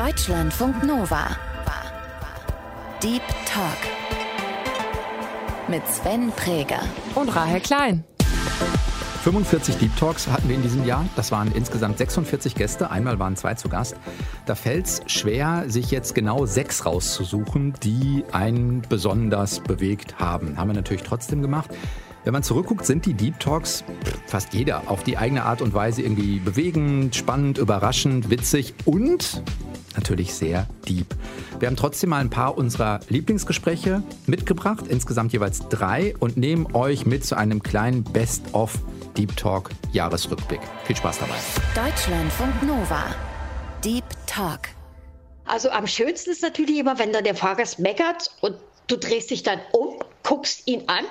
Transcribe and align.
Deutschlandfunk 0.00 0.82
Nova. 0.82 1.36
Deep 3.02 3.20
Talk. 3.44 3.76
Mit 5.68 5.86
Sven 5.88 6.32
Präger. 6.32 6.80
Und 7.14 7.28
Rahel 7.36 7.60
Klein. 7.60 8.04
45 9.24 9.76
Deep 9.76 9.94
Talks 9.98 10.26
hatten 10.26 10.48
wir 10.48 10.56
in 10.56 10.62
diesem 10.62 10.86
Jahr. 10.86 11.04
Das 11.16 11.30
waren 11.30 11.52
insgesamt 11.52 11.98
46 11.98 12.54
Gäste. 12.54 12.90
Einmal 12.90 13.18
waren 13.18 13.36
zwei 13.36 13.52
zu 13.52 13.68
Gast. 13.68 13.94
Da 14.46 14.54
fällt 14.54 14.86
es 14.86 15.02
schwer, 15.04 15.64
sich 15.66 15.90
jetzt 15.90 16.14
genau 16.14 16.46
sechs 16.46 16.86
rauszusuchen, 16.86 17.74
die 17.82 18.24
einen 18.32 18.80
besonders 18.88 19.60
bewegt 19.60 20.18
haben. 20.18 20.56
Haben 20.56 20.70
wir 20.70 20.76
natürlich 20.76 21.02
trotzdem 21.02 21.42
gemacht. 21.42 21.68
Wenn 22.24 22.32
man 22.32 22.42
zurückguckt, 22.42 22.86
sind 22.86 23.04
die 23.04 23.12
Deep 23.12 23.38
Talks 23.38 23.84
fast 24.26 24.54
jeder 24.54 24.90
auf 24.90 25.02
die 25.02 25.18
eigene 25.18 25.44
Art 25.44 25.60
und 25.60 25.74
Weise 25.74 26.00
irgendwie 26.00 26.38
bewegend, 26.38 27.14
spannend, 27.14 27.58
überraschend, 27.58 28.30
witzig 28.30 28.72
und 28.86 29.42
natürlich 29.96 30.34
sehr 30.34 30.66
deep. 30.88 31.06
Wir 31.58 31.68
haben 31.68 31.76
trotzdem 31.76 32.10
mal 32.10 32.20
ein 32.20 32.30
paar 32.30 32.56
unserer 32.56 33.00
Lieblingsgespräche 33.08 34.02
mitgebracht, 34.26 34.86
insgesamt 34.88 35.32
jeweils 35.32 35.68
drei 35.68 36.14
und 36.18 36.36
nehmen 36.36 36.74
euch 36.74 37.06
mit 37.06 37.24
zu 37.24 37.36
einem 37.36 37.62
kleinen 37.62 38.04
Best-of 38.04 38.78
Deep 39.16 39.36
Talk 39.36 39.70
Jahresrückblick. 39.92 40.60
Viel 40.84 40.96
Spaß 40.96 41.18
dabei. 41.18 41.34
Deutschlandfunk 41.74 42.62
Nova. 42.62 43.04
Deep 43.84 44.04
Talk. 44.26 44.68
Also 45.44 45.70
am 45.70 45.86
schönsten 45.86 46.30
ist 46.30 46.42
natürlich 46.42 46.78
immer, 46.78 46.98
wenn 46.98 47.12
dann 47.12 47.24
der 47.24 47.34
Fahrgast 47.34 47.78
meckert 47.80 48.30
und 48.40 48.56
du 48.86 48.96
drehst 48.96 49.30
dich 49.30 49.42
dann 49.42 49.58
um 49.72 49.96
guckst 50.22 50.66
ihn 50.66 50.84
an, 50.88 51.04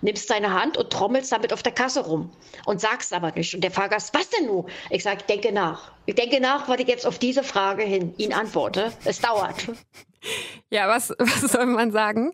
nimmst 0.00 0.28
seine 0.28 0.52
Hand 0.52 0.76
und 0.76 0.90
trommelst 0.90 1.32
damit 1.32 1.52
auf 1.52 1.62
der 1.62 1.72
Kasse 1.72 2.04
rum 2.04 2.30
und 2.66 2.80
sagst 2.80 3.12
aber 3.12 3.32
nicht. 3.32 3.54
Und 3.54 3.62
der 3.62 3.70
Fahrgast, 3.70 4.14
was 4.14 4.28
denn 4.30 4.46
nun? 4.46 4.66
Ich 4.90 5.02
sage, 5.02 5.24
denke 5.28 5.52
nach. 5.52 5.92
Ich 6.06 6.14
denke 6.14 6.40
nach, 6.40 6.68
was 6.68 6.80
ich 6.80 6.88
jetzt 6.88 7.06
auf 7.06 7.18
diese 7.18 7.42
Frage 7.42 7.82
hin 7.82 8.14
ihn 8.18 8.32
antworte. 8.32 8.92
Es 9.04 9.20
dauert. 9.20 9.66
Ja, 10.70 10.88
was, 10.88 11.10
was 11.18 11.52
soll 11.52 11.66
man 11.66 11.92
sagen? 11.92 12.32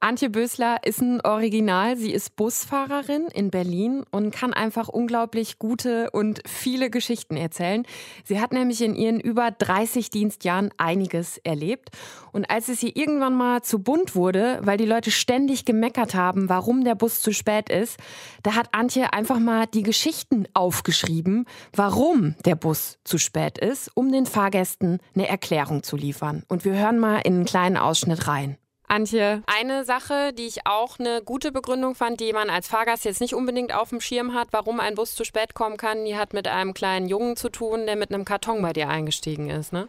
Antje 0.00 0.30
Bösler 0.30 0.78
ist 0.84 1.00
ein 1.00 1.20
Original. 1.20 1.96
Sie 1.96 2.12
ist 2.12 2.34
Busfahrerin 2.34 3.28
in 3.32 3.50
Berlin 3.50 4.02
und 4.10 4.34
kann 4.34 4.52
einfach 4.52 4.88
unglaublich 4.88 5.60
gute 5.60 6.10
und 6.10 6.42
viele 6.44 6.90
Geschichten 6.90 7.36
erzählen. 7.36 7.86
Sie 8.24 8.40
hat 8.40 8.52
nämlich 8.52 8.82
in 8.82 8.96
ihren 8.96 9.20
über 9.20 9.52
30 9.52 10.10
Dienstjahren 10.10 10.70
einiges 10.76 11.38
erlebt. 11.38 11.90
Und 12.32 12.50
als 12.50 12.68
es 12.68 12.82
ihr 12.82 12.96
irgendwann 12.96 13.36
mal 13.36 13.62
zu 13.62 13.78
bunt 13.78 14.16
wurde, 14.16 14.58
weil 14.62 14.76
die 14.76 14.86
Leute 14.86 15.12
ständig 15.12 15.64
gemeckert 15.64 16.14
haben, 16.16 16.48
warum 16.48 16.82
der 16.82 16.96
Bus 16.96 17.20
zu 17.20 17.32
spät 17.32 17.68
ist, 17.68 17.96
da 18.42 18.56
hat 18.56 18.70
Antje 18.72 19.12
einfach 19.12 19.38
mal 19.38 19.66
die 19.66 19.84
Geschichten 19.84 20.48
aufgeschrieben, 20.52 21.46
warum 21.76 22.34
der 22.44 22.56
Bus 22.56 22.98
zu 23.04 23.18
spät 23.18 23.58
ist, 23.58 23.88
um 23.94 24.10
den 24.10 24.26
Fahrgästen 24.26 24.98
eine 25.14 25.28
Erklärung 25.28 25.84
zu 25.84 25.96
liefern. 25.96 26.42
Und 26.48 26.64
wir 26.64 26.72
hören 26.72 26.98
mal 26.98 27.18
in 27.18 27.31
einen 27.36 27.44
kleinen 27.44 27.76
Ausschnitt 27.76 28.26
rein. 28.28 28.56
Antje, 28.88 29.42
eine 29.46 29.84
Sache, 29.84 30.34
die 30.34 30.46
ich 30.46 30.66
auch 30.66 30.98
eine 30.98 31.22
gute 31.22 31.50
Begründung 31.50 31.94
fand, 31.94 32.20
die 32.20 32.34
man 32.34 32.50
als 32.50 32.68
Fahrgast 32.68 33.06
jetzt 33.06 33.22
nicht 33.22 33.34
unbedingt 33.34 33.74
auf 33.74 33.88
dem 33.88 34.02
Schirm 34.02 34.34
hat, 34.34 34.48
warum 34.50 34.80
ein 34.80 34.96
Bus 34.96 35.14
zu 35.14 35.24
spät 35.24 35.54
kommen 35.54 35.78
kann, 35.78 36.04
die 36.04 36.16
hat 36.16 36.34
mit 36.34 36.46
einem 36.46 36.74
kleinen 36.74 37.08
Jungen 37.08 37.36
zu 37.36 37.48
tun, 37.48 37.86
der 37.86 37.96
mit 37.96 38.12
einem 38.12 38.26
Karton 38.26 38.60
bei 38.60 38.74
dir 38.74 38.90
eingestiegen 38.90 39.48
ist, 39.48 39.72
ne? 39.72 39.88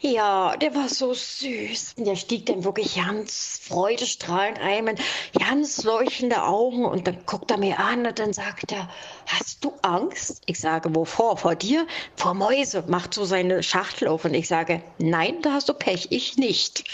Ja, 0.00 0.56
der 0.56 0.74
war 0.74 0.88
so 0.88 1.12
süß. 1.12 1.94
Der 1.98 2.16
stieg 2.16 2.46
dann 2.46 2.64
wirklich 2.64 2.96
ganz 2.96 3.60
freudestrahlend 3.62 4.58
ein, 4.58 4.84
mit 4.84 5.00
ganz 5.38 5.84
leuchtende 5.84 6.42
Augen 6.42 6.84
und 6.84 7.06
dann 7.06 7.24
guckt 7.26 7.50
er 7.50 7.58
mir 7.58 7.78
an 7.78 8.06
und 8.06 8.18
dann 8.18 8.32
sagt 8.32 8.72
er, 8.72 8.88
hast 9.26 9.64
du 9.64 9.72
Angst? 9.82 10.42
Ich 10.46 10.58
sage, 10.58 10.94
wovor? 10.94 11.36
Vor 11.36 11.54
dir? 11.54 11.86
Vor 12.16 12.34
Mäuse. 12.34 12.84
Macht 12.86 13.14
so 13.14 13.24
seine 13.24 13.62
Schachtel 13.62 14.08
auf 14.08 14.24
und 14.24 14.34
ich 14.34 14.48
sage, 14.48 14.82
nein, 14.98 15.42
da 15.42 15.52
hast 15.52 15.68
du 15.68 15.74
Pech, 15.74 16.08
ich 16.10 16.36
nicht. 16.36 16.84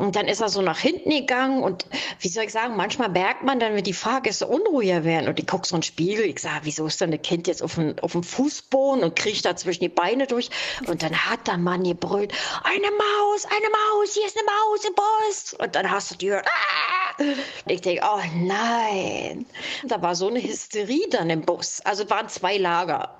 Und 0.00 0.16
dann 0.16 0.28
ist 0.28 0.40
er 0.40 0.48
so 0.48 0.62
nach 0.62 0.78
hinten 0.78 1.10
gegangen 1.10 1.62
und 1.62 1.84
wie 2.20 2.28
soll 2.28 2.44
ich 2.44 2.52
sagen, 2.52 2.74
manchmal 2.74 3.10
merkt 3.10 3.42
man 3.42 3.60
dann, 3.60 3.74
wenn 3.74 3.84
die 3.84 3.92
Fahrgäste 3.92 4.46
unruhiger 4.46 5.04
werden 5.04 5.28
und 5.28 5.38
ich 5.38 5.46
gucke 5.46 5.68
so 5.68 5.76
einen 5.76 5.82
Spiegel, 5.82 6.24
ich 6.24 6.38
sage, 6.38 6.60
wieso 6.62 6.86
ist 6.86 7.02
denn 7.02 7.12
ein 7.12 7.20
Kind 7.20 7.46
jetzt 7.46 7.62
auf 7.62 7.74
dem, 7.74 7.98
auf 8.00 8.12
dem 8.12 8.22
Fußboden 8.22 9.04
und 9.04 9.14
kriecht 9.14 9.44
da 9.44 9.56
zwischen 9.56 9.82
die 9.82 9.90
Beine 9.90 10.26
durch 10.26 10.48
und 10.86 11.02
dann 11.02 11.14
hat 11.14 11.46
der 11.46 11.58
Mann 11.58 11.84
gebrüllt, 11.84 12.32
eine 12.64 12.90
Maus, 12.90 13.44
eine 13.44 13.68
Maus, 13.68 14.14
hier 14.14 14.24
ist 14.24 14.38
eine 14.38 14.46
Maus 14.46 14.84
im 14.86 14.94
Bus 14.94 15.54
und 15.58 15.74
dann 15.74 15.90
hast 15.90 16.12
du 16.12 16.14
die 16.14 16.26
gehört, 16.28 16.46
ah! 16.46 17.24
ich 17.66 17.82
denke, 17.82 18.02
oh 18.02 18.22
nein. 18.36 19.44
Da 19.84 20.00
war 20.00 20.14
so 20.14 20.28
eine 20.28 20.42
Hysterie 20.42 21.10
dann 21.10 21.28
im 21.28 21.42
Bus, 21.42 21.82
also 21.82 22.08
waren 22.08 22.30
zwei 22.30 22.56
Lager. 22.56 23.18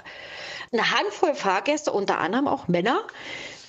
Eine 0.72 0.90
Handvoll 0.90 1.34
Fahrgäste, 1.34 1.92
unter 1.92 2.18
anderem 2.20 2.48
auch 2.48 2.68
Männer, 2.68 3.02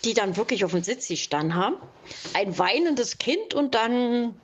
die 0.04 0.14
dann 0.14 0.38
wirklich 0.38 0.66
auf 0.66 0.72
dem 0.72 0.84
Sitz 0.84 1.08
gestanden 1.08 1.56
haben. 1.56 1.76
Ein 2.34 2.58
weinendes 2.58 3.18
Kind 3.18 3.54
und 3.54 3.76
dann 3.76 4.36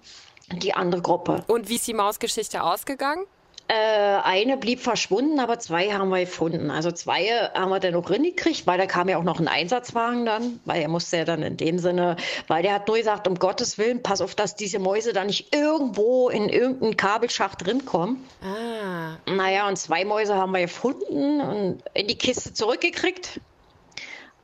die 0.52 0.74
andere 0.74 1.02
Gruppe. 1.02 1.44
Und 1.48 1.70
wie 1.70 1.76
ist 1.76 1.88
die 1.88 1.94
Mausgeschichte 1.94 2.64
ausgegangen? 2.64 3.26
Äh, 3.70 4.22
eine 4.24 4.56
blieb 4.56 4.80
verschwunden, 4.80 5.42
aber 5.42 5.60
zwei 5.60 5.92
haben 5.92 6.08
wir 6.08 6.22
gefunden. 6.22 6.72
Also 6.72 6.90
zwei 6.92 7.26
haben 7.54 7.70
wir 7.70 7.82
dann 7.82 7.94
noch 7.94 8.06
gekriegt, 8.06 8.66
weil 8.66 8.78
da 8.78 8.86
kam 8.86 9.10
ja 9.10 9.18
auch 9.18 9.24
noch 9.24 9.42
ein 9.42 9.50
Einsatzwagen 9.50 10.26
dann, 10.26 10.62
weil 10.64 10.82
er 10.82 10.88
musste 10.88 11.18
ja 11.18 11.26
dann 11.26 11.44
in 11.44 11.58
dem 11.58 11.78
Sinne, 11.78 12.16
weil 12.48 12.64
der 12.64 12.76
hat 12.76 12.88
nur 12.88 12.96
gesagt, 12.96 13.28
um 13.28 13.36
Gottes 13.36 13.78
Willen, 13.78 14.02
pass 14.02 14.22
auf, 14.22 14.36
dass 14.36 14.56
diese 14.56 14.80
Mäuse 14.80 15.12
da 15.12 15.26
nicht 15.26 15.54
irgendwo 15.54 16.30
in 16.30 16.48
irgendeinen 16.48 16.96
Kabelschacht 16.96 17.66
drinkommen. 17.66 18.24
Ah. 18.42 19.18
Naja, 19.30 19.68
und 19.68 19.78
zwei 19.78 20.06
Mäuse 20.06 20.36
haben 20.36 20.54
wir 20.54 20.62
gefunden 20.62 21.42
und 21.42 21.84
in 21.94 22.08
die 22.08 22.18
Kiste 22.18 22.54
zurückgekriegt. 22.54 23.42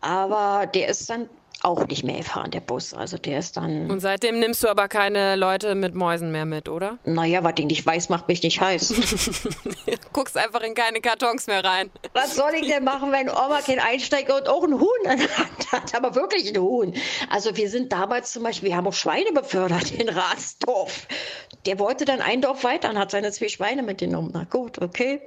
Aber 0.04 0.68
der 0.68 0.90
ist 0.90 1.10
dann 1.10 1.30
auch 1.62 1.88
nicht 1.88 2.04
mehr 2.04 2.18
gefahren, 2.18 2.52
der 2.52 2.60
Bus. 2.60 2.94
Also 2.94 3.18
der 3.18 3.40
ist 3.40 3.56
dann. 3.56 3.90
Und 3.90 4.02
seitdem 4.02 4.38
nimmst 4.38 4.62
du 4.64 4.68
aber 4.68 4.90
keine 4.90 5.38
Leute 5.38 5.76
mit 5.76 5.96
Mäusen 5.96 6.30
mehr 6.34 6.44
mit, 6.44 6.68
oder? 6.68 6.98
Naja, 7.06 7.42
was 7.42 7.54
ich 7.58 7.66
nicht 7.66 7.86
weiß, 7.86 8.10
macht 8.10 8.28
mich 8.28 8.44
nicht 8.44 8.60
heiß. 8.60 8.94
Guckst 10.14 10.38
einfach 10.38 10.60
in 10.62 10.76
keine 10.76 11.00
Kartons 11.00 11.48
mehr 11.48 11.64
rein. 11.64 11.90
Was 12.12 12.36
soll 12.36 12.52
ich 12.56 12.68
denn 12.68 12.84
machen, 12.84 13.14
wenn 13.14 13.30
Oma 13.30 13.62
kein 13.66 13.80
Einsteiger 13.80 14.36
und 14.36 14.50
auch 14.50 14.64
ein 14.66 14.78
Huhn 14.78 15.08
hat? 15.72 15.96
Aber 15.96 16.16
wirklich 16.16 16.54
ein 16.54 16.62
Huhn. 16.62 16.94
Also 17.30 17.56
wir 17.56 17.70
sind 17.70 17.94
damals 17.94 18.34
zum 18.34 18.44
Beispiel, 18.44 18.70
wir 18.70 18.76
haben 18.76 18.88
auch 18.88 18.94
Schweine 18.94 19.32
befördert 19.32 19.92
in 19.92 20.10
Ratsdorf. 20.10 21.08
Der 21.66 21.80
wollte 21.80 22.04
dann 22.04 22.20
ein 22.20 22.42
Dorf 22.42 22.66
weiter 22.66 22.90
und 22.90 23.00
hat 23.00 23.12
seine 23.12 23.32
zwei 23.32 23.48
Schweine 23.48 23.84
mitgenommen. 23.84 24.32
Na 24.34 24.44
gut, 24.44 24.82
okay. 24.82 25.22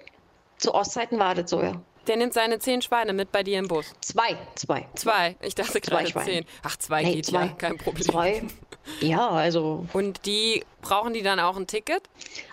Zu 0.59 0.75
Ostzeiten 0.75 1.19
war 1.19 1.35
das 1.35 1.49
so, 1.49 1.63
ja. 1.63 1.81
Der 2.07 2.17
nimmt 2.17 2.35
seine 2.35 2.59
zehn 2.59 2.83
Schweine 2.83 3.13
mit 3.13 3.33
bei 3.33 3.43
dir 3.43 3.59
im 3.59 3.69
Bus. 3.69 3.93
Zwei, 4.01 4.37
zwei. 4.55 4.87
Zwei. 4.95 5.37
Ich 5.41 5.55
dachte 5.55 5.81
gerade 5.81 6.13
zehn. 6.25 6.45
Ach, 6.63 6.77
zwei 6.77 7.03
nee, 7.03 7.15
geht 7.15 7.27
zwei. 7.27 7.47
ja, 7.47 7.53
kein 7.53 7.79
Problem. 7.79 8.05
Zwei. 8.05 8.43
Ja, 9.01 9.29
also. 9.29 9.87
Und 9.93 10.27
die 10.27 10.65
brauchen 10.87 11.13
die 11.13 11.23
dann 11.23 11.41
auch 11.41 11.57
ein 11.57 11.67
Ticket? 11.67 12.03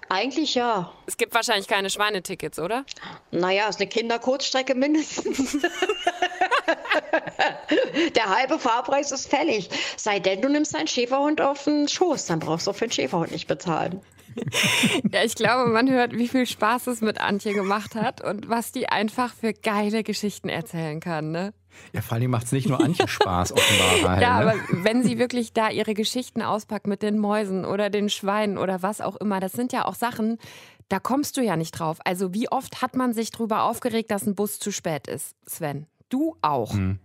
Eigentlich 0.09 0.55
ja. 0.55 0.91
Es 1.05 1.17
gibt 1.17 1.35
wahrscheinlich 1.35 1.67
keine 1.67 1.89
Schweinetickets, 1.89 2.57
oder? 2.59 2.83
Naja, 3.31 3.67
ist 3.67 3.79
eine 3.79 3.87
Kinderkurzstrecke 3.89 4.73
mindestens. 4.75 5.57
Der 8.15 8.35
halbe 8.35 8.57
Fahrpreis 8.59 9.11
ist 9.11 9.29
fällig. 9.29 9.69
Sei 9.97 10.19
denn, 10.19 10.41
du 10.41 10.49
nimmst 10.49 10.75
einen 10.75 10.87
Schäferhund 10.87 11.41
auf 11.41 11.63
den 11.63 11.87
Schoß, 11.87 12.25
dann 12.25 12.39
brauchst 12.39 12.65
du 12.67 12.73
für 12.73 12.87
den 12.87 12.91
Schäferhund 12.91 13.31
nicht 13.31 13.47
bezahlen. 13.47 14.01
ja, 15.11 15.23
ich 15.23 15.35
glaube, 15.35 15.69
man 15.69 15.89
hört, 15.89 16.13
wie 16.13 16.27
viel 16.27 16.47
Spaß 16.47 16.87
es 16.87 17.01
mit 17.01 17.21
Antje 17.21 17.53
gemacht 17.53 17.93
hat 17.93 18.21
und 18.21 18.49
was 18.49 18.71
die 18.71 18.89
einfach 18.89 19.33
für 19.33 19.53
geile 19.53 20.03
Geschichten 20.03 20.49
erzählen 20.49 20.99
kann, 20.99 21.31
ne? 21.31 21.53
Ja, 21.93 22.01
vor 22.01 22.15
allem 22.17 22.31
macht 22.31 22.45
es 22.45 22.51
nicht 22.51 22.67
nur 22.67 22.79
Antje 22.79 23.07
Spaß, 23.07 23.51
offenbar. 23.53 24.21
ja, 24.21 24.39
ne? 24.39 24.51
aber 24.51 24.55
wenn 24.83 25.03
sie 25.03 25.19
wirklich 25.19 25.53
da 25.53 25.69
ihre 25.69 25.93
Geschichten 25.93 26.41
auspackt 26.41 26.87
mit 26.87 27.01
den 27.01 27.19
Mäusen 27.19 27.65
oder 27.65 27.89
den 27.89 28.09
Schweinen 28.09 28.57
oder 28.57 28.81
was 28.81 29.01
auch 29.01 29.15
immer, 29.17 29.39
das 29.39 29.51
sind 29.51 29.73
ja 29.73 29.85
auch 29.85 29.95
Sachen, 29.95 30.37
da 30.89 30.99
kommst 30.99 31.37
du 31.37 31.41
ja 31.41 31.55
nicht 31.55 31.71
drauf. 31.71 31.99
Also 32.05 32.33
wie 32.33 32.49
oft 32.49 32.81
hat 32.81 32.95
man 32.95 33.13
sich 33.13 33.31
darüber 33.31 33.63
aufgeregt, 33.63 34.11
dass 34.11 34.25
ein 34.25 34.35
Bus 34.35 34.59
zu 34.59 34.71
spät 34.71 35.07
ist, 35.07 35.35
Sven? 35.47 35.87
Du 36.09 36.35
auch. 36.41 36.73
Hm. 36.73 36.99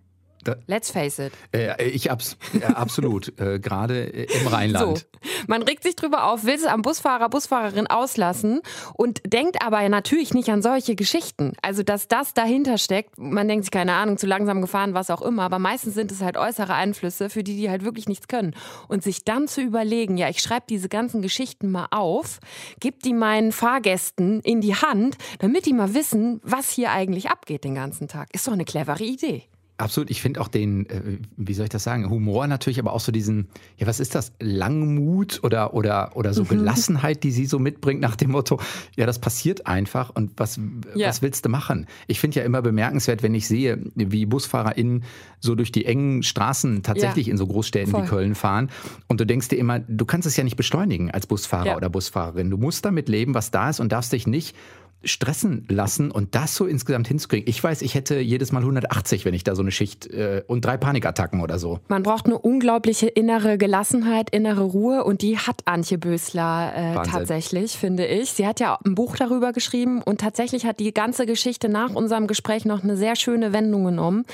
Let's 0.66 0.91
face 0.91 1.19
it. 1.19 1.32
Äh, 1.52 1.85
ich 1.88 2.11
abs 2.11 2.37
äh, 2.61 2.64
absolut, 2.64 3.38
äh, 3.38 3.58
gerade 3.58 4.05
im 4.05 4.46
Rheinland. 4.46 4.99
So. 4.99 5.05
Man 5.46 5.62
regt 5.62 5.82
sich 5.82 5.96
drüber 5.96 6.31
auf, 6.31 6.44
will 6.44 6.55
es 6.55 6.64
am 6.64 6.82
Busfahrer, 6.82 7.29
Busfahrerin 7.29 7.87
auslassen 7.87 8.61
und 8.94 9.20
denkt 9.26 9.62
aber 9.62 9.87
natürlich 9.88 10.35
nicht 10.35 10.50
an 10.50 10.62
solche 10.62 10.94
Geschichten. 10.94 11.52
Also, 11.62 11.82
dass 11.82 12.08
das 12.08 12.35
dahinter 12.35 12.79
steckt, 12.79 13.19
man 13.19 13.49
denkt 13.49 13.64
sich, 13.64 13.70
keine 13.70 13.94
Ahnung, 13.94 14.19
zu 14.19 14.26
langsam 14.26 14.61
gefahren, 14.61 14.94
was 14.94 15.11
auch 15.11 15.23
immer, 15.23 15.43
aber 15.43 15.58
meistens 15.58 15.94
sind 15.94 16.12
es 16.12 16.20
halt 16.20 16.37
äußere 16.37 16.75
Einflüsse, 16.75 17.31
für 17.31 17.43
die 17.43 17.56
die 17.56 17.70
halt 17.70 17.85
wirklich 17.85 18.08
nichts 18.08 18.29
können. 18.29 18.55
Und 18.88 19.02
sich 19.02 19.25
dann 19.25 19.49
zu 19.49 19.61
überlegen, 19.61 20.17
ja, 20.17 20.29
ich 20.29 20.40
schreibe 20.40 20.67
diese 20.69 20.88
ganzen 20.88 21.23
Geschichten 21.23 21.70
mal 21.70 21.88
auf, 21.90 22.40
gebe 22.81 22.99
die 23.05 23.12
meinen 23.12 23.52
Fahrgästen 23.52 24.40
in 24.40 24.61
die 24.61 24.75
Hand, 24.75 25.17
damit 25.40 25.67
die 25.67 25.73
mal 25.73 25.94
wissen, 25.94 26.40
was 26.43 26.70
hier 26.70 26.90
eigentlich 26.90 27.31
abgeht 27.31 27.64
den 27.64 27.75
ganzen 27.75 28.08
Tag. 28.08 28.29
Ist 28.32 28.46
doch 28.46 28.52
eine 28.52 28.64
clevere 28.64 29.05
Idee. 29.05 29.44
Absolut, 29.78 30.10
ich 30.10 30.20
finde 30.20 30.40
auch 30.40 30.48
den, 30.48 30.90
äh, 30.90 31.19
wie 31.36 31.54
soll 31.54 31.64
ich 31.64 31.70
das 31.70 31.84
sagen, 31.84 32.10
Humor 32.10 32.48
natürlich, 32.48 32.80
aber 32.80 32.92
auch 32.92 33.00
so 33.00 33.12
diesen, 33.12 33.46
ja, 33.76 33.86
was 33.86 34.00
ist 34.00 34.16
das, 34.16 34.32
Langmut 34.40 35.38
oder, 35.44 35.72
oder, 35.72 36.16
oder 36.16 36.34
so 36.34 36.42
mhm. 36.42 36.48
Gelassenheit, 36.48 37.22
die 37.22 37.30
sie 37.30 37.46
so 37.46 37.60
mitbringt 37.60 38.00
nach 38.00 38.16
dem 38.16 38.32
Motto, 38.32 38.60
ja, 38.96 39.06
das 39.06 39.20
passiert 39.20 39.69
einfach 39.69 40.10
und 40.10 40.32
was, 40.36 40.58
ja. 40.96 41.06
was 41.06 41.22
willst 41.22 41.44
du 41.44 41.48
machen? 41.48 41.86
Ich 42.08 42.19
finde 42.19 42.40
ja 42.40 42.44
immer 42.44 42.60
bemerkenswert, 42.60 43.22
wenn 43.22 43.36
ich 43.36 43.46
sehe, 43.46 43.78
wie 43.94 44.26
BusfahrerInnen 44.26 45.04
so 45.38 45.54
durch 45.54 45.70
die 45.70 45.84
engen 45.84 46.25
Straßen 46.25 46.82
tatsächlich 46.82 47.28
ja. 47.28 47.30
in 47.30 47.38
so 47.38 47.46
Großstädten 47.46 47.92
Voll. 47.92 48.02
wie 48.02 48.08
Köln 48.08 48.34
fahren 48.34 48.70
und 49.06 49.20
du 49.20 49.26
denkst 49.26 49.46
dir 49.46 49.58
immer, 49.58 49.78
du 49.78 50.04
kannst 50.04 50.26
es 50.26 50.36
ja 50.36 50.42
nicht 50.42 50.56
beschleunigen 50.56 51.12
als 51.12 51.28
Busfahrer 51.28 51.66
ja. 51.66 51.76
oder 51.76 51.88
Busfahrerin. 51.88 52.50
Du 52.50 52.56
musst 52.56 52.84
damit 52.84 53.08
leben, 53.08 53.32
was 53.32 53.52
da 53.52 53.70
ist 53.70 53.78
und 53.78 53.92
darfst 53.92 54.12
dich 54.12 54.26
nicht 54.26 54.56
stressen 55.05 55.65
lassen 55.69 56.11
und 56.11 56.35
das 56.35 56.56
so 56.56 56.67
insgesamt 56.67 57.06
hinzukriegen. 57.06 57.49
Ich 57.49 57.62
weiß, 57.62 57.83
ich 57.83 57.95
hätte 57.95 58.19
jedes 58.19 58.50
Mal 58.50 58.61
180, 58.61 59.25
wenn 59.25 59.35
ich 59.35 59.45
da 59.45 59.55
so 59.55 59.62
eine 59.62 59.71
Schicht 59.71 60.06
äh, 60.09 60.43
und 60.49 60.65
drei 60.65 60.77
Panikattacken 60.77 61.41
oder 61.41 61.59
so. 61.59 61.79
Man 61.89 62.03
braucht 62.03 62.27
eine 62.27 62.39
unglaubliche 62.39 63.06
innere 63.06 63.59
Gelassenheit, 63.59 64.31
innere 64.31 64.62
Ruhe 64.62 65.05
und 65.05 65.23
die 65.23 65.39
hat 65.39 65.62
Antje 65.67 65.99
Bösler 65.99 66.73
äh, 66.75 67.09
tatsächlich, 67.09 67.73
finde 67.73 68.06
ich. 68.06 68.33
Sie 68.33 68.47
hat 68.47 68.59
ja 68.59 68.79
ein 68.85 68.97
Buch 68.97 69.17
darüber 69.17 69.53
geschrieben 69.53 70.03
und 70.03 70.21
tatsächlich 70.21 70.67
hat 70.67 70.81
die 70.81 70.93
ganze 70.93 71.27
Geschichte 71.27 71.69
nach 71.69 71.95
unserem 71.95 72.27
Gespräch 72.27 72.65
noch 72.65 72.83
eine 72.83 72.97
sehr 72.97 73.15
schöne 73.15 73.53
Wendung 73.53 73.85
genommen. 73.85 74.25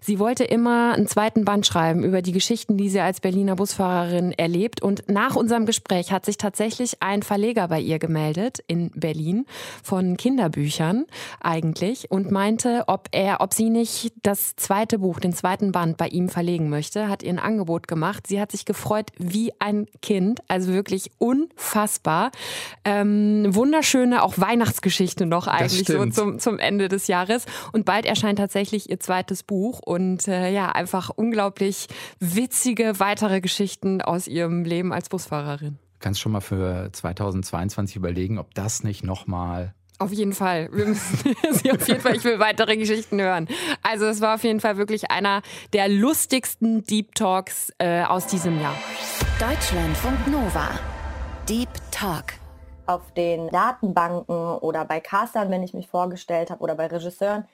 Sie 0.00 0.18
wollte 0.18 0.44
immer 0.44 0.94
einen 0.94 1.08
zweiten 1.08 1.44
Band 1.44 1.66
schreiben 1.66 2.02
über 2.02 2.22
die 2.22 2.32
Geschichten, 2.32 2.78
die 2.78 2.88
sie 2.88 3.00
als 3.00 3.20
Berliner 3.20 3.56
Busfahrerin 3.56 4.32
erlebt 4.32 4.80
und 4.80 5.10
nach 5.10 5.36
unserem 5.36 5.66
Gespräch 5.66 6.10
hat 6.10 6.24
sich 6.24 6.38
tatsächlich 6.38 7.02
ein 7.02 7.22
Verleger 7.22 7.68
bei 7.68 7.80
ihr 7.80 7.98
gemeldet 7.98 8.64
in 8.66 8.90
Berlin 8.94 9.44
von 9.82 10.05
von 10.06 10.16
Kinderbüchern 10.16 11.06
eigentlich 11.40 12.10
und 12.10 12.30
meinte, 12.30 12.84
ob 12.86 13.08
er, 13.10 13.40
ob 13.40 13.52
sie 13.52 13.70
nicht 13.70 14.12
das 14.22 14.54
zweite 14.56 15.00
Buch, 15.00 15.18
den 15.18 15.32
zweiten 15.32 15.72
Band 15.72 15.96
bei 15.96 16.08
ihm 16.08 16.28
verlegen 16.28 16.68
möchte, 16.68 17.08
hat 17.08 17.22
ihr 17.22 17.30
ein 17.30 17.38
Angebot 17.38 17.88
gemacht. 17.88 18.26
Sie 18.26 18.40
hat 18.40 18.52
sich 18.52 18.64
gefreut 18.64 19.10
wie 19.18 19.52
ein 19.58 19.86
Kind, 20.02 20.40
also 20.48 20.72
wirklich 20.72 21.10
unfassbar. 21.18 22.30
Ähm, 22.84 23.46
wunderschöne, 23.48 24.22
auch 24.22 24.38
Weihnachtsgeschichte 24.38 25.26
noch 25.26 25.48
eigentlich 25.48 25.88
so 25.88 26.06
zum, 26.06 26.38
zum 26.38 26.58
Ende 26.58 26.88
des 26.88 27.08
Jahres. 27.08 27.46
Und 27.72 27.84
bald 27.84 28.06
erscheint 28.06 28.38
tatsächlich 28.38 28.88
ihr 28.90 29.00
zweites 29.00 29.42
Buch 29.42 29.80
und 29.84 30.28
äh, 30.28 30.50
ja, 30.52 30.70
einfach 30.70 31.10
unglaublich 31.10 31.88
witzige 32.20 33.00
weitere 33.00 33.40
Geschichten 33.40 34.02
aus 34.02 34.28
ihrem 34.28 34.64
Leben 34.64 34.92
als 34.92 35.08
Busfahrerin 35.08 35.78
kannst 36.00 36.20
schon 36.20 36.32
mal 36.32 36.40
für 36.40 36.90
2022 36.92 37.96
überlegen, 37.96 38.38
ob 38.38 38.54
das 38.54 38.84
nicht 38.84 39.02
nochmal 39.02 39.74
auf 39.98 40.12
jeden 40.12 40.32
Fall. 40.32 40.68
Wir 40.72 40.86
müssen 40.86 41.34
sie 41.52 41.72
auf 41.72 41.86
jeden 41.88 42.00
Fall, 42.00 42.16
ich 42.16 42.24
will 42.24 42.38
weitere 42.38 42.76
Geschichten 42.76 43.20
hören. 43.20 43.48
Also 43.82 44.06
es 44.06 44.20
war 44.20 44.34
auf 44.34 44.44
jeden 44.44 44.60
Fall 44.60 44.76
wirklich 44.76 45.10
einer 45.10 45.42
der 45.72 45.88
lustigsten 45.88 46.84
Deep 46.84 47.14
Talks 47.14 47.72
äh, 47.78 48.02
aus 48.02 48.26
diesem 48.26 48.60
Jahr. 48.60 48.76
Deutschlandfunk 49.38 50.26
Nova. 50.26 50.70
Deep 51.48 51.68
Talk. 51.90 52.34
Auf 52.86 53.12
den 53.14 53.48
Datenbanken 53.48 54.34
oder 54.34 54.84
bei 54.84 55.00
Castern, 55.00 55.50
wenn 55.50 55.62
ich 55.62 55.74
mich 55.74 55.88
vorgestellt 55.88 56.50
habe, 56.50 56.62
oder 56.62 56.76
bei 56.76 56.86
Regisseuren, 56.86 57.44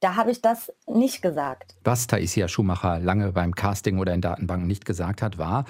da 0.00 0.16
habe 0.16 0.30
ich 0.30 0.40
das 0.40 0.72
nicht 0.86 1.22
gesagt. 1.22 1.76
Was 1.84 2.06
Taisia 2.06 2.48
Schumacher 2.48 3.00
lange 3.00 3.32
beim 3.32 3.54
Casting 3.54 3.98
oder 3.98 4.14
in 4.14 4.20
Datenbanken 4.20 4.66
nicht 4.66 4.84
gesagt 4.84 5.22
hat, 5.22 5.38
war, 5.38 5.64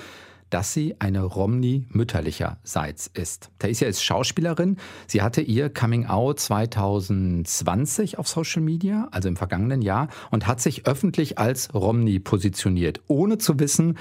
dass 0.51 0.73
sie 0.73 0.97
eine 0.99 1.23
Romney 1.23 1.87
mütterlicherseits 1.91 3.09
ist. 3.09 3.51
Taisia 3.59 3.89
ist 3.89 4.03
Schauspielerin. 4.03 4.77
Sie 5.07 5.23
hatte 5.23 5.41
ihr 5.41 5.71
Coming 5.71 6.07
Out 6.07 6.41
2020 6.41 8.19
auf 8.19 8.29
Social 8.29 8.63
Media, 8.63 9.09
also 9.11 9.29
im 9.29 9.37
vergangenen 9.37 9.83
Jahr, 9.83 10.09
und 10.31 10.47
hat 10.47 10.61
sich 10.61 10.87
öffentlich 10.87 11.39
als 11.39 11.75
Romney 11.75 12.19
positioniert, 12.19 13.01
ohne 13.07 13.39
zu 13.39 13.59
wissen, 13.59 13.99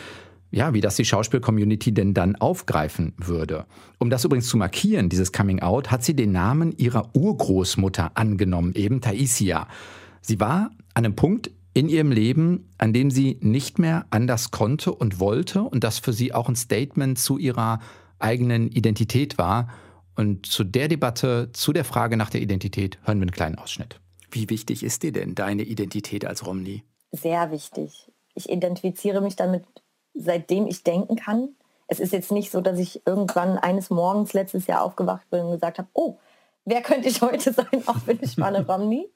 ja, 0.49 0.73
wie 0.73 0.81
das 0.81 0.95
die 0.95 1.05
Schauspiel-Community 1.05 1.93
denn 1.93 2.13
dann 2.13 2.35
aufgreifen 2.35 3.13
würde. 3.17 3.65
Um 3.97 4.09
das 4.09 4.23
übrigens 4.23 4.47
zu 4.47 4.57
markieren, 4.57 5.09
dieses 5.09 5.33
Coming 5.33 5.61
Out, 5.61 5.91
hat 5.91 6.03
sie 6.03 6.15
den 6.15 6.31
Namen 6.31 6.71
ihrer 6.77 7.09
Urgroßmutter 7.13 8.11
angenommen, 8.15 8.73
eben 8.75 9.01
Taisia. 9.01 9.67
Sie 10.21 10.39
war 10.39 10.71
an 10.93 11.05
einem 11.05 11.15
Punkt 11.15 11.51
in 11.77 11.89
ihrem 11.89 12.11
Leben, 12.11 12.73
an 12.79 12.91
dem 12.91 13.11
sie 13.11 13.37
nicht 13.39 13.77
mehr 13.77 14.07
anders 14.09 14.49
konnte 14.49 14.91
und 14.91 15.19
wollte 15.19 15.61
und 15.61 15.83
das 15.83 15.99
für 15.99 16.11
sie 16.11 16.33
auch 16.33 16.49
ein 16.49 16.55
Statement 16.55 17.19
zu 17.19 17.37
ihrer 17.37 17.81
eigenen 18.17 18.71
Identität 18.71 19.37
war. 19.37 19.69
Und 20.15 20.47
zu 20.47 20.63
der 20.63 20.87
Debatte, 20.87 21.51
zu 21.53 21.73
der 21.73 21.85
Frage 21.85 22.17
nach 22.17 22.31
der 22.31 22.41
Identität, 22.41 22.97
hören 23.03 23.19
wir 23.19 23.25
einen 23.25 23.31
kleinen 23.31 23.59
Ausschnitt. 23.59 24.01
Wie 24.31 24.49
wichtig 24.49 24.81
ist 24.81 25.03
dir 25.03 25.11
denn 25.11 25.35
deine 25.35 25.61
Identität 25.61 26.25
als 26.25 26.47
Romney? 26.47 26.83
Sehr 27.11 27.51
wichtig. 27.51 28.11
Ich 28.33 28.49
identifiziere 28.49 29.21
mich 29.21 29.35
damit, 29.35 29.63
seitdem 30.15 30.65
ich 30.65 30.81
denken 30.81 31.15
kann. 31.15 31.49
Es 31.85 31.99
ist 31.99 32.11
jetzt 32.11 32.31
nicht 32.31 32.49
so, 32.49 32.59
dass 32.59 32.79
ich 32.79 33.05
irgendwann 33.05 33.59
eines 33.59 33.91
Morgens 33.91 34.33
letztes 34.33 34.65
Jahr 34.65 34.81
aufgewacht 34.81 35.29
bin 35.29 35.41
und 35.41 35.51
gesagt 35.51 35.77
habe, 35.77 35.89
oh, 35.93 36.17
wer 36.67 36.81
könnte 36.81 37.07
ich 37.07 37.21
heute 37.21 37.51
sein, 37.53 37.81
auch 37.87 37.99
bin 37.99 38.19
ich 38.21 38.41
eine 38.41 38.65
Romney. 38.65 39.09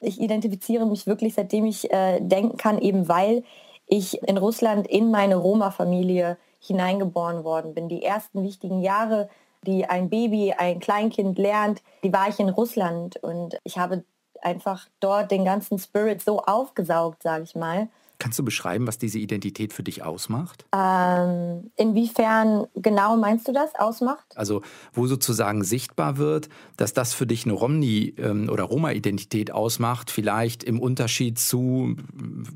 Ich 0.00 0.20
identifiziere 0.20 0.86
mich 0.86 1.06
wirklich, 1.06 1.34
seitdem 1.34 1.64
ich 1.64 1.90
äh, 1.90 2.20
denken 2.20 2.56
kann, 2.56 2.78
eben 2.80 3.08
weil 3.08 3.42
ich 3.86 4.22
in 4.22 4.36
Russland 4.36 4.86
in 4.86 5.10
meine 5.10 5.36
Roma-Familie 5.36 6.36
hineingeboren 6.60 7.44
worden 7.44 7.74
bin. 7.74 7.88
Die 7.88 8.04
ersten 8.04 8.44
wichtigen 8.44 8.80
Jahre, 8.80 9.28
die 9.66 9.86
ein 9.86 10.08
Baby, 10.08 10.54
ein 10.56 10.80
Kleinkind 10.80 11.38
lernt, 11.38 11.82
die 12.04 12.12
war 12.12 12.28
ich 12.28 12.38
in 12.38 12.50
Russland 12.50 13.16
und 13.16 13.58
ich 13.64 13.78
habe 13.78 14.04
einfach 14.40 14.88
dort 15.00 15.30
den 15.30 15.44
ganzen 15.44 15.78
Spirit 15.78 16.20
so 16.20 16.40
aufgesaugt, 16.40 17.22
sage 17.22 17.44
ich 17.44 17.54
mal. 17.54 17.88
Kannst 18.22 18.38
du 18.38 18.44
beschreiben, 18.44 18.86
was 18.86 18.98
diese 18.98 19.18
Identität 19.18 19.72
für 19.72 19.82
dich 19.82 20.04
ausmacht? 20.04 20.64
Ähm, 20.72 21.72
inwiefern 21.74 22.68
genau 22.76 23.16
meinst 23.16 23.48
du 23.48 23.52
das 23.52 23.74
ausmacht? 23.74 24.24
Also 24.36 24.62
wo 24.92 25.08
sozusagen 25.08 25.64
sichtbar 25.64 26.18
wird, 26.18 26.48
dass 26.76 26.92
das 26.92 27.14
für 27.14 27.26
dich 27.26 27.46
eine 27.46 27.54
Romni- 27.54 28.14
ähm, 28.18 28.48
oder 28.48 28.62
Roma-Identität 28.62 29.50
ausmacht, 29.50 30.12
vielleicht 30.12 30.62
im 30.62 30.78
Unterschied 30.78 31.40
zu 31.40 31.96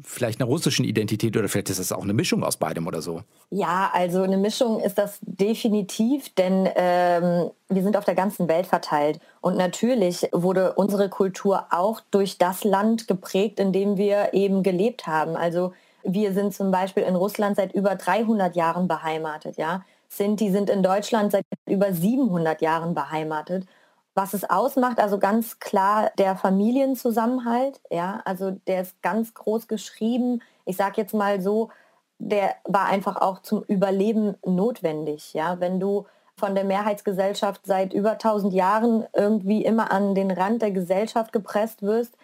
vielleicht 0.04 0.40
einer 0.40 0.46
russischen 0.46 0.84
Identität 0.84 1.36
oder 1.36 1.48
vielleicht 1.48 1.70
ist 1.70 1.80
das 1.80 1.90
auch 1.90 2.04
eine 2.04 2.14
Mischung 2.14 2.44
aus 2.44 2.58
beidem 2.58 2.86
oder 2.86 3.02
so. 3.02 3.22
Ja, 3.50 3.90
also 3.92 4.22
eine 4.22 4.36
Mischung 4.38 4.78
ist 4.78 4.98
das 4.98 5.18
definitiv, 5.22 6.32
denn 6.36 6.68
ähm, 6.76 7.50
wir 7.68 7.82
sind 7.82 7.96
auf 7.96 8.04
der 8.04 8.14
ganzen 8.14 8.48
Welt 8.48 8.66
verteilt. 8.66 9.20
Und 9.40 9.56
natürlich 9.56 10.28
wurde 10.32 10.74
unsere 10.74 11.08
Kultur 11.08 11.66
auch 11.70 12.00
durch 12.10 12.38
das 12.38 12.64
Land 12.64 13.08
geprägt, 13.08 13.58
in 13.58 13.72
dem 13.72 13.96
wir 13.96 14.34
eben 14.34 14.62
gelebt 14.62 15.06
haben. 15.06 15.36
Also 15.36 15.72
wir 16.04 16.32
sind 16.32 16.54
zum 16.54 16.70
Beispiel 16.70 17.02
in 17.02 17.16
Russland 17.16 17.56
seit 17.56 17.72
über 17.74 17.96
300 17.96 18.54
Jahren 18.54 18.86
beheimatet. 18.86 19.56
Ja? 19.56 19.84
Sinti 20.08 20.50
sind 20.50 20.70
in 20.70 20.82
Deutschland 20.82 21.32
seit 21.32 21.44
über 21.66 21.92
700 21.92 22.62
Jahren 22.62 22.94
beheimatet. 22.94 23.66
Was 24.14 24.32
es 24.32 24.48
ausmacht, 24.48 24.98
also 24.98 25.18
ganz 25.18 25.58
klar 25.58 26.10
der 26.16 26.36
Familienzusammenhalt. 26.36 27.80
Ja? 27.90 28.22
Also 28.24 28.52
der 28.68 28.82
ist 28.82 29.02
ganz 29.02 29.34
groß 29.34 29.66
geschrieben. 29.66 30.40
Ich 30.64 30.76
sage 30.76 31.00
jetzt 31.00 31.14
mal 31.14 31.40
so, 31.40 31.70
der 32.18 32.54
war 32.64 32.86
einfach 32.86 33.16
auch 33.20 33.42
zum 33.42 33.64
Überleben 33.64 34.36
notwendig. 34.44 35.34
Ja? 35.34 35.58
Wenn 35.58 35.80
du 35.80 36.06
von 36.38 36.54
der 36.54 36.64
Mehrheitsgesellschaft 36.64 37.62
seit 37.64 37.94
über 37.94 38.12
1000 38.12 38.52
Jahren 38.52 39.06
irgendwie 39.14 39.64
immer 39.64 39.90
an 39.90 40.14
den 40.14 40.30
Rand 40.30 40.60
der 40.62 40.70
Gesellschaft 40.70 41.32
gepresst 41.32 41.82
wirst, 41.82 42.16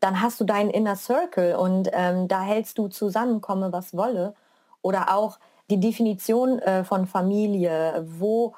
dann 0.00 0.22
hast 0.22 0.40
du 0.40 0.44
deinen 0.44 0.70
Inner 0.70 0.96
Circle 0.96 1.56
und 1.56 1.90
ähm, 1.92 2.28
da 2.28 2.42
hältst 2.42 2.78
du 2.78 2.88
zusammen, 2.88 3.40
komme 3.40 3.72
was 3.72 3.94
wolle. 3.94 4.34
Oder 4.80 5.14
auch 5.14 5.38
die 5.70 5.80
Definition 5.80 6.60
äh, 6.60 6.84
von 6.84 7.06
Familie, 7.06 8.06
wo, 8.18 8.54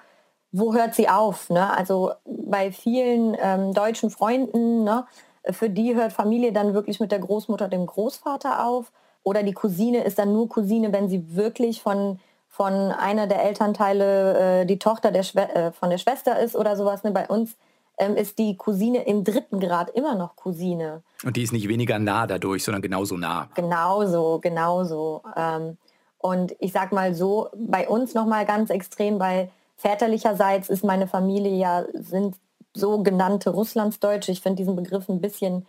wo 0.53 0.75
hört 0.75 0.95
sie 0.95 1.09
auf? 1.09 1.51
Ne? 1.51 1.73
Also 1.77 2.13
bei 2.25 2.71
vielen 2.71 3.37
ähm, 3.41 3.73
deutschen 3.73 4.11
Freunden, 4.11 4.85
ne, 4.85 5.07
für 5.51 5.71
die 5.71 5.95
hört 5.95 6.13
Familie 6.13 6.53
dann 6.53 6.75
wirklich 6.75 7.01
mit 7.01 7.11
der 7.11 7.19
Großmutter, 7.19 7.69
dem 7.69 7.87
Großvater 7.87 8.65
auf. 8.67 8.93
Oder 9.23 9.43
die 9.43 9.55
Cousine 9.55 10.05
ist 10.05 10.19
dann 10.19 10.33
nur 10.33 10.49
Cousine, 10.49 10.93
wenn 10.93 11.09
sie 11.09 11.35
wirklich 11.35 11.83
von 11.83 12.21
von 12.51 12.75
einer 12.93 13.29
der 13.29 13.43
Elternteile 13.45 14.63
äh, 14.63 14.67
die 14.67 14.79
Tochter 14.79 15.13
der 15.13 15.25
äh, 15.57 15.73
von 15.73 15.89
der 15.89 15.99
Schwester 15.99 16.39
ist 16.39 16.57
oder 16.57 16.77
sowas. 16.77 17.05
Ne? 17.05 17.13
Bei 17.13 17.27
uns 17.29 17.57
ähm, 17.97 18.17
ist 18.17 18.39
die 18.39 18.57
Cousine 18.57 19.05
im 19.05 19.23
dritten 19.25 19.61
Grad 19.61 19.91
immer 19.91 20.17
noch 20.17 20.35
Cousine. 20.35 21.03
Und 21.25 21.37
die 21.37 21.43
ist 21.43 21.53
nicht 21.53 21.69
weniger 21.69 21.99
nah 21.99 22.27
dadurch, 22.27 22.65
sondern 22.65 22.83
genauso 22.83 23.17
nah. 23.17 23.49
Genauso, 23.55 24.41
genauso. 24.43 25.23
Ähm, 25.37 25.79
und 26.19 26.55
ich 26.59 26.73
sag 26.73 26.93
mal 26.93 27.15
so, 27.15 27.49
bei 27.57 27.89
uns 27.89 28.15
nochmal 28.15 28.45
ganz 28.45 28.71
extrem, 28.71 29.21
weil 29.21 29.51
väterlicherseits 29.77 30.69
ist 30.69 30.85
meine 30.85 31.07
Familie 31.07 31.57
ja, 31.57 31.85
sind 31.95 32.35
sogenannte 32.75 33.51
Russlandsdeutsche. 33.51 34.33
Ich 34.33 34.43
finde 34.43 34.57
diesen 34.57 34.77
Begriff 34.77 35.09
ein 35.09 35.21
bisschen 35.21 35.67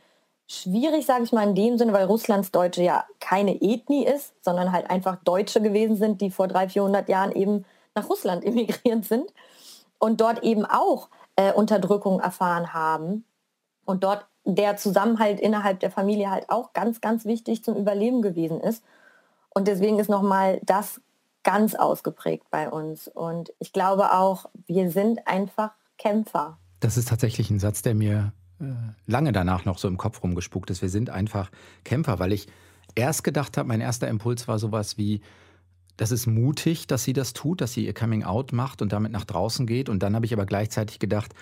schwierig, 0.52 1.06
sage 1.06 1.24
ich 1.24 1.32
mal, 1.32 1.48
in 1.48 1.56
dem 1.56 1.78
Sinne, 1.78 1.94
weil 1.94 2.06
Russlands 2.06 2.52
Deutsche 2.52 2.84
ja 2.84 3.06
keine 3.20 3.62
Ethnie 3.62 4.06
ist, 4.06 4.34
sondern 4.44 4.72
halt 4.72 4.90
einfach 4.90 5.18
Deutsche 5.24 5.62
gewesen 5.62 5.96
sind, 5.96 6.22
die 6.22 6.30
vor 6.30 6.48
300, 6.48 6.72
400 6.74 7.10
Jahren 7.10 7.32
eben 7.32 7.66
nach 7.96 8.10
Russland 8.10 8.44
emigriert 8.46 9.06
sind 9.06 9.34
und 10.00 10.20
dort 10.22 10.44
eben 10.44 10.66
auch 10.66 11.10
äh, 11.36 11.54
Unterdrückung 11.54 12.20
erfahren 12.20 12.74
haben 12.74 13.24
und 13.86 14.04
dort 14.04 14.26
der 14.44 14.76
Zusammenhalt 14.76 15.40
innerhalb 15.40 15.80
der 15.80 15.92
Familie 15.92 16.32
halt 16.32 16.50
auch 16.50 16.74
ganz, 16.74 17.00
ganz 17.00 17.26
wichtig 17.26 17.64
zum 17.64 17.76
Überleben 17.76 18.22
gewesen 18.22 18.60
ist. 18.60 18.84
Und 19.50 19.68
deswegen 19.68 20.00
ist 20.00 20.10
nochmal 20.10 20.60
das 20.64 21.00
ganz 21.44 21.76
ausgeprägt 21.76 22.46
bei 22.50 22.70
uns. 22.70 23.08
Und 23.08 23.54
ich 23.60 23.72
glaube 23.72 24.14
auch, 24.14 24.46
wir 24.66 24.90
sind 24.90 25.28
einfach 25.28 25.72
Kämpfer. 25.98 26.58
Das 26.80 26.98
ist 26.98 27.10
tatsächlich 27.10 27.52
ein 27.52 27.60
Satz, 27.60 27.84
der 27.84 27.94
mir 27.94 28.34
lange 29.08 29.32
danach 29.32 29.66
noch 29.66 29.78
so 29.78 29.88
im 29.88 29.98
Kopf 29.98 30.24
rumgespuckt 30.24 30.70
ist. 30.70 30.82
Wir 30.82 30.90
sind 30.90 31.10
einfach 31.10 31.52
Kämpfer, 31.84 32.20
weil 32.20 32.32
ich 32.32 32.48
erst 32.96 33.24
gedacht 33.24 33.58
habe, 33.58 33.68
mein 33.68 33.82
erster 33.82 34.08
Impuls 34.08 34.48
war 34.48 34.60
sowas 34.60 34.98
wie, 34.98 35.22
das 35.98 36.12
ist 36.12 36.28
mutig, 36.28 36.88
dass 36.88 37.04
sie 37.04 37.14
das 37.14 37.34
tut, 37.34 37.62
dass 37.62 37.74
sie 37.74 37.86
ihr 37.86 37.94
Coming 37.94 38.24
Out 38.24 38.54
macht 38.54 38.82
und 38.82 38.92
damit 38.92 39.12
nach 39.12 39.26
draußen 39.26 39.68
geht. 39.68 39.90
Und 39.90 40.02
dann 40.02 40.16
habe 40.16 40.26
ich 40.26 40.34
aber 40.34 40.46
gleichzeitig 40.46 41.00
gedacht, 41.00 41.34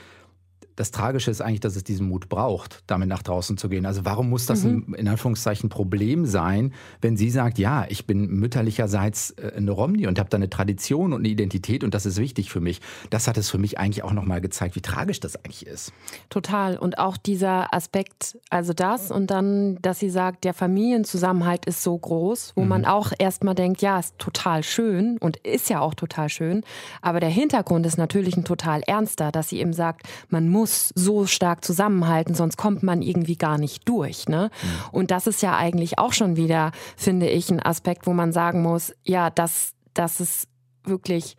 das 0.79 0.91
Tragische 0.91 1.29
ist 1.29 1.41
eigentlich, 1.41 1.59
dass 1.59 1.75
es 1.75 1.83
diesen 1.83 2.07
Mut 2.07 2.29
braucht, 2.29 2.83
damit 2.88 3.09
nach 3.09 3.21
draußen 3.21 3.57
zu 3.57 3.67
gehen. 3.67 3.86
Also 3.86 4.05
warum 4.05 4.29
muss 4.29 4.45
das 4.45 4.63
mhm. 4.63 4.86
ein, 4.88 4.93
in 4.93 5.07
Anführungszeichen 5.09 5.67
Problem 5.67 6.25
sein, 6.25 6.74
wenn 7.01 7.17
sie 7.17 7.29
sagt, 7.29 7.59
ja, 7.59 7.86
ich 7.89 8.07
bin 8.07 8.27
mütterlicherseits 8.27 9.31
äh, 9.31 9.51
eine 9.57 9.71
Romney 9.71 10.07
und 10.07 10.17
habe 10.19 10.29
da 10.29 10.38
eine 10.38 10.50
Tradition 10.50 11.12
und 11.12 11.19
eine 11.19 11.27
Identität 11.27 11.83
und 11.83 11.93
das 11.93 12.05
ist 12.05 12.17
wichtig 12.17 12.50
für 12.50 12.62
mich. 12.62 12.79
Das 13.09 13.27
hat 13.27 13.38
es 13.38 13.50
für 13.50 13.57
mich 13.57 13.77
eigentlich 13.77 14.05
auch 14.05 14.13
nochmal 14.13 14.39
gezeigt, 14.39 14.77
wie 14.77 14.81
tragisch 14.81 15.19
das 15.19 15.36
eigentlich 15.36 15.67
ist. 15.67 15.91
Total. 16.29 16.77
Und 16.77 16.98
auch 16.98 17.17
dieser 17.17 17.74
Aspekt, 17.74 18.38
also 18.50 18.71
das 18.71 19.12
und 19.12 19.31
dann, 19.31 19.79
dass 19.81 20.00
sie 20.00 20.09
sagt, 20.09 20.45
der 20.45 20.53
Familienzusammenhalt 20.53 21.65
ist 21.65 21.83
so 21.83 21.98
groß, 21.98 22.53
wo 22.55 22.62
mhm. 22.62 22.67
man 22.69 22.86
auch 22.86 23.12
erstmal 23.19 23.53
denkt, 23.53 23.81
ja, 23.81 24.00
ist 24.00 24.17
total 24.17 24.63
schön 24.63 25.17
und 25.17 25.36
ist 25.36 25.69
ja 25.69 25.81
auch 25.81 25.93
total 25.93 26.29
schön. 26.29 26.63
Aber 27.01 27.19
der 27.19 27.27
Hintergrund 27.27 27.86
ist 27.86 27.98
natürlich 27.98 28.38
ein 28.38 28.45
total 28.45 28.81
ernster, 28.88 29.33
dass 29.33 29.50
sie 29.50 29.59
eben 29.59 29.74
sagt, 29.74 30.03
man 30.29 30.48
muss 30.48 30.68
muss 30.69 30.93
so 30.95 31.25
stark 31.25 31.65
zusammenhalten, 31.65 32.35
sonst 32.35 32.57
kommt 32.57 32.83
man 32.83 33.01
irgendwie 33.01 33.38
gar 33.38 33.57
nicht 33.57 33.88
durch. 33.89 34.27
Ne? 34.27 34.51
Mhm. 34.61 34.67
Und 34.91 35.11
das 35.11 35.27
ist 35.27 35.41
ja 35.41 35.57
eigentlich 35.57 35.97
auch 35.97 36.13
schon 36.13 36.35
wieder, 36.35 36.71
finde 36.95 37.27
ich, 37.27 37.49
ein 37.49 37.63
Aspekt, 37.63 38.05
wo 38.05 38.13
man 38.13 38.31
sagen 38.31 38.61
muss, 38.61 38.93
ja, 39.03 39.29
dass, 39.29 39.73
dass 39.93 40.19
es 40.19 40.47
wirklich 40.83 41.35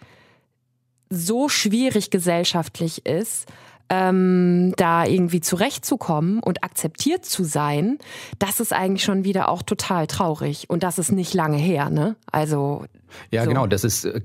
so 1.09 1.49
schwierig 1.49 2.11
gesellschaftlich 2.11 3.07
ist, 3.07 3.47
ähm, 3.89 4.73
da 4.77 5.05
irgendwie 5.05 5.41
zurechtzukommen 5.41 6.41
und 6.41 6.63
akzeptiert 6.63 7.25
zu 7.25 7.43
sein, 7.43 7.99
das 8.39 8.61
ist 8.61 8.73
eigentlich 8.73 9.03
schon 9.03 9.25
wieder 9.25 9.49
auch 9.49 9.63
total 9.63 10.07
traurig. 10.07 10.71
Und 10.71 10.83
das 10.83 10.99
ist 10.99 11.11
nicht 11.13 11.35
lange 11.35 11.59
her, 11.59 11.91
ne? 11.91 12.17
Also. 12.31 12.85
Ja, 13.31 13.45
so. 13.45 13.51
genau, 13.51 13.67
das 13.67 13.85
ist, 13.85 14.05
äh, 14.05 14.21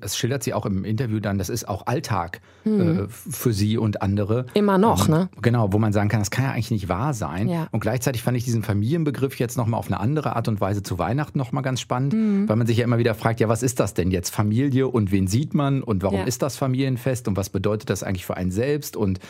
das 0.00 0.16
schildert 0.16 0.42
sie 0.42 0.54
auch 0.54 0.66
im 0.66 0.84
Interview 0.84 1.20
dann, 1.20 1.38
das 1.38 1.48
ist 1.48 1.68
auch 1.68 1.86
Alltag 1.86 2.40
mhm. 2.64 3.04
äh, 3.04 3.08
für 3.08 3.52
sie 3.52 3.78
und 3.78 4.02
andere. 4.02 4.46
Immer 4.54 4.78
noch, 4.78 5.08
ähm, 5.08 5.14
ne? 5.14 5.28
Genau, 5.42 5.72
wo 5.72 5.78
man 5.78 5.92
sagen 5.92 6.08
kann, 6.08 6.20
das 6.20 6.30
kann 6.30 6.44
ja 6.44 6.52
eigentlich 6.52 6.70
nicht 6.70 6.88
wahr 6.88 7.14
sein. 7.14 7.48
Ja. 7.48 7.68
Und 7.70 7.80
gleichzeitig 7.80 8.22
fand 8.22 8.36
ich 8.36 8.44
diesen 8.44 8.62
Familienbegriff 8.62 9.38
jetzt 9.38 9.56
nochmal 9.56 9.78
auf 9.78 9.86
eine 9.86 10.00
andere 10.00 10.36
Art 10.36 10.48
und 10.48 10.60
Weise 10.60 10.82
zu 10.82 10.98
Weihnachten 10.98 11.38
nochmal 11.38 11.62
ganz 11.62 11.80
spannend, 11.80 12.14
mhm. 12.14 12.48
weil 12.48 12.56
man 12.56 12.66
sich 12.66 12.78
ja 12.78 12.84
immer 12.84 12.98
wieder 12.98 13.14
fragt, 13.14 13.40
ja, 13.40 13.48
was 13.48 13.62
ist 13.62 13.80
das 13.80 13.94
denn 13.94 14.10
jetzt? 14.10 14.30
Familie 14.30 14.88
und 14.88 15.12
wen 15.12 15.26
sieht 15.26 15.54
man 15.54 15.82
und 15.82 16.02
warum 16.02 16.20
ja. 16.20 16.24
ist 16.24 16.42
das 16.42 16.56
Familienfest 16.56 17.28
und 17.28 17.36
was 17.36 17.50
bedeutet 17.50 17.90
das 17.90 18.02
eigentlich 18.02 18.26
für 18.26 18.36
einen 18.36 18.50
selbst? 18.50 18.96
und 18.96 19.20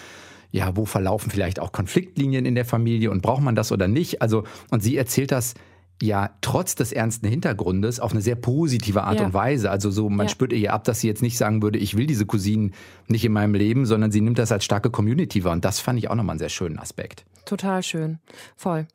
ja, 0.54 0.76
wo 0.76 0.84
verlaufen 0.84 1.32
vielleicht 1.32 1.58
auch 1.58 1.72
Konfliktlinien 1.72 2.46
in 2.46 2.54
der 2.54 2.64
Familie 2.64 3.10
und 3.10 3.22
braucht 3.22 3.42
man 3.42 3.56
das 3.56 3.72
oder 3.72 3.88
nicht? 3.88 4.22
Also, 4.22 4.44
und 4.70 4.84
sie 4.84 4.96
erzählt 4.96 5.32
das 5.32 5.54
ja 6.02 6.30
trotz 6.40 6.74
des 6.74 6.92
ernsten 6.92 7.28
Hintergrundes 7.28 8.00
auf 8.00 8.12
eine 8.12 8.20
sehr 8.20 8.34
positive 8.34 9.04
Art 9.04 9.20
ja. 9.20 9.26
und 9.26 9.34
Weise. 9.34 9.70
Also 9.70 9.90
so, 9.90 10.08
man 10.10 10.26
ja. 10.26 10.30
spürt 10.30 10.52
ihr 10.52 10.72
ab, 10.72 10.84
dass 10.84 11.00
sie 11.00 11.08
jetzt 11.08 11.22
nicht 11.22 11.38
sagen 11.38 11.62
würde, 11.62 11.78
ich 11.78 11.96
will 11.96 12.06
diese 12.06 12.26
Cousinen 12.26 12.74
nicht 13.06 13.24
in 13.24 13.32
meinem 13.32 13.54
Leben, 13.54 13.86
sondern 13.86 14.10
sie 14.10 14.20
nimmt 14.20 14.38
das 14.38 14.52
als 14.52 14.64
starke 14.64 14.90
Community 14.90 15.44
wahr. 15.44 15.52
Und 15.52 15.64
das 15.64 15.80
fand 15.80 15.98
ich 15.98 16.10
auch 16.10 16.14
nochmal 16.14 16.34
einen 16.34 16.40
sehr 16.40 16.48
schönen 16.48 16.78
Aspekt. 16.78 17.24
Total 17.44 17.82
schön. 17.82 18.18
Voll. 18.56 18.86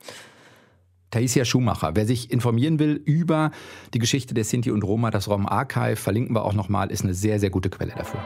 Taisia 1.12 1.44
Schumacher. 1.46 1.96
Wer 1.96 2.06
sich 2.06 2.32
informieren 2.32 2.78
will 2.78 3.02
über 3.04 3.52
die 3.94 4.00
Geschichte 4.00 4.34
der 4.34 4.44
Sinti 4.44 4.70
und 4.70 4.84
Roma, 4.84 5.10
das 5.10 5.28
Rom 5.28 5.48
Archive, 5.48 5.96
verlinken 5.96 6.36
wir 6.36 6.44
auch 6.44 6.54
nochmal, 6.54 6.92
ist 6.92 7.04
eine 7.04 7.16
sehr, 7.16 7.40
sehr 7.40 7.50
gute 7.50 7.70
Quelle 7.70 7.94
dafür. 7.96 8.20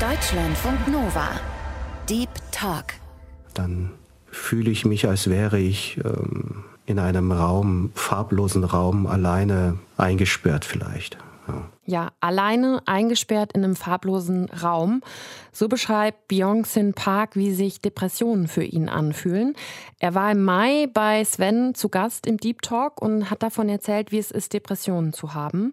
Deutschlandfunk 0.00 0.88
Nova. 0.88 1.28
Deep 2.08 2.30
Talk. 2.50 2.94
Dann 3.54 3.92
fühle 4.26 4.70
ich 4.70 4.84
mich, 4.84 5.06
als 5.06 5.28
wäre 5.30 5.58
ich 5.58 5.98
ähm, 6.04 6.64
in 6.86 6.98
einem 6.98 7.32
Raum, 7.32 7.90
farblosen 7.94 8.64
Raum, 8.64 9.06
alleine 9.06 9.78
eingesperrt 9.96 10.64
vielleicht. 10.64 11.18
Ja. 11.48 11.62
ja, 11.84 12.10
alleine 12.20 12.82
eingesperrt 12.86 13.52
in 13.52 13.62
einem 13.62 13.76
farblosen 13.76 14.46
Raum. 14.46 15.02
So 15.52 15.68
beschreibt 15.68 16.26
Byung-Sin 16.26 16.94
Park, 16.94 17.36
wie 17.36 17.52
sich 17.52 17.80
Depressionen 17.80 18.48
für 18.48 18.64
ihn 18.64 18.88
anfühlen. 18.88 19.54
Er 20.00 20.14
war 20.14 20.32
im 20.32 20.42
Mai 20.42 20.88
bei 20.92 21.24
Sven 21.24 21.74
zu 21.74 21.88
Gast 21.88 22.26
im 22.26 22.38
Deep 22.38 22.62
Talk 22.62 23.00
und 23.00 23.30
hat 23.30 23.42
davon 23.44 23.68
erzählt, 23.68 24.10
wie 24.10 24.18
es 24.18 24.32
ist, 24.32 24.54
Depressionen 24.54 25.12
zu 25.12 25.34
haben. 25.34 25.72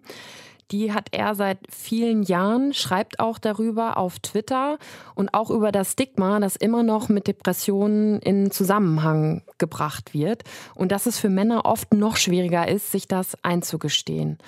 Die 0.70 0.92
hat 0.92 1.08
er 1.12 1.34
seit 1.34 1.58
vielen 1.68 2.22
Jahren, 2.22 2.72
schreibt 2.72 3.20
auch 3.20 3.38
darüber 3.38 3.96
auf 3.96 4.18
Twitter 4.18 4.78
und 5.14 5.34
auch 5.34 5.50
über 5.50 5.72
das 5.72 5.92
Stigma, 5.92 6.40
das 6.40 6.56
immer 6.56 6.82
noch 6.82 7.08
mit 7.08 7.26
Depressionen 7.26 8.20
in 8.20 8.50
Zusammenhang 8.50 9.42
gebracht 9.58 10.14
wird 10.14 10.44
und 10.74 10.90
dass 10.92 11.06
es 11.06 11.18
für 11.18 11.28
Männer 11.28 11.64
oft 11.66 11.92
noch 11.92 12.16
schwieriger 12.16 12.66
ist, 12.68 12.92
sich 12.92 13.08
das 13.08 13.36
einzugestehen. 13.42 14.38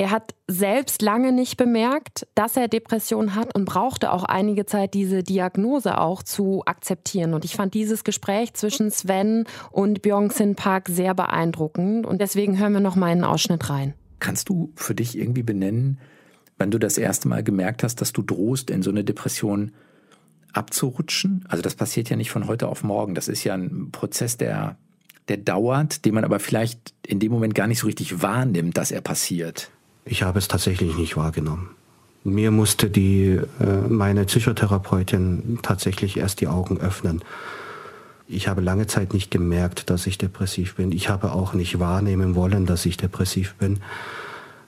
Er 0.00 0.12
hat 0.12 0.36
selbst 0.46 1.02
lange 1.02 1.32
nicht 1.32 1.56
bemerkt, 1.56 2.28
dass 2.36 2.56
er 2.56 2.68
Depressionen 2.68 3.34
hat 3.34 3.52
und 3.56 3.64
brauchte 3.64 4.12
auch 4.12 4.22
einige 4.22 4.64
Zeit, 4.64 4.94
diese 4.94 5.24
Diagnose 5.24 5.98
auch 5.98 6.22
zu 6.22 6.62
akzeptieren. 6.66 7.34
Und 7.34 7.44
ich 7.44 7.56
fand 7.56 7.74
dieses 7.74 8.04
Gespräch 8.04 8.54
zwischen 8.54 8.92
Sven 8.92 9.44
und 9.72 10.00
Byung-Sin 10.02 10.54
Park 10.54 10.88
sehr 10.88 11.14
beeindruckend. 11.14 12.06
Und 12.06 12.20
deswegen 12.20 12.60
hören 12.60 12.74
wir 12.74 12.80
noch 12.80 12.94
mal 12.94 13.06
einen 13.06 13.24
Ausschnitt 13.24 13.68
rein. 13.70 13.94
Kannst 14.20 14.48
du 14.48 14.72
für 14.74 14.94
dich 14.94 15.16
irgendwie 15.18 15.42
benennen, 15.42 15.98
wann 16.58 16.70
du 16.70 16.78
das 16.78 16.98
erste 16.98 17.28
Mal 17.28 17.42
gemerkt 17.42 17.82
hast, 17.82 18.00
dass 18.00 18.12
du 18.12 18.22
drohst, 18.22 18.70
in 18.70 18.82
so 18.82 18.90
eine 18.90 19.04
Depression 19.04 19.72
abzurutschen? 20.52 21.44
Also 21.48 21.62
das 21.62 21.74
passiert 21.74 22.10
ja 22.10 22.16
nicht 22.16 22.30
von 22.30 22.46
heute 22.46 22.68
auf 22.68 22.82
morgen. 22.82 23.14
Das 23.14 23.28
ist 23.28 23.44
ja 23.44 23.54
ein 23.54 23.90
Prozess, 23.92 24.36
der, 24.36 24.76
der 25.28 25.36
dauert, 25.36 26.04
den 26.04 26.14
man 26.14 26.24
aber 26.24 26.40
vielleicht 26.40 26.94
in 27.06 27.20
dem 27.20 27.32
Moment 27.32 27.54
gar 27.54 27.66
nicht 27.66 27.78
so 27.78 27.86
richtig 27.86 28.22
wahrnimmt, 28.22 28.76
dass 28.76 28.90
er 28.90 29.00
passiert. 29.00 29.70
Ich 30.04 30.22
habe 30.22 30.38
es 30.38 30.48
tatsächlich 30.48 30.96
nicht 30.96 31.16
wahrgenommen. 31.16 31.70
Mir 32.24 32.50
musste 32.50 32.90
die, 32.90 33.40
äh, 33.60 33.88
meine 33.88 34.24
Psychotherapeutin 34.24 35.60
tatsächlich 35.62 36.16
erst 36.16 36.40
die 36.40 36.48
Augen 36.48 36.78
öffnen. 36.78 37.22
Ich 38.30 38.46
habe 38.46 38.60
lange 38.60 38.86
Zeit 38.86 39.14
nicht 39.14 39.30
gemerkt, 39.30 39.88
dass 39.88 40.06
ich 40.06 40.18
depressiv 40.18 40.74
bin. 40.74 40.92
Ich 40.92 41.08
habe 41.08 41.32
auch 41.32 41.54
nicht 41.54 41.78
wahrnehmen 41.78 42.34
wollen, 42.34 42.66
dass 42.66 42.84
ich 42.84 42.98
depressiv 42.98 43.54
bin. 43.54 43.80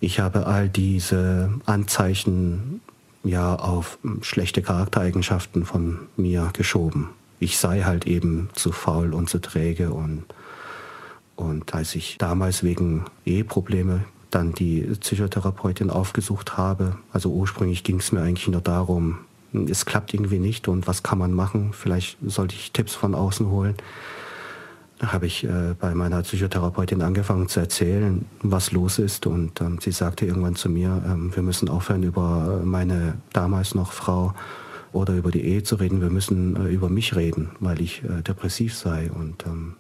Ich 0.01 0.19
habe 0.19 0.47
all 0.47 0.71
diese 0.71 1.51
Anzeichen 1.67 2.81
ja 3.23 3.55
auf 3.55 3.99
schlechte 4.23 4.63
Charaktereigenschaften 4.63 5.67
von 5.67 5.99
mir 6.17 6.49
geschoben. 6.55 7.11
Ich 7.39 7.59
sei 7.59 7.83
halt 7.83 8.07
eben 8.07 8.49
zu 8.55 8.73
faul 8.73 9.13
und 9.13 9.29
zu 9.29 9.41
träge 9.41 9.93
und 9.93 10.25
und 11.37 11.73
als 11.73 11.95
ich 11.95 12.19
damals 12.19 12.63
wegen 12.63 13.07
Eheprobleme 13.25 14.05
dann 14.31 14.53
die 14.53 14.83
Psychotherapeutin 14.83 15.89
aufgesucht 15.89 16.59
habe, 16.59 16.97
also 17.13 17.31
ursprünglich 17.31 17.83
ging 17.83 17.99
es 17.99 18.13
mir 18.13 18.21
eigentlich 18.21 18.47
nur 18.47 18.61
darum, 18.61 19.21
es 19.53 19.87
klappt 19.87 20.15
irgendwie 20.15 20.39
nicht 20.39 20.69
und 20.69 20.87
was 20.87 21.03
kann 21.03 21.19
man 21.19 21.33
machen? 21.33 21.73
Vielleicht 21.73 22.19
sollte 22.25 22.55
ich 22.55 22.73
Tipps 22.73 22.95
von 22.95 23.15
außen 23.15 23.51
holen. 23.51 23.75
Da 24.99 25.13
habe 25.15 25.27
ich 25.27 25.45
äh, 25.45 25.75
bei 25.81 25.95
meiner 25.95 26.21
Psychotherapeutin 26.23 27.01
angefangen 27.01 27.49
zu 27.49 27.59
erzählen, 27.59 28.27
was 28.43 28.71
los 28.71 28.99
ist 28.99 29.27
und 29.27 29.61
ähm, 29.63 29.79
sie 29.81 29.93
sagte 29.93 30.27
irgendwann 30.27 30.57
zu 30.57 30.69
mir, 30.69 31.03
ähm, 31.07 31.35
wir 31.35 31.43
müssen 31.43 31.71
aufhören 31.71 32.03
über 32.03 32.61
meine 32.65 33.15
damals 33.33 33.75
noch 33.75 33.93
Frau 33.93 34.35
oder 34.93 35.17
über 35.17 35.31
die 35.31 35.41
Ehe 35.41 35.63
zu 35.63 35.77
reden, 35.77 36.03
wir 36.03 36.11
müssen 36.11 36.55
äh, 36.57 36.69
über 36.69 36.91
mich 36.91 37.17
reden, 37.17 37.53
weil 37.61 37.81
ich 37.81 38.03
äh, 38.05 38.21
depressiv 38.21 38.77
sei 38.77 39.11
und 39.11 39.47
ähm, 39.47 39.77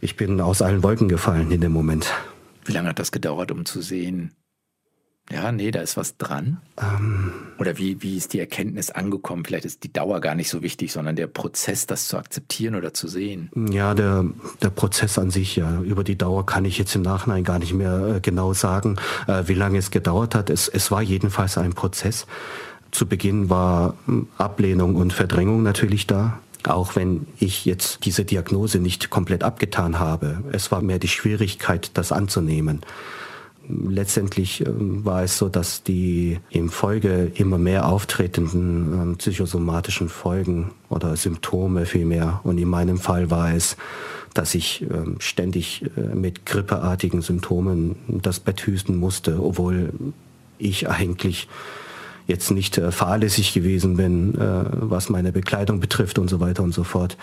ich 0.00 0.16
bin 0.16 0.40
aus 0.40 0.60
allen 0.60 0.82
Wolken 0.82 1.08
gefallen 1.08 1.52
in 1.52 1.60
dem 1.60 1.72
Moment. 1.72 2.12
Wie 2.64 2.72
lange 2.72 2.88
hat 2.88 2.98
das 2.98 3.12
gedauert, 3.12 3.52
um 3.52 3.64
zu 3.64 3.80
sehen, 3.80 4.32
ja, 5.32 5.50
nee, 5.50 5.70
da 5.70 5.80
ist 5.80 5.96
was 5.96 6.16
dran? 6.18 6.58
Ähm, 6.80 7.32
Oder 7.58 7.78
wie, 7.78 8.02
wie 8.02 8.16
ist 8.16 8.32
die 8.32 8.40
Erkenntnis 8.40 8.90
angekommen? 8.90 9.44
Vielleicht 9.44 9.64
ist 9.64 9.82
die 9.82 9.92
Dauer 9.92 10.20
gar 10.20 10.34
nicht 10.34 10.50
so 10.50 10.62
wichtig, 10.62 10.92
sondern 10.92 11.16
der 11.16 11.26
Prozess, 11.26 11.86
das 11.86 12.08
zu 12.08 12.18
akzeptieren 12.18 12.74
oder 12.74 12.92
zu 12.92 13.08
sehen. 13.08 13.50
Ja, 13.70 13.94
der, 13.94 14.26
der 14.60 14.70
Prozess 14.70 15.18
an 15.18 15.30
sich, 15.30 15.56
ja. 15.56 15.80
Über 15.80 16.04
die 16.04 16.18
Dauer 16.18 16.44
kann 16.44 16.64
ich 16.64 16.78
jetzt 16.78 16.94
im 16.94 17.02
Nachhinein 17.02 17.44
gar 17.44 17.58
nicht 17.58 17.72
mehr 17.72 18.16
äh, 18.16 18.20
genau 18.20 18.52
sagen, 18.52 18.96
äh, 19.26 19.44
wie 19.46 19.54
lange 19.54 19.78
es 19.78 19.90
gedauert 19.90 20.34
hat. 20.34 20.50
Es, 20.50 20.68
es 20.68 20.90
war 20.90 21.02
jedenfalls 21.02 21.56
ein 21.56 21.72
Prozess. 21.72 22.26
Zu 22.90 23.06
Beginn 23.06 23.48
war 23.48 23.94
hm, 24.06 24.28
Ablehnung 24.36 24.96
und 24.96 25.12
Verdrängung 25.12 25.62
natürlich 25.62 26.06
da. 26.06 26.40
Auch 26.64 26.94
wenn 26.94 27.26
ich 27.38 27.64
jetzt 27.64 28.04
diese 28.04 28.24
Diagnose 28.24 28.78
nicht 28.78 29.10
komplett 29.10 29.42
abgetan 29.42 29.98
habe. 29.98 30.44
Es 30.52 30.70
war 30.70 30.80
mehr 30.82 30.98
die 30.98 31.08
Schwierigkeit, 31.08 31.90
das 31.94 32.12
anzunehmen. 32.12 32.82
Letztendlich 33.68 34.66
ähm, 34.66 35.04
war 35.04 35.22
es 35.22 35.38
so, 35.38 35.48
dass 35.48 35.82
die 35.82 36.38
im 36.50 36.68
Folge 36.68 37.30
immer 37.34 37.58
mehr 37.58 37.88
auftretenden 37.88 38.92
ähm, 38.92 39.16
psychosomatischen 39.16 40.08
Folgen 40.08 40.72
oder 40.88 41.16
Symptome 41.16 41.86
vielmehr, 41.86 42.40
und 42.44 42.58
in 42.58 42.68
meinem 42.68 42.98
Fall 42.98 43.30
war 43.30 43.54
es, 43.54 43.76
dass 44.34 44.54
ich 44.54 44.82
ähm, 44.82 45.16
ständig 45.18 45.84
äh, 45.96 46.14
mit 46.14 46.46
grippeartigen 46.46 47.22
Symptomen 47.22 47.96
das 48.08 48.40
Bett 48.40 48.66
hüsten 48.66 48.96
musste, 48.96 49.42
obwohl 49.42 49.92
ich 50.58 50.88
eigentlich 50.88 51.48
jetzt 52.26 52.50
nicht 52.50 52.78
äh, 52.78 52.90
fahrlässig 52.90 53.52
gewesen 53.52 53.96
bin, 53.96 54.34
äh, 54.34 54.64
was 54.72 55.08
meine 55.08 55.32
Bekleidung 55.32 55.80
betrifft 55.80 56.18
und 56.18 56.28
so 56.28 56.40
weiter 56.40 56.62
und 56.62 56.72
so 56.72 56.84
fort, 56.84 57.16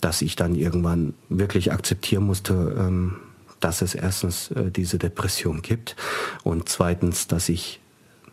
dass 0.00 0.22
ich 0.22 0.36
dann 0.36 0.54
irgendwann 0.54 1.14
wirklich 1.28 1.72
akzeptieren 1.72 2.24
musste, 2.24 3.14
dass 3.60 3.82
es 3.82 3.94
erstens 3.94 4.50
äh, 4.50 4.70
diese 4.70 4.98
Depression 4.98 5.62
gibt 5.62 5.96
und 6.42 6.68
zweitens, 6.68 7.26
dass 7.26 7.48
ich 7.48 7.80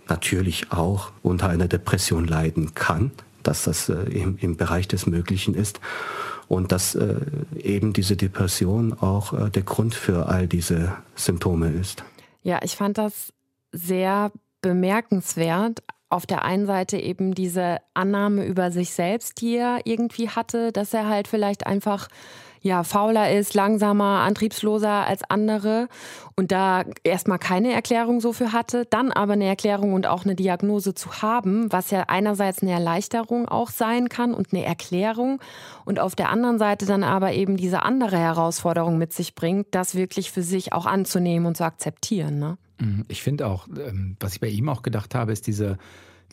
natürlich 0.10 0.72
auch 0.72 1.12
unter 1.22 1.50
einer 1.50 1.68
Depression 1.68 2.26
leiden 2.26 2.74
kann, 2.74 3.12
dass 3.44 3.64
das 3.64 3.90
äh, 3.90 3.96
im, 3.96 4.38
im 4.38 4.58
Bereich 4.58 4.88
des 4.88 5.06
Möglichen 5.06 5.54
ist 5.54 5.80
und 6.48 6.72
dass 6.72 6.96
äh, 6.96 7.20
eben 7.56 7.94
diese 7.94 8.16
Depression 8.16 8.94
auch 8.94 9.34
äh, 9.34 9.50
der 9.50 9.64
Grund 9.64 9.96
für 9.96 10.28
all 10.28 10.48
diese 10.48 10.96
Symptome 11.16 11.70
ist. 11.70 12.04
Ja, 12.44 12.60
ich 12.64 12.76
fand 12.76 12.98
das 12.98 13.34
sehr 13.72 14.32
bemerkenswert. 14.62 15.84
Auf 16.10 16.26
der 16.26 16.46
einen 16.46 16.66
Seite 16.66 16.98
eben 16.98 17.34
diese 17.34 17.80
Annahme 17.94 18.46
über 18.46 18.72
sich 18.72 18.92
selbst, 18.92 19.42
die 19.42 19.58
er 19.58 19.82
irgendwie 19.84 20.30
hatte, 20.30 20.72
dass 20.72 20.94
er 20.94 21.10
halt 21.10 21.28
vielleicht 21.28 21.68
einfach 21.68 22.08
ja, 22.62 22.84
fauler 22.84 23.32
ist, 23.32 23.54
langsamer, 23.54 24.22
antriebsloser 24.22 25.06
als 25.08 25.24
andere 25.24 25.88
und 26.36 26.52
da 26.52 26.84
erstmal 27.04 27.40
keine 27.40 27.74
Erklärung 27.74 28.22
so 28.22 28.34
für 28.34 28.54
hatte, 28.54 28.86
dann 28.90 29.12
aber 29.12 29.34
eine 29.34 29.46
Erklärung 29.46 29.94
und 29.94 30.08
auch 30.08 30.26
eine 30.26 30.36
Diagnose 30.36 30.94
zu 30.94 31.22
haben, 31.22 31.72
was 31.72 31.92
ja 31.92 32.06
einerseits 32.08 32.62
eine 32.62 32.72
Erleichterung 32.72 33.48
auch 33.48 33.70
sein 33.70 34.10
kann 34.10 34.34
und 34.34 34.54
eine 34.54 34.64
Erklärung 34.64 35.40
und 35.86 36.00
auf 36.00 36.16
der 36.16 36.30
anderen 36.30 36.60
Seite 36.60 36.86
dann 36.86 37.04
aber 37.04 37.34
eben 37.34 37.58
diese 37.58 37.84
andere 37.84 38.18
Herausforderung 38.18 38.98
mit 38.98 39.14
sich 39.14 39.36
bringt, 39.36 39.68
das 39.72 39.96
wirklich 39.96 40.32
für 40.32 40.44
sich 40.44 40.74
auch 40.74 40.86
anzunehmen 40.86 41.48
und 41.48 41.58
zu 41.58 41.64
akzeptieren. 41.64 42.40
Ne? 42.40 42.58
Mhm. 42.80 43.06
Ich 43.08 43.24
finde 43.24 43.48
auch, 43.48 43.68
ähm, 43.68 44.18
was 44.20 44.34
ich 44.34 44.40
bei 44.40 44.48
ihm 44.48 44.70
auch 44.70 44.82
gedacht 44.82 45.16
habe, 45.16 45.32
ist 45.32 45.48
diese 45.48 45.78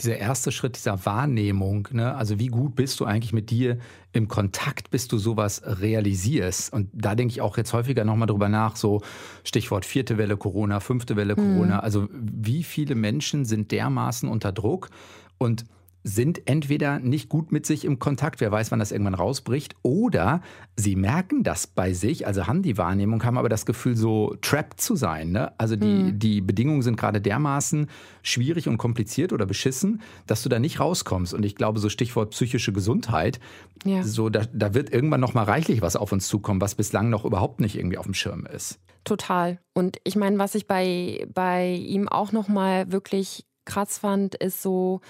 dieser 0.00 0.16
erste 0.16 0.50
Schritt 0.50 0.76
dieser 0.76 1.06
Wahrnehmung, 1.06 1.88
ne? 1.92 2.14
also 2.14 2.38
wie 2.38 2.48
gut 2.48 2.74
bist 2.74 2.98
du 2.98 3.04
eigentlich 3.04 3.32
mit 3.32 3.50
dir 3.50 3.78
im 4.12 4.28
Kontakt, 4.28 4.90
bis 4.90 5.06
du 5.06 5.18
sowas 5.18 5.62
realisierst. 5.64 6.72
Und 6.72 6.88
da 6.92 7.14
denke 7.14 7.32
ich 7.32 7.40
auch 7.40 7.56
jetzt 7.56 7.72
häufiger 7.72 8.04
nochmal 8.04 8.26
drüber 8.26 8.48
nach, 8.48 8.76
so 8.76 9.02
Stichwort 9.44 9.84
vierte 9.84 10.18
Welle 10.18 10.36
Corona, 10.36 10.80
fünfte 10.80 11.16
Welle 11.16 11.36
Corona. 11.36 11.76
Mhm. 11.76 11.80
Also 11.80 12.08
wie 12.10 12.64
viele 12.64 12.94
Menschen 12.96 13.44
sind 13.44 13.70
dermaßen 13.70 14.28
unter 14.28 14.52
Druck 14.52 14.90
und 15.38 15.64
sind 16.06 16.46
entweder 16.46 17.00
nicht 17.00 17.30
gut 17.30 17.50
mit 17.50 17.64
sich 17.64 17.86
im 17.86 17.98
Kontakt, 17.98 18.42
wer 18.42 18.52
weiß, 18.52 18.70
wann 18.70 18.78
das 18.78 18.92
irgendwann 18.92 19.14
rausbricht, 19.14 19.74
oder 19.82 20.42
sie 20.76 20.96
merken 20.96 21.42
das 21.42 21.66
bei 21.66 21.94
sich, 21.94 22.26
also 22.26 22.46
haben 22.46 22.60
die 22.60 22.76
Wahrnehmung, 22.76 23.24
haben 23.24 23.38
aber 23.38 23.48
das 23.48 23.64
Gefühl, 23.64 23.96
so 23.96 24.36
trapped 24.42 24.80
zu 24.80 24.96
sein. 24.96 25.32
Ne? 25.32 25.58
Also 25.58 25.76
die, 25.76 25.86
mhm. 25.86 26.18
die 26.18 26.42
Bedingungen 26.42 26.82
sind 26.82 26.96
gerade 26.96 27.22
dermaßen 27.22 27.88
schwierig 28.22 28.68
und 28.68 28.76
kompliziert 28.76 29.32
oder 29.32 29.46
beschissen, 29.46 30.02
dass 30.26 30.42
du 30.42 30.50
da 30.50 30.58
nicht 30.58 30.78
rauskommst. 30.78 31.32
Und 31.32 31.42
ich 31.42 31.54
glaube, 31.56 31.80
so 31.80 31.88
Stichwort 31.88 32.32
psychische 32.32 32.74
Gesundheit, 32.74 33.40
ja. 33.86 34.02
so 34.02 34.28
da, 34.28 34.42
da 34.52 34.74
wird 34.74 34.92
irgendwann 34.92 35.20
noch 35.20 35.32
mal 35.32 35.44
reichlich 35.44 35.80
was 35.80 35.96
auf 35.96 36.12
uns 36.12 36.28
zukommen, 36.28 36.60
was 36.60 36.74
bislang 36.74 37.08
noch 37.08 37.24
überhaupt 37.24 37.60
nicht 37.60 37.78
irgendwie 37.78 37.96
auf 37.96 38.04
dem 38.04 38.14
Schirm 38.14 38.44
ist. 38.44 38.78
Total. 39.04 39.58
Und 39.72 39.98
ich 40.04 40.16
meine, 40.16 40.38
was 40.38 40.54
ich 40.54 40.66
bei, 40.66 41.26
bei 41.32 41.72
ihm 41.72 42.08
auch 42.10 42.32
noch 42.32 42.48
mal 42.48 42.92
wirklich 42.92 43.46
krass 43.64 43.96
fand, 43.96 44.34
ist 44.34 44.62
so, 44.62 45.00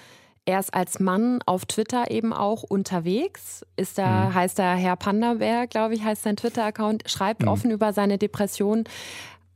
er 0.45 0.59
ist 0.59 0.73
als 0.73 0.99
Mann 0.99 1.39
auf 1.45 1.65
Twitter 1.65 2.11
eben 2.11 2.31
auch 2.31 2.63
unterwegs. 2.63 3.65
Ist 3.75 3.97
da, 3.97 4.29
mhm. 4.29 4.33
heißt 4.35 4.59
er 4.59 4.75
Herr 4.75 4.95
Pandaberg, 4.95 5.71
glaube 5.71 5.95
ich, 5.95 6.03
heißt 6.03 6.23
sein 6.23 6.37
Twitter-Account, 6.37 7.09
schreibt 7.09 7.41
mhm. 7.41 7.47
offen 7.47 7.71
über 7.71 7.93
seine 7.93 8.17
Depression. 8.17 8.83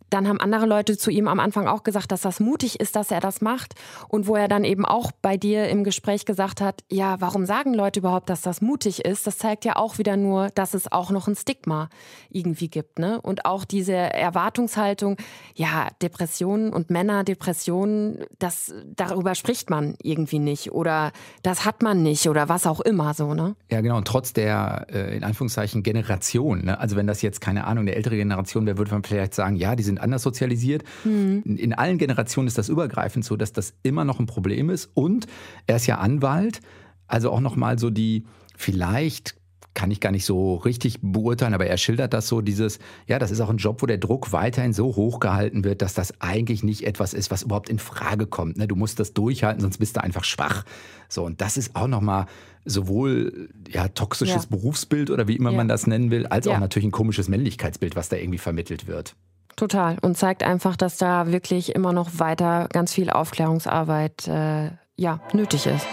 Dann 0.10 0.28
haben 0.28 0.40
andere 0.40 0.66
Leute 0.66 0.98
zu 0.98 1.12
ihm 1.12 1.28
am 1.28 1.40
Anfang 1.40 1.68
auch 1.68 1.84
gesagt, 1.84 2.12
dass 2.12 2.22
das 2.22 2.40
mutig 2.40 2.80
ist, 2.80 2.96
dass 2.96 3.12
er 3.12 3.20
das 3.20 3.42
macht. 3.42 3.76
Und 4.08 4.28
wo 4.28 4.36
er 4.36 4.48
dann 4.48 4.64
eben 4.64 4.86
auch 4.86 5.12
bei 5.12 5.38
dir 5.38 5.70
im 5.70 5.84
Gespräch 5.84 6.26
gesagt 6.26 6.62
hat, 6.62 6.84
ja, 6.90 7.20
warum 7.20 7.46
sagen 7.46 7.74
Leute 7.74 8.00
überhaupt, 8.00 8.30
dass 8.30 8.42
das 8.42 8.62
mutig 8.62 9.06
ist? 9.06 9.28
Das 9.28 9.38
zeigt 9.38 9.66
ja 9.66 9.76
auch 9.76 9.98
wieder 9.98 10.18
nur, 10.18 10.50
dass 10.50 10.74
es 10.74 10.92
auch 10.92 11.12
noch 11.12 11.28
ein 11.28 11.36
Stigma 11.36 11.90
irgendwie 12.30 12.70
gibt. 12.70 13.00
Ne? 13.00 13.22
Und 13.22 13.46
auch 13.46 13.66
diese 13.66 13.94
Erwartungshaltung, 13.94 15.18
ja, 15.56 15.88
Depressionen 16.02 16.74
und 16.74 16.90
Männer, 16.90 17.24
Depressionen, 17.24 18.26
das, 18.40 18.74
darüber 18.86 19.36
spricht 19.36 19.70
man 19.70 19.96
irgendwie 20.02 20.40
nicht 20.40 20.72
oder 20.72 21.12
das 21.44 21.66
hat 21.66 21.82
man 21.82 22.04
nicht 22.04 22.28
oder 22.28 22.50
was 22.50 22.66
auch 22.66 22.82
immer 22.82 23.14
so. 23.14 23.34
Ne? 23.34 23.56
Ja, 23.70 23.82
genau. 23.82 23.98
Und 23.98 24.08
trotz 24.08 24.34
der, 24.34 24.88
äh, 24.92 25.18
in 25.18 25.24
Anführungszeichen, 25.24 25.84
Generation, 25.84 26.66
ne? 26.66 26.80
also 26.80 26.96
wenn 26.96 27.08
das 27.08 27.22
jetzt, 27.22 27.42
keine 27.42 27.66
Ahnung, 27.66 27.84
eine 27.84 27.96
ältere 27.96 28.16
Generation 28.16 28.66
wäre, 28.66 28.78
würde 28.78 28.92
man 28.92 29.04
vielleicht 29.04 29.34
sagen, 29.34 29.56
ja, 29.56 29.76
die 29.76 29.84
sind 29.84 29.99
anders 30.00 30.24
sozialisiert. 30.24 30.84
Mhm. 31.04 31.44
In 31.44 31.74
allen 31.74 31.98
Generationen 31.98 32.48
ist 32.48 32.58
das 32.58 32.70
übergreifend 32.70 33.26
so, 33.26 33.36
dass 33.36 33.54
das 33.54 33.74
immer 33.84 34.06
noch 34.06 34.20
ein 34.20 34.26
Problem 34.26 34.70
ist. 34.70 34.90
Und 34.94 35.28
er 35.68 35.78
ist 35.78 35.88
ja 35.88 35.98
Anwalt, 35.98 36.62
also 37.08 37.32
auch 37.32 37.42
nochmal 37.42 37.80
so 37.80 37.90
die, 37.90 38.26
vielleicht 38.56 39.36
kann 39.74 39.92
ich 39.92 40.02
gar 40.02 40.12
nicht 40.12 40.26
so 40.26 40.56
richtig 40.56 41.00
beurteilen, 41.02 41.54
aber 41.54 41.68
er 41.68 41.78
schildert 41.78 42.14
das 42.14 42.28
so, 42.28 42.42
dieses, 42.42 42.80
ja, 43.08 43.20
das 43.20 43.32
ist 43.32 43.40
auch 43.40 43.50
ein 43.50 43.58
Job, 43.58 43.82
wo 43.82 43.86
der 43.86 43.98
Druck 43.98 44.34
weiterhin 44.34 44.74
so 44.74 44.96
hoch 44.96 45.20
gehalten 45.20 45.64
wird, 45.64 45.82
dass 45.82 45.94
das 45.94 46.20
eigentlich 46.20 46.64
nicht 46.64 46.86
etwas 46.86 47.14
ist, 47.14 47.32
was 47.32 47.44
überhaupt 47.44 47.70
in 47.70 47.80
Frage 47.80 48.26
kommt. 48.26 48.58
Ne? 48.58 48.68
Du 48.68 48.76
musst 48.76 49.00
das 49.00 49.14
durchhalten, 49.14 49.62
sonst 49.62 49.78
bist 49.78 49.96
du 49.96 50.04
einfach 50.04 50.24
schwach. 50.24 50.66
So, 51.08 51.24
und 51.24 51.40
das 51.40 51.56
ist 51.56 51.76
auch 51.76 51.88
nochmal 51.88 52.26
sowohl 52.66 53.50
ja, 53.70 53.88
toxisches 53.88 54.44
ja. 54.44 54.50
Berufsbild 54.50 55.12
oder 55.12 55.28
wie 55.28 55.36
immer 55.36 55.52
ja. 55.52 55.58
man 55.58 55.68
das 55.68 55.88
nennen 55.88 56.12
will, 56.12 56.28
als 56.28 56.46
ja. 56.46 56.56
auch 56.56 56.60
natürlich 56.60 56.88
ein 56.88 56.92
komisches 56.92 57.30
Männlichkeitsbild, 57.30 57.96
was 57.96 58.10
da 58.10 58.18
irgendwie 58.18 58.38
vermittelt 58.38 58.88
wird. 58.88 59.16
Total. 59.60 59.98
Und 60.02 60.18
zeigt 60.18 60.42
einfach, 60.42 60.78
dass 60.78 60.96
da 60.96 61.34
wirklich 61.34 61.76
immer 61.76 61.92
noch 61.92 62.12
weiter 62.18 62.70
ganz 62.72 62.94
viel 62.94 63.10
Aufklärungsarbeit 63.10 64.26
äh, 64.26 64.70
ja, 64.96 65.20
nötig 65.34 65.66
ist. 65.66 65.86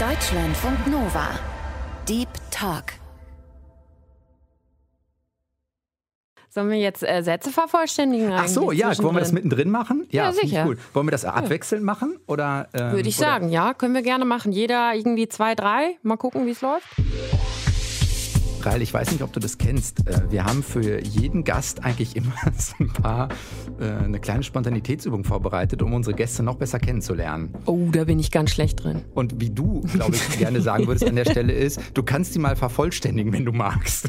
Deutschlandfunk 0.00 0.88
Nova. 0.88 1.28
Deep 2.08 2.28
Talk. 2.50 2.94
Sollen 6.48 6.68
wir 6.68 6.78
jetzt 6.78 7.04
äh, 7.04 7.22
Sätze 7.22 7.50
vervollständigen? 7.50 8.32
Ach 8.32 8.48
so, 8.48 8.72
ja, 8.72 8.86
wollen 8.98 9.14
wir 9.14 9.20
das 9.20 9.30
mittendrin 9.30 9.70
machen? 9.70 10.08
Ja, 10.10 10.24
ja 10.24 10.32
sicher. 10.32 10.64
Gut. 10.64 10.78
Wollen 10.92 11.06
wir 11.06 11.12
das 11.12 11.24
abwechselnd 11.24 11.82
ja. 11.82 11.86
machen? 11.86 12.18
Oder, 12.26 12.66
ähm, 12.74 12.90
Würde 12.90 13.08
ich 13.08 13.18
oder? 13.18 13.28
sagen, 13.28 13.50
ja, 13.50 13.72
können 13.72 13.94
wir 13.94 14.02
gerne 14.02 14.24
machen. 14.24 14.50
Jeder 14.50 14.94
irgendwie 14.96 15.28
zwei, 15.28 15.54
drei. 15.54 15.96
Mal 16.02 16.16
gucken, 16.16 16.44
wie 16.46 16.50
es 16.50 16.60
läuft. 16.60 16.88
Rail, 18.66 18.82
ich 18.82 18.92
weiß 18.92 19.12
nicht, 19.12 19.22
ob 19.22 19.32
du 19.32 19.38
das 19.38 19.58
kennst. 19.58 20.06
Äh, 20.08 20.30
wir 20.30 20.44
haben 20.44 20.62
für 20.62 21.00
jeden 21.00 21.44
Gast 21.44 21.84
eigentlich 21.84 22.16
immer 22.16 22.34
so 22.58 22.74
ein 22.80 22.88
paar, 22.88 23.28
äh, 23.80 24.04
eine 24.04 24.18
kleine 24.18 24.42
Spontanitätsübung 24.42 25.24
vorbereitet, 25.24 25.82
um 25.82 25.94
unsere 25.94 26.16
Gäste 26.16 26.42
noch 26.42 26.56
besser 26.56 26.80
kennenzulernen. 26.80 27.54
Oh, 27.66 27.88
da 27.92 28.04
bin 28.04 28.18
ich 28.18 28.30
ganz 28.30 28.50
schlecht 28.50 28.82
drin. 28.82 29.02
Und 29.14 29.40
wie 29.40 29.50
du, 29.50 29.82
glaube 29.82 30.16
ich, 30.16 30.38
gerne 30.38 30.60
sagen 30.60 30.86
würdest 30.86 31.06
an 31.06 31.14
der 31.14 31.24
Stelle 31.24 31.52
ist, 31.52 31.80
du 31.94 32.02
kannst 32.02 32.34
die 32.34 32.40
mal 32.40 32.56
vervollständigen, 32.56 33.32
wenn 33.32 33.44
du 33.44 33.52
magst. 33.52 34.08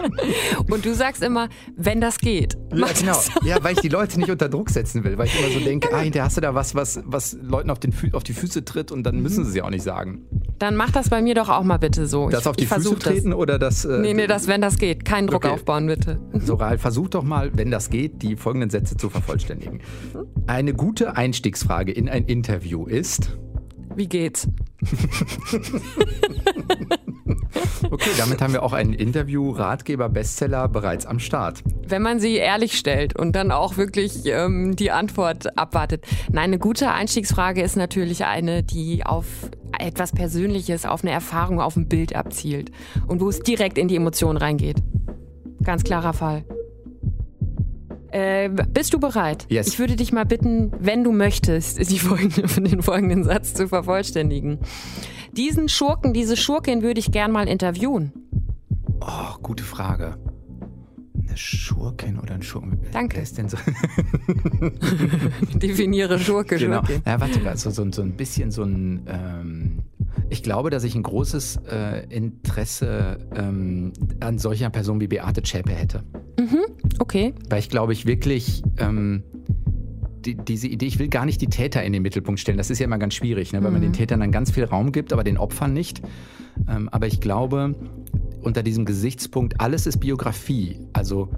Und 0.70 0.84
du 0.84 0.94
sagst 0.94 1.22
immer, 1.22 1.48
wenn 1.76 2.00
das 2.00 2.18
geht. 2.18 2.54
Ja, 2.74 2.86
genau. 2.98 3.12
Das. 3.12 3.30
Ja, 3.44 3.62
weil 3.62 3.74
ich 3.74 3.80
die 3.80 3.88
Leute 3.88 4.18
nicht 4.20 4.30
unter 4.30 4.48
Druck 4.48 4.70
setzen 4.70 5.04
will, 5.04 5.16
weil 5.16 5.26
ich 5.26 5.38
immer 5.38 5.52
so 5.52 5.60
denke, 5.60 5.88
ah, 5.94 6.00
hinterher 6.00 6.26
hast 6.26 6.36
du 6.36 6.42
da 6.42 6.54
was, 6.54 6.74
was, 6.74 7.00
was 7.06 7.36
Leuten 7.40 7.70
auf, 7.70 7.78
den 7.78 7.94
auf 8.12 8.24
die 8.24 8.34
Füße 8.34 8.64
tritt 8.64 8.92
und 8.92 9.04
dann 9.04 9.20
müssen 9.20 9.44
sie 9.44 9.52
sie 9.52 9.62
auch 9.62 9.70
nicht 9.70 9.82
sagen. 9.82 10.26
Dann 10.58 10.76
mach 10.76 10.90
das 10.90 11.08
bei 11.08 11.22
mir 11.22 11.34
doch 11.34 11.48
auch 11.48 11.62
mal 11.62 11.78
bitte 11.78 12.06
so. 12.06 12.28
Das 12.28 12.42
ich, 12.42 12.46
auf 12.46 12.56
die 12.56 12.66
Füße 12.66 12.98
treten 12.98 13.30
das. 13.30 13.38
oder 13.38 13.58
das 13.58 13.85
äh, 13.86 14.00
nee, 14.00 14.14
nee, 14.14 14.26
das, 14.26 14.48
wenn 14.48 14.60
das 14.60 14.78
geht. 14.78 15.04
Keinen 15.04 15.26
Druck 15.26 15.44
okay. 15.44 15.54
aufbauen, 15.54 15.86
bitte. 15.86 16.18
So, 16.46 16.54
Ralf, 16.54 16.80
versuch 16.80 17.08
doch 17.08 17.24
mal, 17.24 17.50
wenn 17.54 17.70
das 17.70 17.90
geht, 17.90 18.22
die 18.22 18.36
folgenden 18.36 18.70
Sätze 18.70 18.96
zu 18.96 19.10
vervollständigen. 19.10 19.80
Eine 20.46 20.74
gute 20.74 21.16
Einstiegsfrage 21.16 21.92
in 21.92 22.08
ein 22.08 22.24
Interview 22.24 22.86
ist. 22.86 23.36
Wie 23.96 24.08
geht's? 24.08 24.46
okay, 27.90 28.10
damit 28.18 28.42
haben 28.42 28.52
wir 28.52 28.62
auch 28.62 28.74
einen 28.74 28.92
Interview-Ratgeber-Bestseller 28.92 30.68
bereits 30.68 31.06
am 31.06 31.18
Start. 31.18 31.62
Wenn 31.88 32.02
man 32.02 32.20
sie 32.20 32.34
ehrlich 32.36 32.76
stellt 32.76 33.18
und 33.18 33.34
dann 33.34 33.50
auch 33.50 33.78
wirklich 33.78 34.26
ähm, 34.26 34.76
die 34.76 34.90
Antwort 34.90 35.56
abwartet. 35.58 36.04
Nein, 36.30 36.44
eine 36.44 36.58
gute 36.58 36.92
Einstiegsfrage 36.92 37.62
ist 37.62 37.76
natürlich 37.76 38.26
eine, 38.26 38.62
die 38.62 39.06
auf 39.06 39.24
etwas 39.86 40.12
Persönliches, 40.12 40.84
auf 40.84 41.02
eine 41.02 41.12
Erfahrung, 41.12 41.60
auf 41.60 41.76
ein 41.76 41.88
Bild 41.88 42.14
abzielt 42.14 42.70
und 43.06 43.20
wo 43.20 43.28
es 43.28 43.40
direkt 43.40 43.78
in 43.78 43.88
die 43.88 43.96
Emotionen 43.96 44.36
reingeht. 44.36 44.82
Ganz 45.62 45.84
klarer 45.84 46.12
Fall. 46.12 46.44
Äh, 48.10 48.48
bist 48.48 48.94
du 48.94 49.00
bereit? 49.00 49.46
Yes. 49.48 49.68
Ich 49.68 49.78
würde 49.78 49.96
dich 49.96 50.12
mal 50.12 50.24
bitten, 50.24 50.72
wenn 50.78 51.04
du 51.04 51.12
möchtest, 51.12 51.78
folgende, 52.00 52.42
den 52.60 52.82
folgenden 52.82 53.24
Satz 53.24 53.54
zu 53.54 53.68
vervollständigen. 53.68 54.58
Diesen 55.32 55.68
Schurken, 55.68 56.12
diese 56.14 56.36
Schurkin 56.36 56.82
würde 56.82 57.00
ich 57.00 57.12
gern 57.12 57.30
mal 57.30 57.48
interviewen. 57.48 58.12
Oh, 59.00 59.36
gute 59.42 59.64
Frage. 59.64 60.16
Eine 61.36 61.42
Schurkin 61.42 62.18
oder 62.18 62.34
ein 62.34 62.42
Schurken? 62.42 62.78
Danke. 62.92 63.16
Wer 63.16 63.22
ist 63.22 63.36
denn 63.36 63.50
so? 63.50 63.58
Definiere 65.58 66.18
Schurke, 66.18 66.56
genau. 66.56 66.78
Schurke. 66.78 67.02
Ja, 67.04 67.20
warte, 67.20 67.46
also 67.46 67.68
so, 67.68 67.86
so 67.92 68.00
ein 68.00 68.12
bisschen 68.12 68.50
so 68.50 68.62
ein. 68.62 69.02
Ähm, 69.06 69.82
ich 70.30 70.42
glaube, 70.42 70.70
dass 70.70 70.82
ich 70.82 70.94
ein 70.94 71.02
großes 71.02 71.60
äh, 71.70 72.06
Interesse 72.08 73.18
ähm, 73.34 73.92
an 74.20 74.38
solcher 74.38 74.70
Person 74.70 74.98
wie 74.98 75.08
Beate 75.08 75.42
Zschäpe 75.42 75.72
hätte. 75.72 76.04
Okay. 77.00 77.34
Weil 77.50 77.58
ich 77.58 77.68
glaube, 77.68 77.92
ich 77.92 78.06
wirklich 78.06 78.62
ähm, 78.78 79.22
die, 80.24 80.36
diese 80.36 80.68
Idee, 80.68 80.86
ich 80.86 80.98
will 80.98 81.08
gar 81.08 81.26
nicht 81.26 81.42
die 81.42 81.48
Täter 81.48 81.82
in 81.84 81.92
den 81.92 82.00
Mittelpunkt 82.00 82.40
stellen. 82.40 82.56
Das 82.56 82.70
ist 82.70 82.78
ja 82.78 82.86
immer 82.86 82.98
ganz 82.98 83.14
schwierig, 83.14 83.52
ne? 83.52 83.62
weil 83.62 83.72
man 83.72 83.82
den 83.82 83.92
Tätern 83.92 84.20
dann 84.20 84.32
ganz 84.32 84.50
viel 84.50 84.64
Raum 84.64 84.90
gibt, 84.90 85.12
aber 85.12 85.22
den 85.22 85.36
Opfern 85.36 85.74
nicht. 85.74 86.00
Ähm, 86.68 86.88
aber 86.88 87.06
ich 87.06 87.20
glaube, 87.20 87.74
unter 88.46 88.62
diesem 88.62 88.84
Gesichtspunkt, 88.86 89.60
alles 89.60 89.86
ist 89.86 89.98
Biografie. 89.98 90.78
Also 90.92 91.28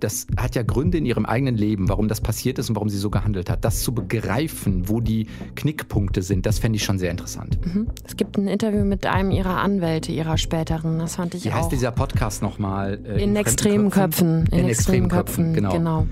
das 0.00 0.26
hat 0.36 0.54
ja 0.54 0.62
Gründe 0.62 0.98
in 0.98 1.06
ihrem 1.06 1.24
eigenen 1.24 1.56
Leben, 1.56 1.88
warum 1.88 2.08
das 2.08 2.20
passiert 2.20 2.58
ist 2.58 2.68
und 2.68 2.76
warum 2.76 2.88
sie 2.90 2.98
so 2.98 3.08
gehandelt 3.10 3.48
hat. 3.48 3.64
Das 3.64 3.80
zu 3.82 3.94
begreifen, 3.94 4.88
wo 4.88 5.00
die 5.00 5.28
Knickpunkte 5.54 6.20
sind, 6.20 6.44
das 6.46 6.58
fände 6.58 6.76
ich 6.76 6.84
schon 6.84 6.98
sehr 6.98 7.10
interessant. 7.10 7.58
Es 8.06 8.16
gibt 8.16 8.36
ein 8.36 8.46
Interview 8.46 8.84
mit 8.84 9.06
einem 9.06 9.30
ihrer 9.30 9.60
Anwälte, 9.60 10.12
ihrer 10.12 10.36
späteren. 10.36 10.98
Das 10.98 11.16
fand 11.16 11.34
ich 11.34 11.44
Wie 11.44 11.50
auch. 11.50 11.54
heißt 11.54 11.72
dieser 11.72 11.90
Podcast 11.90 12.42
nochmal? 12.42 12.98
Äh, 13.06 13.22
in 13.24 13.34
extremen 13.36 13.90
Köpfen. 13.90 14.46
In, 14.52 14.66
extremen 14.68 15.08
Köpfen, 15.08 15.54
genau. 15.54 15.72
genau. 15.72 16.06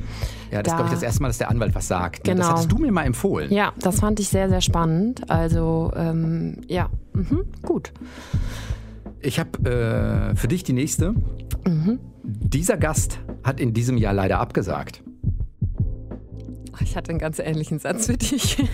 Ja, 0.50 0.62
das 0.62 0.72
ist, 0.72 0.76
glaube 0.76 0.82
ich, 0.84 0.88
Da- 0.90 0.94
das 0.94 1.02
erste 1.02 1.22
Mal, 1.22 1.28
dass 1.28 1.38
der 1.38 1.50
Anwalt 1.50 1.74
was 1.74 1.88
sagt. 1.88 2.26
ne? 2.26 2.34
Das 2.34 2.46
Genau. 2.46 2.48
hattest 2.56 2.72
du 2.72 2.78
mir 2.78 2.92
mal 2.92 3.04
empfohlen. 3.04 3.52
Ja, 3.52 3.72
das 3.78 4.00
fand 4.00 4.20
ich 4.20 4.28
sehr, 4.28 4.48
sehr 4.48 4.60
spannend. 4.62 5.28
Also, 5.30 5.92
ähm, 5.96 6.58
ja, 6.66 6.88
mhm, 7.12 7.42
gut. 7.62 7.92
Ich 9.22 9.38
habe 9.38 10.32
äh, 10.32 10.36
für 10.36 10.48
dich 10.48 10.64
die 10.64 10.72
nächste. 10.72 11.12
Mhm. 11.66 12.00
Dieser 12.24 12.76
Gast 12.76 13.20
hat 13.44 13.60
in 13.60 13.72
diesem 13.72 13.96
Jahr 13.96 14.12
leider 14.12 14.40
abgesagt. 14.40 15.02
Ich 16.80 16.96
hatte 16.96 17.10
einen 17.10 17.18
ganz 17.18 17.38
ähnlichen 17.38 17.78
Satz 17.78 18.06
für 18.06 18.16
dich. 18.16 18.56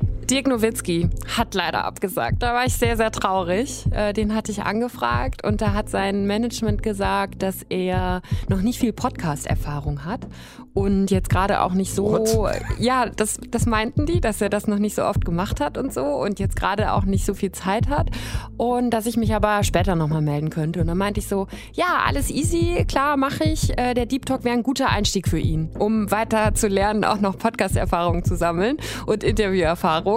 Dirk 0.30 0.46
Nowitzki 0.46 1.08
hat 1.36 1.54
leider 1.54 1.84
abgesagt. 1.84 2.40
Da 2.40 2.54
war 2.54 2.64
ich 2.64 2.74
sehr, 2.74 2.96
sehr 2.96 3.10
traurig. 3.10 3.84
Äh, 3.90 4.12
Den 4.12 4.32
hatte 4.34 4.52
ich 4.52 4.62
angefragt 4.62 5.44
und 5.44 5.60
da 5.60 5.72
hat 5.72 5.88
sein 5.90 6.26
Management 6.26 6.84
gesagt, 6.84 7.42
dass 7.42 7.64
er 7.68 8.22
noch 8.48 8.60
nicht 8.62 8.78
viel 8.78 8.92
Podcast-Erfahrung 8.92 10.04
hat 10.04 10.28
und 10.72 11.10
jetzt 11.10 11.30
gerade 11.30 11.62
auch 11.62 11.72
nicht 11.72 11.92
so. 11.92 12.12
What? 12.12 12.62
Ja, 12.78 13.06
das, 13.06 13.40
das 13.50 13.66
meinten 13.66 14.06
die, 14.06 14.20
dass 14.20 14.40
er 14.40 14.48
das 14.50 14.68
noch 14.68 14.78
nicht 14.78 14.94
so 14.94 15.04
oft 15.04 15.24
gemacht 15.24 15.60
hat 15.60 15.76
und 15.76 15.92
so 15.92 16.04
und 16.04 16.38
jetzt 16.38 16.54
gerade 16.54 16.92
auch 16.92 17.04
nicht 17.04 17.26
so 17.26 17.34
viel 17.34 17.50
Zeit 17.50 17.88
hat 17.88 18.10
und 18.56 18.90
dass 18.90 19.06
ich 19.06 19.16
mich 19.16 19.34
aber 19.34 19.64
später 19.64 19.96
nochmal 19.96 20.22
melden 20.22 20.50
könnte. 20.50 20.80
Und 20.80 20.86
dann 20.86 20.98
meinte 20.98 21.18
ich 21.20 21.26
so, 21.26 21.48
ja, 21.72 22.04
alles 22.06 22.30
easy, 22.30 22.84
klar, 22.86 23.16
mache 23.16 23.44
ich. 23.44 23.76
Äh, 23.76 23.94
Der 23.94 24.06
Deep 24.06 24.26
Talk 24.26 24.44
wäre 24.44 24.54
ein 24.56 24.62
guter 24.62 24.90
Einstieg 24.90 25.26
für 25.26 25.40
ihn, 25.40 25.70
um 25.78 26.10
weiter 26.10 26.54
zu 26.54 26.68
lernen, 26.68 27.04
auch 27.04 27.20
noch 27.20 27.36
Podcast-Erfahrungen 27.36 28.24
zu 28.24 28.36
sammeln 28.36 28.76
und 29.06 29.24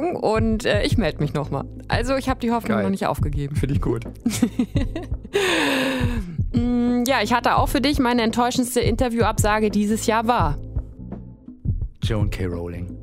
Interview-Erfahrungen. 0.03 0.15
Und 0.15 0.65
äh, 0.65 0.83
ich 0.83 0.97
melde 0.97 1.19
mich 1.19 1.33
nochmal. 1.33 1.65
Also 1.87 2.15
ich 2.15 2.29
habe 2.29 2.39
die 2.39 2.51
Hoffnung 2.51 2.77
Geil. 2.77 2.83
noch 2.83 2.91
nicht 2.91 3.05
aufgegeben. 3.07 3.55
Finde 3.55 3.75
ich 3.75 3.81
gut. 3.81 4.05
Mm, 6.55 7.03
Ja, 7.07 7.21
ich 7.23 7.33
hatte 7.33 7.55
auch 7.57 7.67
für 7.67 7.81
dich 7.81 7.97
meine 7.99 8.21
enttäuschendste 8.21 8.79
Interviewabsage 8.79 9.69
dieses 9.71 10.05
Jahr 10.05 10.27
war. 10.27 10.57
Joan 12.03 12.29
K. 12.29 12.45
Rowling. 12.45 12.95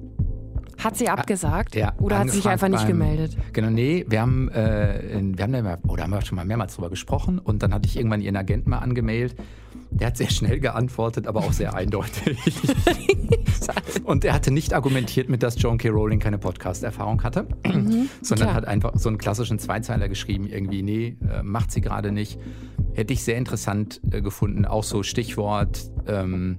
Hat 0.79 0.97
sie 0.97 1.09
abgesagt? 1.09 1.75
Ja, 1.75 1.93
Oder 1.99 2.21
hat 2.21 2.31
sie 2.31 2.37
sich 2.37 2.49
einfach 2.49 2.69
nicht 2.69 2.81
beim- 2.83 2.89
gemeldet? 2.99 3.37
Genau, 3.53 3.69
nee, 3.71 4.07
wir 4.09 4.21
haben, 4.21 4.49
äh, 4.51 5.01
wir 5.37 5.43
haben 5.43 5.53
da 5.53 5.79
oder 5.89 6.05
haben 6.05 6.11
wir 6.13 6.23
schon 6.25 6.37
mal 6.37 6.45
mehrmals 6.47 6.75
drüber 6.77 6.89
gesprochen 6.91 7.39
und 7.39 7.63
dann 7.63 7.75
hatte 7.75 7.87
ich 7.87 7.97
irgendwann 7.97 8.21
ihren 8.23 8.37
Agenten 8.37 8.71
mal 8.71 8.79
angemailt. 8.79 9.35
Der 9.93 10.07
hat 10.09 10.17
sehr 10.17 10.31
schnell 10.31 10.61
geantwortet, 10.61 11.27
aber 11.27 11.41
auch 11.41 11.53
sehr 11.53 11.75
eindeutig. 11.75 12.39
und 14.05 14.25
er 14.25 14.33
hatte 14.33 14.51
nicht 14.51 14.73
argumentiert 14.73 15.29
mit, 15.29 15.43
dass 15.43 15.61
Joan 15.61 15.79
K. 15.79 15.89
Rowling 15.91 16.19
keine 16.21 16.39
Podcast-Erfahrung 16.39 17.23
hatte, 17.23 17.47
sondern 17.65 17.87
Mhm. 17.87 18.09
klar. 18.23 18.55
hat 18.55 18.65
einfach 18.67 18.93
so 18.95 19.09
einen 19.09 19.19
klassischen 19.19 19.59
Zweizeiler 19.59 20.09
geschrieben, 20.09 20.47
irgendwie, 20.47 20.83
nee, 20.83 21.17
äh, 21.29 21.43
macht 21.43 21.71
sie 21.73 21.81
gerade 21.81 22.13
nicht. 22.13 22.39
Hätte 22.95 23.13
ich 23.13 23.23
sehr 23.25 23.37
interessant 23.37 24.01
äh, 24.11 24.21
gefunden, 24.23 24.65
auch 24.65 24.85
so 24.85 25.03
Stichwort, 25.03 25.91
ähm, 26.07 26.59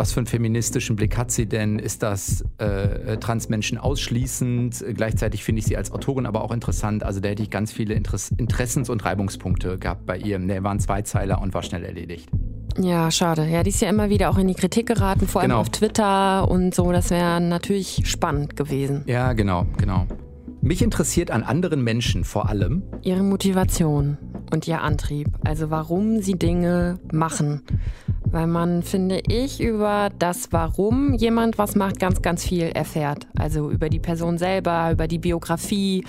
was 0.00 0.12
für 0.12 0.20
einen 0.20 0.26
feministischen 0.26 0.96
Blick 0.96 1.18
hat 1.18 1.30
sie 1.30 1.44
denn? 1.44 1.78
Ist 1.78 2.02
das 2.02 2.42
äh, 2.56 3.18
Transmenschen 3.18 3.76
ausschließend? 3.76 4.80
Äh, 4.80 4.94
Gleichzeitig 4.94 5.44
finde 5.44 5.60
ich 5.60 5.66
sie 5.66 5.76
als 5.76 5.92
Autorin 5.92 6.24
aber 6.24 6.42
auch 6.42 6.52
interessant. 6.52 7.02
Also 7.04 7.20
da 7.20 7.28
hätte 7.28 7.42
ich 7.42 7.50
ganz 7.50 7.70
viele 7.70 7.92
Interess 7.92 8.30
Interessens- 8.38 8.88
und 8.88 9.04
Reibungspunkte 9.04 9.76
gehabt 9.78 10.06
bei 10.06 10.16
ihr. 10.16 10.38
Ne, 10.38 10.64
waren 10.64 10.80
Zweizeiler 10.80 11.42
und 11.42 11.52
war 11.52 11.62
schnell 11.62 11.84
erledigt. 11.84 12.30
Ja, 12.80 13.10
schade. 13.10 13.46
Ja, 13.46 13.62
die 13.62 13.68
ist 13.68 13.82
ja 13.82 13.90
immer 13.90 14.08
wieder 14.08 14.30
auch 14.30 14.38
in 14.38 14.48
die 14.48 14.54
Kritik 14.54 14.86
geraten, 14.86 15.26
vor 15.28 15.42
allem 15.42 15.50
Genau. 15.50 15.60
auf 15.60 15.68
Twitter 15.68 16.50
und 16.50 16.74
so. 16.74 16.90
Das 16.92 17.10
wäre 17.10 17.38
natürlich 17.40 18.00
spannend 18.04 18.56
gewesen. 18.56 19.02
Ja, 19.06 19.34
genau, 19.34 19.66
genau. 19.76 20.06
Mich 20.62 20.82
interessiert 20.82 21.30
an 21.30 21.42
anderen 21.42 21.82
Menschen 21.82 22.24
vor 22.24 22.48
allem, 22.50 22.82
Ihre 23.02 23.22
Motivation 23.22 24.18
und 24.52 24.68
ihr 24.68 24.82
Antrieb. 24.82 25.28
Also 25.44 25.70
warum 25.70 26.20
sie 26.20 26.34
Dinge 26.34 26.98
machen. 27.12 27.62
Weil 28.24 28.46
man, 28.46 28.82
finde 28.82 29.20
ich, 29.26 29.60
über 29.60 30.10
das 30.18 30.52
Warum 30.52 31.14
jemand 31.14 31.58
was 31.58 31.74
macht, 31.74 31.98
ganz, 31.98 32.22
ganz 32.22 32.44
viel 32.44 32.64
erfährt. 32.64 33.26
Also 33.36 33.70
über 33.70 33.88
die 33.88 33.98
Person 33.98 34.38
selber, 34.38 34.92
über 34.92 35.08
die 35.08 35.18
Biografie, 35.18 36.04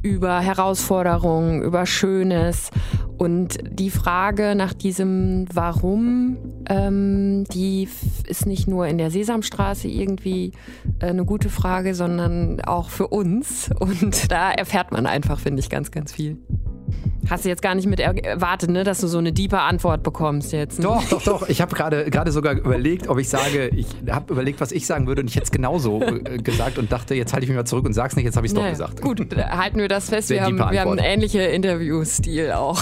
über 0.00 0.40
Herausforderungen, 0.40 1.62
über 1.62 1.84
Schönes. 1.84 2.70
Und 3.18 3.58
die 3.70 3.90
Frage 3.90 4.54
nach 4.54 4.72
diesem 4.72 5.46
Warum, 5.52 6.38
ähm, 6.70 7.44
die 7.52 7.88
ist 8.26 8.46
nicht 8.46 8.68
nur 8.68 8.86
in 8.86 8.96
der 8.96 9.10
Sesamstraße 9.10 9.88
irgendwie 9.88 10.52
äh, 11.00 11.06
eine 11.06 11.24
gute 11.24 11.50
Frage, 11.50 11.94
sondern 11.94 12.60
auch 12.60 12.88
für 12.88 13.08
uns. 13.08 13.70
Und 13.88 14.30
da 14.32 14.50
erfährt 14.52 14.92
man 14.92 15.06
einfach, 15.06 15.38
finde 15.38 15.60
ich, 15.60 15.70
ganz, 15.70 15.90
ganz 15.90 16.12
viel. 16.12 16.36
Hast 17.28 17.44
du 17.44 17.50
jetzt 17.50 17.60
gar 17.60 17.74
nicht 17.74 17.86
mit 17.86 18.00
er- 18.00 18.24
erwartet, 18.24 18.70
ne, 18.70 18.84
dass 18.84 19.00
du 19.00 19.06
so 19.06 19.18
eine 19.18 19.32
deeper 19.32 19.62
Antwort 19.62 20.02
bekommst 20.02 20.52
jetzt? 20.52 20.78
Ne? 20.78 20.84
Doch, 20.84 21.04
doch, 21.10 21.22
doch. 21.22 21.48
Ich 21.50 21.60
habe 21.60 21.74
gerade 21.74 22.08
gerade 22.08 22.32
sogar 22.32 22.54
überlegt, 22.54 23.08
ob 23.08 23.18
ich 23.18 23.28
sage, 23.28 23.68
ich 23.68 23.86
habe 24.08 24.32
überlegt, 24.32 24.62
was 24.62 24.72
ich 24.72 24.86
sagen 24.86 25.06
würde 25.06 25.20
und 25.20 25.28
ich 25.28 25.36
hätte 25.36 25.44
es 25.44 25.50
genauso 25.50 26.00
äh, 26.00 26.38
gesagt 26.38 26.78
und 26.78 26.90
dachte, 26.90 27.14
jetzt 27.14 27.34
halte 27.34 27.44
ich 27.44 27.50
mich 27.50 27.56
mal 27.56 27.66
zurück 27.66 27.84
und 27.84 27.92
sag's 27.92 28.16
nicht, 28.16 28.24
jetzt 28.24 28.36
habe 28.36 28.46
ich 28.46 28.52
es 28.52 28.58
doch 28.58 28.66
gesagt. 28.66 29.02
Gut, 29.02 29.20
äh, 29.34 29.42
halten 29.42 29.78
wir 29.78 29.88
das 29.88 30.08
fest. 30.08 30.28
Sehr 30.28 30.38
Wir 30.38 30.44
haben, 30.46 30.56
diepe 30.56 30.70
wir 30.70 30.80
haben 30.80 30.90
einen 30.92 31.00
ähnlichen 31.00 31.40
Interviewstil 31.42 32.52
auch. 32.52 32.80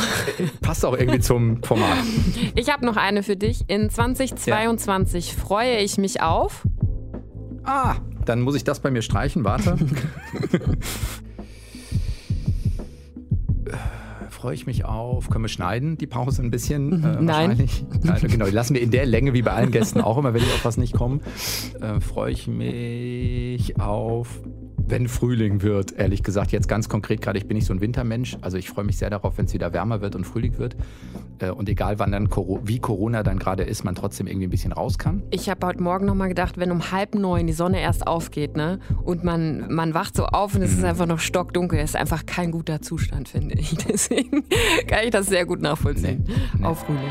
Passt 0.61 0.85
auch 0.85 0.97
irgendwie 0.97 1.21
zum 1.21 1.62
Format. 1.64 1.97
Ich 2.55 2.73
habe 2.73 2.87
noch 2.87 2.97
eine 2.97 3.23
für 3.25 3.37
dich. 3.37 3.64
In 3.69 3.90
2022 3.90 5.35
freue 5.35 5.79
ich 5.79 5.99
mich 5.99 6.23
auf. 6.23 6.66
Ah, 7.64 7.97
dann 8.28 8.42
muss 8.42 8.54
ich 8.54 8.64
das 8.64 8.80
bei 8.80 8.90
mir 8.90 9.02
streichen, 9.02 9.44
warte. 9.44 9.76
Freue 14.30 14.54
ich 14.54 14.66
mich 14.66 14.84
auf. 14.84 15.30
Können 15.30 15.44
wir 15.44 15.48
schneiden, 15.48 15.96
die 15.98 16.06
Pause 16.06 16.42
ein 16.42 16.50
bisschen? 16.50 16.92
Äh, 16.92 16.96
Nein. 16.96 17.26
wahrscheinlich. 17.26 17.84
Nein. 18.02 18.20
Genau, 18.28 18.44
die 18.44 18.52
lassen 18.52 18.74
wir 18.74 18.82
in 18.82 18.90
der 18.90 19.06
Länge 19.06 19.32
wie 19.32 19.42
bei 19.42 19.52
allen 19.52 19.70
Gästen 19.70 20.00
auch 20.00 20.18
immer, 20.18 20.34
wenn 20.34 20.42
ich 20.42 20.52
auf 20.52 20.64
was 20.64 20.76
nicht 20.76 20.92
komme. 20.92 21.20
Äh, 21.80 22.00
Freue 22.00 22.32
ich 22.32 22.46
mich 22.46 23.80
auf, 23.80 24.40
wenn 24.88 25.09
Frühling 25.09 25.62
wird, 25.62 25.92
ehrlich 25.92 26.22
gesagt. 26.22 26.53
Jetzt 26.53 26.68
ganz 26.68 26.88
konkret 26.88 27.20
gerade, 27.20 27.38
ich 27.38 27.46
bin 27.46 27.57
nicht 27.57 27.66
so 27.66 27.72
ein 27.75 27.81
Wintermensch. 27.81 28.37
Also 28.40 28.57
ich 28.57 28.68
freue 28.68 28.85
mich 28.85 28.99
sehr 28.99 29.11
darauf, 29.11 29.37
wenn 29.38 29.46
es 29.46 29.55
wieder 29.55 29.72
wärmer 29.72 30.01
wird 30.01 30.14
und 30.14 30.25
Frühling 30.25 30.59
wird. 30.59 30.77
Äh, 31.38 31.51
und 31.51 31.68
egal 31.68 31.99
wann 31.99 32.12
dann, 32.12 32.29
wie 32.64 32.79
Corona 32.79 33.22
dann 33.22 33.38
gerade 33.38 33.62
ist, 33.64 33.85
man 33.85 33.94
trotzdem 33.94 34.27
irgendwie 34.27 34.46
ein 34.46 34.51
bisschen 34.51 34.72
raus 34.72 34.99
kann. 34.99 35.22
Ich 35.31 35.49
habe 35.49 35.66
heute 35.66 35.83
Morgen 35.83 36.07
nochmal 36.07 36.29
gedacht, 36.29 36.59
wenn 36.59 36.70
um 36.70 36.90
halb 36.92 37.14
neun 37.14 37.46
die 37.46 37.53
Sonne 37.53 37.81
erst 37.81 38.07
aufgeht, 38.07 38.57
ne? 38.57 38.79
Und 39.05 39.25
man, 39.25 39.72
man 39.72 39.94
wacht 39.94 40.16
so 40.16 40.27
auf 40.27 40.55
und 40.55 40.62
es 40.62 40.72
Mhm. 40.72 40.79
ist 40.79 40.85
einfach 40.85 41.07
noch 41.07 41.18
stockdunkel. 41.20 41.79
ist 41.81 41.96
einfach 41.96 42.25
kein 42.27 42.51
guter 42.51 42.81
Zustand, 42.81 43.29
finde 43.29 43.55
ich. 43.59 43.75
Deswegen 43.88 44.44
kann 44.87 45.05
ich 45.05 45.11
das 45.11 45.27
sehr 45.27 45.44
gut 45.46 45.61
nachvollziehen. 45.61 46.25
Nee, 46.27 46.35
nee. 46.59 46.64
Auf 46.64 46.81
Frühling. 46.81 47.03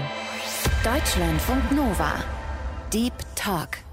Deutschlandfunk 0.83 1.71
Nova. 1.71 2.13
Deep 2.93 3.13
Talk. 3.35 3.84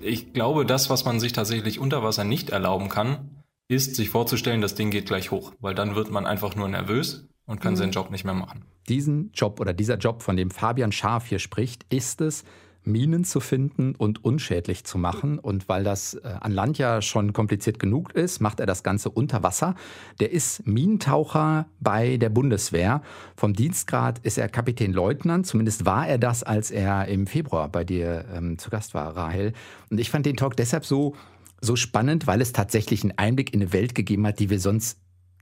Ich 0.00 0.32
glaube, 0.32 0.64
das, 0.64 0.90
was 0.90 1.04
man 1.04 1.20
sich 1.20 1.32
tatsächlich 1.32 1.78
unter 1.78 2.02
Wasser 2.02 2.24
nicht 2.24 2.50
erlauben 2.50 2.88
kann, 2.88 3.42
ist, 3.68 3.96
sich 3.96 4.10
vorzustellen, 4.10 4.60
das 4.60 4.74
Ding 4.74 4.90
geht 4.90 5.06
gleich 5.06 5.30
hoch. 5.30 5.52
Weil 5.60 5.74
dann 5.74 5.94
wird 5.94 6.10
man 6.10 6.26
einfach 6.26 6.56
nur 6.56 6.68
nervös 6.68 7.28
und 7.46 7.60
kann 7.60 7.76
seinen 7.76 7.92
Job 7.92 8.10
nicht 8.10 8.24
mehr 8.24 8.34
machen. 8.34 8.64
diesen 8.88 9.32
Job 9.32 9.60
oder 9.60 9.72
dieser 9.72 9.96
Job, 9.98 10.22
von 10.22 10.36
dem 10.36 10.50
Fabian 10.50 10.92
Scharf 10.92 11.26
hier 11.26 11.38
spricht, 11.38 11.84
ist 11.92 12.20
es, 12.20 12.44
Minen 12.84 13.24
zu 13.24 13.40
finden 13.40 13.94
und 13.94 14.24
unschädlich 14.24 14.84
zu 14.84 14.98
machen. 14.98 15.38
Und 15.38 15.68
weil 15.68 15.84
das 15.84 16.14
äh, 16.14 16.28
an 16.40 16.52
Land 16.52 16.78
ja 16.78 17.02
schon 17.02 17.32
kompliziert 17.32 17.78
genug 17.78 18.12
ist, 18.14 18.40
macht 18.40 18.60
er 18.60 18.66
das 18.66 18.82
Ganze 18.82 19.10
unter 19.10 19.42
Wasser. 19.42 19.74
Der 20.20 20.32
ist 20.32 20.66
Minentaucher 20.66 21.66
bei 21.80 22.16
der 22.16 22.30
Bundeswehr. 22.30 23.02
Vom 23.36 23.52
Dienstgrad 23.52 24.18
ist 24.20 24.38
er 24.38 24.48
Kapitänleutnant. 24.48 25.46
Zumindest 25.46 25.84
war 25.84 26.08
er 26.08 26.18
das, 26.18 26.42
als 26.42 26.70
er 26.70 27.06
im 27.08 27.26
Februar 27.26 27.68
bei 27.68 27.84
dir 27.84 28.24
ähm, 28.34 28.58
zu 28.58 28.70
Gast 28.70 28.94
war, 28.94 29.16
Rahel. 29.16 29.52
Und 29.90 29.98
ich 29.98 30.10
fand 30.10 30.26
den 30.26 30.36
Talk 30.36 30.56
deshalb 30.56 30.84
so, 30.84 31.14
so 31.60 31.76
spannend, 31.76 32.26
weil 32.26 32.40
es 32.40 32.52
tatsächlich 32.52 33.02
einen 33.02 33.16
Einblick 33.16 33.52
in 33.52 33.60
eine 33.60 33.72
Welt 33.72 33.94
gegeben 33.94 34.26
hat, 34.26 34.38
die 34.38 34.50
wir 34.50 34.60
sonst 34.60 34.98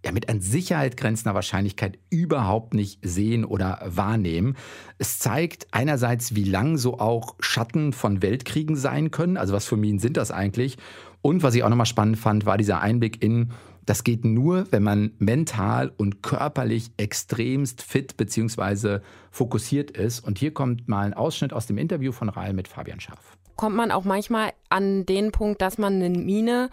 ja 0.07 0.13
mit 0.13 0.29
an 0.29 0.41
Sicherheit 0.41 0.97
grenzender 0.97 1.35
Wahrscheinlichkeit 1.35 1.99
überhaupt 2.09 2.75
nicht 2.75 3.01
sehen 3.03 3.45
oder 3.45 3.83
wahrnehmen. 3.85 4.57
Es 4.99 5.19
zeigt 5.19 5.67
einerseits, 5.73 6.35
wie 6.35 6.45
lang 6.45 6.79
so 6.79 6.99
auch 6.99 7.35
Schatten 7.41 7.93
von 7.93 8.23
Weltkriegen 8.23 8.77
sein 8.77 9.11
können. 9.11 9.37
Also 9.37 9.53
was 9.53 9.67
für 9.67 9.77
Minen 9.77 9.99
sind 9.99 10.17
das 10.17 10.31
eigentlich? 10.31 10.79
Und 11.23 11.43
was 11.43 11.55
ich 11.55 11.65
auch 11.65 11.69
nochmal 11.69 11.87
spannend 11.87 12.19
fand, 12.19 12.47
war 12.47 12.57
dieser 12.57 12.81
Einblick 12.81 13.23
in, 13.23 13.51
das 13.85 14.05
geht 14.05 14.25
nur, 14.25 14.67
wenn 14.71 14.83
man 14.83 15.13
mental 15.19 15.93
und 15.97 16.23
körperlich 16.23 16.91
extremst 16.97 17.83
fit 17.83 18.17
bzw. 18.17 19.01
fokussiert 19.31 19.91
ist. 19.91 20.21
Und 20.21 20.39
hier 20.39 20.55
kommt 20.55 20.89
mal 20.89 21.07
ein 21.07 21.15
Ausschnitt 21.15 21.53
aus 21.53 21.67
dem 21.67 21.79
Interview 21.79 22.13
von 22.13 22.29
Rahl 22.29 22.53
mit 22.53 22.69
Fabian 22.69 23.01
Schaff. 23.01 23.37
Kommt 23.57 23.75
man 23.75 23.91
auch 23.91 24.05
manchmal 24.05 24.53
an 24.69 25.07
den 25.07 25.33
Punkt, 25.33 25.63
dass 25.63 25.79
man 25.79 25.95
eine 25.95 26.11
Mine 26.11 26.69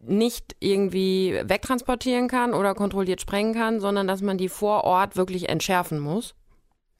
nicht 0.00 0.56
irgendwie 0.60 1.40
wegtransportieren 1.44 2.28
kann 2.28 2.52
oder 2.54 2.74
kontrolliert 2.74 3.20
sprengen 3.20 3.54
kann, 3.54 3.80
sondern 3.80 4.06
dass 4.06 4.22
man 4.22 4.38
die 4.38 4.48
vor 4.48 4.84
Ort 4.84 5.16
wirklich 5.16 5.48
entschärfen 5.48 5.98
muss? 5.98 6.34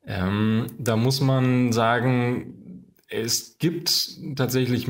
Ähm, 0.07 0.67
da 0.79 0.97
muss 0.97 1.21
man 1.21 1.73
sagen, 1.73 2.93
es 3.09 3.59
gibt 3.59 4.19
tatsächlich 4.37 4.89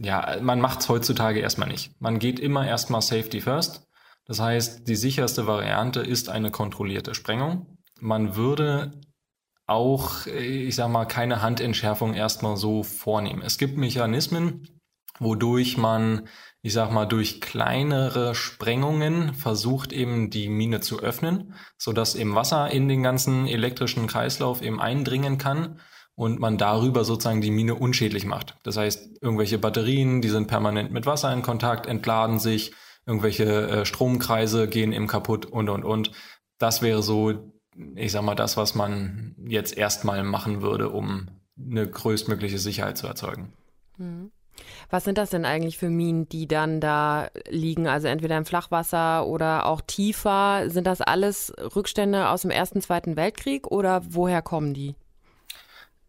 ja, 0.00 0.38
man 0.40 0.60
macht 0.60 0.80
es 0.80 0.88
heutzutage 0.88 1.40
erstmal 1.40 1.68
nicht. 1.68 2.00
Man 2.00 2.18
geht 2.18 2.40
immer 2.40 2.66
erstmal 2.66 3.02
Safety 3.02 3.40
First. 3.40 3.86
Das 4.26 4.40
heißt, 4.40 4.88
die 4.88 4.96
sicherste 4.96 5.46
Variante 5.46 6.00
ist 6.00 6.28
eine 6.28 6.50
kontrollierte 6.50 7.14
Sprengung. 7.14 7.78
Man 8.00 8.36
würde 8.36 9.00
auch, 9.66 10.26
ich 10.26 10.74
sag 10.74 10.88
mal, 10.88 11.06
keine 11.06 11.42
Handentschärfung 11.42 12.14
erstmal 12.14 12.56
so 12.56 12.82
vornehmen. 12.82 13.42
Es 13.42 13.58
gibt 13.58 13.76
Mechanismen, 13.76 14.68
wodurch 15.18 15.76
man, 15.76 16.28
ich 16.62 16.72
sag 16.72 16.92
mal, 16.92 17.06
durch 17.06 17.40
kleinere 17.40 18.36
Sprengungen 18.36 19.34
versucht 19.34 19.92
eben 19.92 20.30
die 20.30 20.48
Mine 20.48 20.80
zu 20.80 21.00
öffnen, 21.00 21.54
sodass 21.76 22.14
eben 22.14 22.36
Wasser 22.36 22.70
in 22.70 22.88
den 22.88 23.02
ganzen 23.02 23.48
elektrischen 23.48 24.06
Kreislauf 24.06 24.62
eben 24.62 24.80
eindringen 24.80 25.38
kann 25.38 25.80
und 26.14 26.38
man 26.38 26.58
darüber 26.58 27.04
sozusagen 27.04 27.40
die 27.40 27.50
Mine 27.50 27.74
unschädlich 27.74 28.24
macht. 28.26 28.56
Das 28.62 28.76
heißt, 28.76 29.20
irgendwelche 29.20 29.58
Batterien, 29.58 30.22
die 30.22 30.28
sind 30.28 30.46
permanent 30.46 30.92
mit 30.92 31.04
Wasser 31.04 31.32
in 31.32 31.42
Kontakt, 31.42 31.86
entladen 31.86 32.38
sich, 32.38 32.72
irgendwelche 33.06 33.68
äh, 33.68 33.84
Stromkreise 33.84 34.68
gehen 34.68 34.92
eben 34.92 35.08
kaputt 35.08 35.46
und 35.46 35.68
und 35.68 35.84
und. 35.84 36.12
Das 36.58 36.80
wäre 36.80 37.02
so, 37.02 37.52
ich 37.96 38.12
sag 38.12 38.22
mal, 38.22 38.36
das, 38.36 38.56
was 38.56 38.76
man 38.76 39.34
jetzt 39.44 39.76
erstmal 39.76 40.22
machen 40.22 40.62
würde, 40.62 40.90
um 40.90 41.26
eine 41.58 41.88
größtmögliche 41.88 42.58
Sicherheit 42.58 42.98
zu 42.98 43.08
erzeugen. 43.08 43.52
Mhm. 43.98 44.30
Was 44.90 45.04
sind 45.04 45.18
das 45.18 45.30
denn 45.30 45.44
eigentlich 45.44 45.78
für 45.78 45.88
Minen, 45.88 46.28
die 46.28 46.46
dann 46.46 46.80
da 46.80 47.28
liegen? 47.48 47.86
Also 47.86 48.08
entweder 48.08 48.36
im 48.36 48.44
Flachwasser 48.44 49.26
oder 49.26 49.66
auch 49.66 49.80
tiefer. 49.80 50.68
Sind 50.68 50.86
das 50.86 51.00
alles 51.00 51.52
Rückstände 51.74 52.28
aus 52.28 52.42
dem 52.42 52.50
Ersten, 52.50 52.80
Zweiten 52.80 53.16
Weltkrieg 53.16 53.66
oder 53.66 54.02
woher 54.08 54.42
kommen 54.42 54.74
die? 54.74 54.94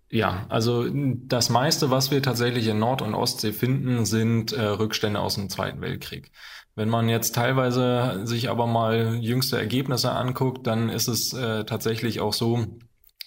Ja, 0.10 0.46
also 0.50 0.86
das 0.94 1.50
meiste, 1.50 1.90
was 1.90 2.12
wir 2.12 2.22
tatsächlich 2.22 2.68
in 2.68 2.78
Nord- 2.78 3.02
und 3.02 3.16
Ostsee 3.16 3.52
finden, 3.52 4.06
sind 4.06 4.52
äh, 4.52 4.62
Rückstände 4.62 5.20
aus 5.20 5.36
dem 5.36 5.50
Zweiten 5.50 5.82
Weltkrieg. 5.82 6.32
Wenn 6.76 6.88
man 6.88 7.10
jetzt 7.10 7.34
teilweise 7.34 8.22
sich 8.24 8.50
aber 8.50 8.68
mal 8.68 9.16
jüngste 9.16 9.58
Ergebnisse 9.58 10.12
anguckt, 10.12 10.68
dann 10.68 10.90
ist 10.90 11.08
es 11.08 11.34
äh, 11.34 11.66
tatsächlich 11.66 12.20
auch 12.20 12.34
so, 12.34 12.66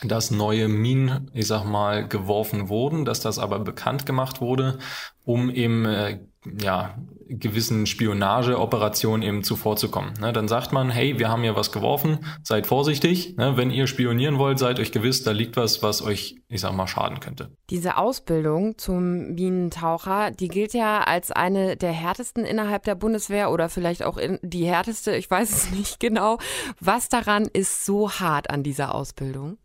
dass 0.02 0.30
neue 0.30 0.68
Minen, 0.68 1.30
ich 1.32 1.46
sag 1.46 1.64
mal, 1.64 2.06
geworfen 2.06 2.68
wurden, 2.68 3.04
dass 3.04 3.20
das 3.20 3.38
aber 3.38 3.58
bekannt 3.60 4.04
gemacht 4.06 4.40
wurde, 4.40 4.78
um 5.24 5.50
eben 5.50 5.86
äh, 5.86 6.18
ja, 6.60 6.94
gewissen 7.28 7.86
Spionageoperationen 7.86 9.22
eben 9.26 9.42
zuvorzukommen. 9.42 10.14
Ne, 10.20 10.32
dann 10.32 10.46
sagt 10.46 10.72
man, 10.72 10.90
hey, 10.90 11.18
wir 11.18 11.28
haben 11.28 11.42
hier 11.42 11.56
was 11.56 11.72
geworfen, 11.72 12.20
seid 12.42 12.66
vorsichtig. 12.66 13.36
Ne, 13.36 13.56
wenn 13.56 13.70
ihr 13.70 13.86
spionieren 13.86 14.38
wollt, 14.38 14.58
seid 14.58 14.78
euch 14.78 14.92
gewiss, 14.92 15.24
da 15.24 15.32
liegt 15.32 15.56
was, 15.56 15.82
was 15.82 16.02
euch, 16.02 16.36
ich 16.48 16.60
sag 16.60 16.72
mal, 16.74 16.86
schaden 16.86 17.18
könnte. 17.18 17.50
Diese 17.70 17.96
Ausbildung 17.96 18.78
zum 18.78 19.34
Minentaucher, 19.34 20.30
die 20.30 20.48
gilt 20.48 20.72
ja 20.72 21.02
als 21.02 21.32
eine 21.32 21.76
der 21.76 21.92
härtesten 21.92 22.44
innerhalb 22.44 22.84
der 22.84 22.94
Bundeswehr 22.94 23.50
oder 23.50 23.68
vielleicht 23.68 24.04
auch 24.04 24.18
die 24.42 24.66
härteste, 24.66 25.16
ich 25.16 25.30
weiß 25.30 25.50
es 25.50 25.70
nicht 25.76 25.98
genau. 25.98 26.38
Was 26.80 27.08
daran 27.08 27.46
ist 27.52 27.84
so 27.84 28.10
hart 28.10 28.50
an 28.50 28.62
dieser 28.62 28.94
Ausbildung? 28.94 29.58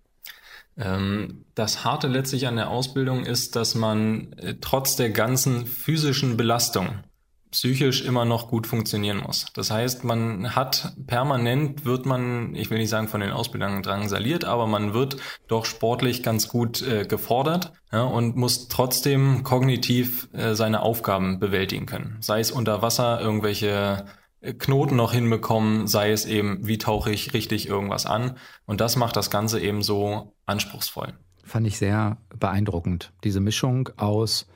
Ähm, 0.77 1.45
das 1.55 1.83
Harte 1.83 2.07
letztlich 2.07 2.47
an 2.47 2.55
der 2.55 2.69
Ausbildung 2.69 3.25
ist, 3.25 3.55
dass 3.55 3.75
man 3.75 4.33
äh, 4.33 4.55
trotz 4.61 4.95
der 4.95 5.09
ganzen 5.09 5.65
physischen 5.65 6.37
Belastung 6.37 7.03
psychisch 7.51 8.01
immer 8.01 8.23
noch 8.23 8.47
gut 8.47 8.65
funktionieren 8.65 9.17
muss. 9.17 9.47
Das 9.53 9.71
heißt, 9.71 10.05
man 10.05 10.55
hat 10.55 10.93
permanent, 11.05 11.85
wird 11.85 12.05
man, 12.05 12.55
ich 12.55 12.69
will 12.69 12.77
nicht 12.77 12.89
sagen 12.89 13.09
von 13.09 13.19
den 13.19 13.31
Ausbildern 13.31 13.83
drangsaliert, 13.83 14.45
aber 14.45 14.67
man 14.67 14.93
wird 14.93 15.17
doch 15.47 15.65
sportlich 15.65 16.23
ganz 16.23 16.47
gut 16.47 16.81
äh, 16.81 17.03
gefordert 17.05 17.73
ja, 17.91 18.03
und 18.03 18.37
muss 18.37 18.69
trotzdem 18.69 19.43
kognitiv 19.43 20.29
äh, 20.33 20.55
seine 20.55 20.81
Aufgaben 20.81 21.39
bewältigen 21.39 21.85
können. 21.85 22.17
Sei 22.21 22.39
es 22.39 22.51
unter 22.51 22.81
Wasser 22.81 23.19
irgendwelche 23.19 24.05
Knoten 24.41 24.95
noch 24.95 25.13
hinbekommen, 25.13 25.85
sei 25.87 26.11
es 26.11 26.25
eben, 26.25 26.65
wie 26.65 26.77
tauche 26.77 27.11
ich 27.11 27.33
richtig 27.33 27.67
irgendwas 27.67 28.05
an. 28.05 28.37
Und 28.65 28.81
das 28.81 28.95
macht 28.95 29.15
das 29.15 29.29
Ganze 29.29 29.59
eben 29.59 29.83
so 29.83 30.33
anspruchsvoll. 30.45 31.13
Fand 31.43 31.67
ich 31.67 31.77
sehr 31.77 32.17
beeindruckend. 32.37 33.13
Diese 33.23 33.39
Mischung 33.39 33.89
aus, 33.97 34.47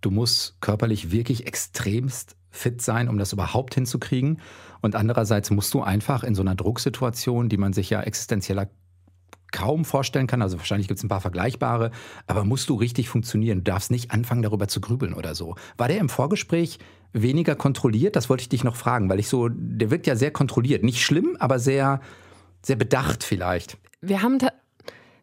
du 0.00 0.10
musst 0.10 0.60
körperlich 0.60 1.10
wirklich 1.10 1.46
extremst 1.46 2.36
fit 2.50 2.80
sein, 2.80 3.08
um 3.08 3.18
das 3.18 3.32
überhaupt 3.32 3.74
hinzukriegen. 3.74 4.40
Und 4.80 4.94
andererseits 4.94 5.50
musst 5.50 5.74
du 5.74 5.82
einfach 5.82 6.22
in 6.22 6.36
so 6.36 6.42
einer 6.42 6.54
Drucksituation, 6.54 7.48
die 7.48 7.56
man 7.56 7.72
sich 7.72 7.90
ja 7.90 8.02
existenzieller 8.02 8.68
kaum 9.50 9.84
vorstellen 9.84 10.26
kann, 10.26 10.42
also 10.42 10.58
wahrscheinlich 10.58 10.88
gibt 10.88 10.98
es 10.98 11.04
ein 11.04 11.08
paar 11.08 11.20
vergleichbare, 11.20 11.92
aber 12.26 12.44
musst 12.44 12.68
du 12.68 12.74
richtig 12.74 13.08
funktionieren. 13.08 13.58
Du 13.58 13.70
darfst 13.70 13.92
nicht 13.92 14.10
anfangen, 14.10 14.42
darüber 14.42 14.66
zu 14.66 14.80
grübeln 14.80 15.14
oder 15.14 15.36
so. 15.36 15.54
War 15.76 15.86
der 15.86 15.98
im 15.98 16.08
Vorgespräch 16.08 16.80
weniger 17.14 17.54
kontrolliert? 17.54 18.16
Das 18.16 18.28
wollte 18.28 18.42
ich 18.42 18.48
dich 18.50 18.64
noch 18.64 18.76
fragen, 18.76 19.08
weil 19.08 19.18
ich 19.18 19.28
so, 19.28 19.48
der 19.48 19.90
wirkt 19.90 20.06
ja 20.06 20.16
sehr 20.16 20.30
kontrolliert. 20.30 20.82
Nicht 20.82 21.02
schlimm, 21.02 21.36
aber 21.38 21.58
sehr, 21.58 22.00
sehr 22.62 22.76
bedacht 22.76 23.24
vielleicht. 23.24 23.78
Wir 24.02 24.20
haben, 24.20 24.38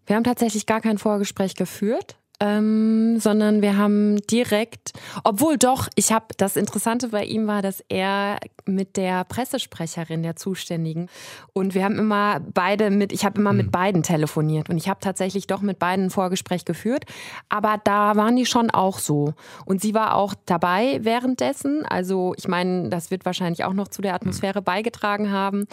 wir 0.07 0.15
haben 0.15 0.23
tatsächlich 0.23 0.65
gar 0.65 0.81
kein 0.81 0.97
Vorgespräch 0.97 1.55
geführt 1.55 2.17
ähm, 2.41 3.19
sondern 3.19 3.61
wir 3.61 3.77
haben 3.77 4.17
direkt, 4.25 4.93
obwohl 5.23 5.57
doch, 5.57 5.87
ich 5.95 6.11
habe, 6.11 6.25
das 6.37 6.55
Interessante 6.55 7.09
bei 7.09 7.23
ihm 7.23 7.45
war, 7.45 7.61
dass 7.61 7.83
er 7.87 8.39
mit 8.65 8.97
der 8.97 9.23
Pressesprecherin 9.25 10.23
der 10.23 10.35
Zuständigen 10.35 11.07
und 11.53 11.75
wir 11.75 11.83
haben 11.83 11.99
immer 11.99 12.39
beide 12.39 12.89
mit, 12.89 13.13
ich 13.13 13.25
habe 13.25 13.39
immer 13.39 13.51
mhm. 13.51 13.57
mit 13.57 13.71
beiden 13.71 14.01
telefoniert 14.01 14.71
und 14.71 14.77
ich 14.77 14.89
habe 14.89 14.99
tatsächlich 14.99 15.45
doch 15.45 15.61
mit 15.61 15.77
beiden 15.77 16.05
ein 16.05 16.09
Vorgespräch 16.09 16.65
geführt, 16.65 17.05
aber 17.49 17.79
da 17.83 18.15
waren 18.15 18.35
die 18.35 18.47
schon 18.47 18.71
auch 18.71 18.97
so 18.97 19.35
und 19.65 19.79
sie 19.81 19.93
war 19.93 20.15
auch 20.15 20.33
dabei 20.47 20.99
währenddessen, 21.03 21.85
also 21.85 22.33
ich 22.37 22.47
meine, 22.47 22.89
das 22.89 23.11
wird 23.11 23.23
wahrscheinlich 23.23 23.63
auch 23.65 23.73
noch 23.73 23.87
zu 23.87 24.01
der 24.01 24.15
Atmosphäre 24.15 24.61
mhm. 24.61 24.65
beigetragen 24.65 25.31
haben, 25.31 25.65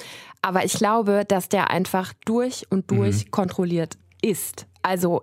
aber 0.43 0.67
ich 0.67 0.75
glaube, 0.75 1.25
dass 1.27 1.49
der 1.49 1.71
einfach 1.71 2.13
durch 2.27 2.67
und 2.69 2.91
durch 2.91 3.25
mhm. 3.25 3.31
kontrolliert 3.31 3.97
ist. 4.21 4.67
Also 4.83 5.23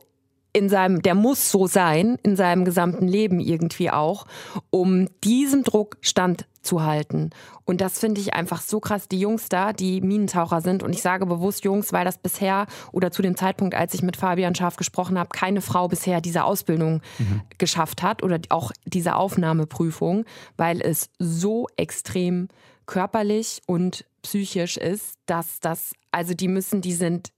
in 0.56 0.70
seinem, 0.70 1.02
der 1.02 1.16
muss 1.16 1.52
so 1.52 1.68
sein, 1.68 2.18
in 2.24 2.38
seinem 2.38 2.64
gesamten 2.64 3.10
Leben 3.10 3.42
irgendwie 3.42 3.92
auch, 3.92 4.26
um 4.70 5.10
diesem 5.22 5.64
Druck 5.64 5.98
standzuhalten. 6.00 7.32
Und 7.66 7.82
das 7.82 8.00
finde 8.00 8.22
ich 8.22 8.34
einfach 8.34 8.62
so 8.62 8.80
krass. 8.80 9.10
Die 9.10 9.20
Jungs 9.20 9.50
da, 9.50 9.74
die 9.74 10.00
Minentaucher 10.00 10.62
sind, 10.62 10.82
und 10.82 10.94
ich 10.94 11.02
sage 11.02 11.26
bewusst 11.26 11.66
Jungs, 11.66 11.92
weil 11.92 12.06
das 12.06 12.18
bisher 12.18 12.68
oder 12.94 13.12
zu 13.12 13.22
dem 13.22 13.36
Zeitpunkt, 13.36 13.76
als 13.76 13.94
ich 13.96 14.02
mit 14.02 14.16
Fabian 14.16 14.56
Scharf 14.56 14.78
gesprochen 14.78 15.20
habe, 15.20 15.28
keine 15.34 15.60
Frau 15.60 15.90
bisher 15.90 16.22
diese 16.22 16.46
Ausbildung 16.46 17.02
mhm. 17.20 17.42
geschafft 17.58 18.02
hat 18.02 18.24
oder 18.24 18.40
auch 18.48 18.72
diese 18.86 19.16
Aufnahmeprüfung, 19.16 20.24
weil 20.56 20.80
es 20.80 21.10
so 21.20 21.68
extrem 21.76 22.48
körperlich 22.86 23.62
und 23.66 24.06
psychisch 24.22 24.78
ist, 24.78 25.18
dass 25.26 25.60
das, 25.60 25.92
also 26.12 26.34
die 26.34 26.48
müssen, 26.48 26.80
die 26.80 26.94
sind 26.94 27.34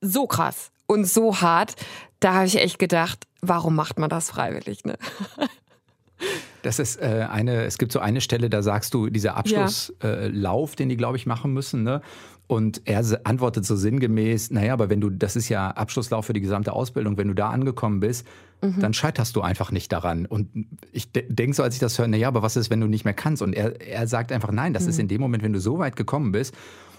so 0.00 0.28
krass 0.28 0.70
und 0.86 1.06
so 1.06 1.40
hart, 1.40 1.74
da 2.20 2.34
habe 2.34 2.46
ich 2.46 2.56
echt 2.56 2.78
gedacht, 2.78 3.26
warum 3.40 3.74
macht 3.74 3.98
man 3.98 4.10
das 4.10 4.30
freiwillig? 4.30 4.84
Ne? 4.84 4.96
Das 6.62 6.78
ist 6.78 6.96
äh, 6.96 7.26
eine, 7.30 7.64
es 7.64 7.76
gibt 7.76 7.92
so 7.92 7.98
eine 7.98 8.20
Stelle, 8.20 8.48
da 8.48 8.62
sagst 8.62 8.94
du, 8.94 9.10
dieser 9.10 9.36
Abschlusslauf, 9.36 10.70
ja. 10.70 10.72
äh, 10.72 10.76
den 10.76 10.88
die, 10.88 10.96
glaube 10.96 11.16
ich, 11.16 11.26
machen 11.26 11.52
müssen, 11.52 11.82
ne? 11.82 12.00
Und 12.46 12.82
er 12.84 13.02
antwortet 13.24 13.64
so 13.64 13.74
sinngemäß, 13.74 14.50
naja, 14.50 14.74
aber 14.74 14.90
wenn 14.90 15.00
du, 15.00 15.08
das 15.08 15.34
ist 15.34 15.48
ja 15.48 15.70
Abschlusslauf 15.70 16.26
für 16.26 16.34
die 16.34 16.42
gesamte 16.42 16.74
Ausbildung, 16.74 17.16
wenn 17.16 17.28
du 17.28 17.34
da 17.34 17.48
angekommen 17.48 18.00
bist, 18.00 18.26
mhm. 18.60 18.80
dann 18.80 18.92
scheiterst 18.92 19.34
du 19.34 19.40
einfach 19.40 19.70
nicht 19.70 19.90
daran. 19.92 20.26
Und 20.26 20.50
ich 20.92 21.10
de 21.10 21.24
denke 21.26 21.56
so, 21.56 21.62
als 21.62 21.74
ich 21.74 21.80
das 21.80 21.98
höre, 21.98 22.06
naja, 22.06 22.28
aber 22.28 22.42
was 22.42 22.56
ist, 22.56 22.68
wenn 22.68 22.80
du 22.80 22.86
nicht 22.86 23.06
mehr 23.06 23.14
kannst? 23.14 23.40
Und 23.40 23.54
er, 23.54 23.80
er 23.80 24.06
sagt 24.06 24.30
einfach, 24.30 24.52
nein, 24.52 24.74
das 24.74 24.84
mhm. 24.84 24.88
ist 24.90 24.98
in 24.98 25.08
dem 25.08 25.22
Moment, 25.22 25.42
wenn 25.42 25.54
du 25.54 25.60
so 25.60 25.78
weit 25.78 25.96
gekommen 25.96 26.32
bist, 26.32 26.54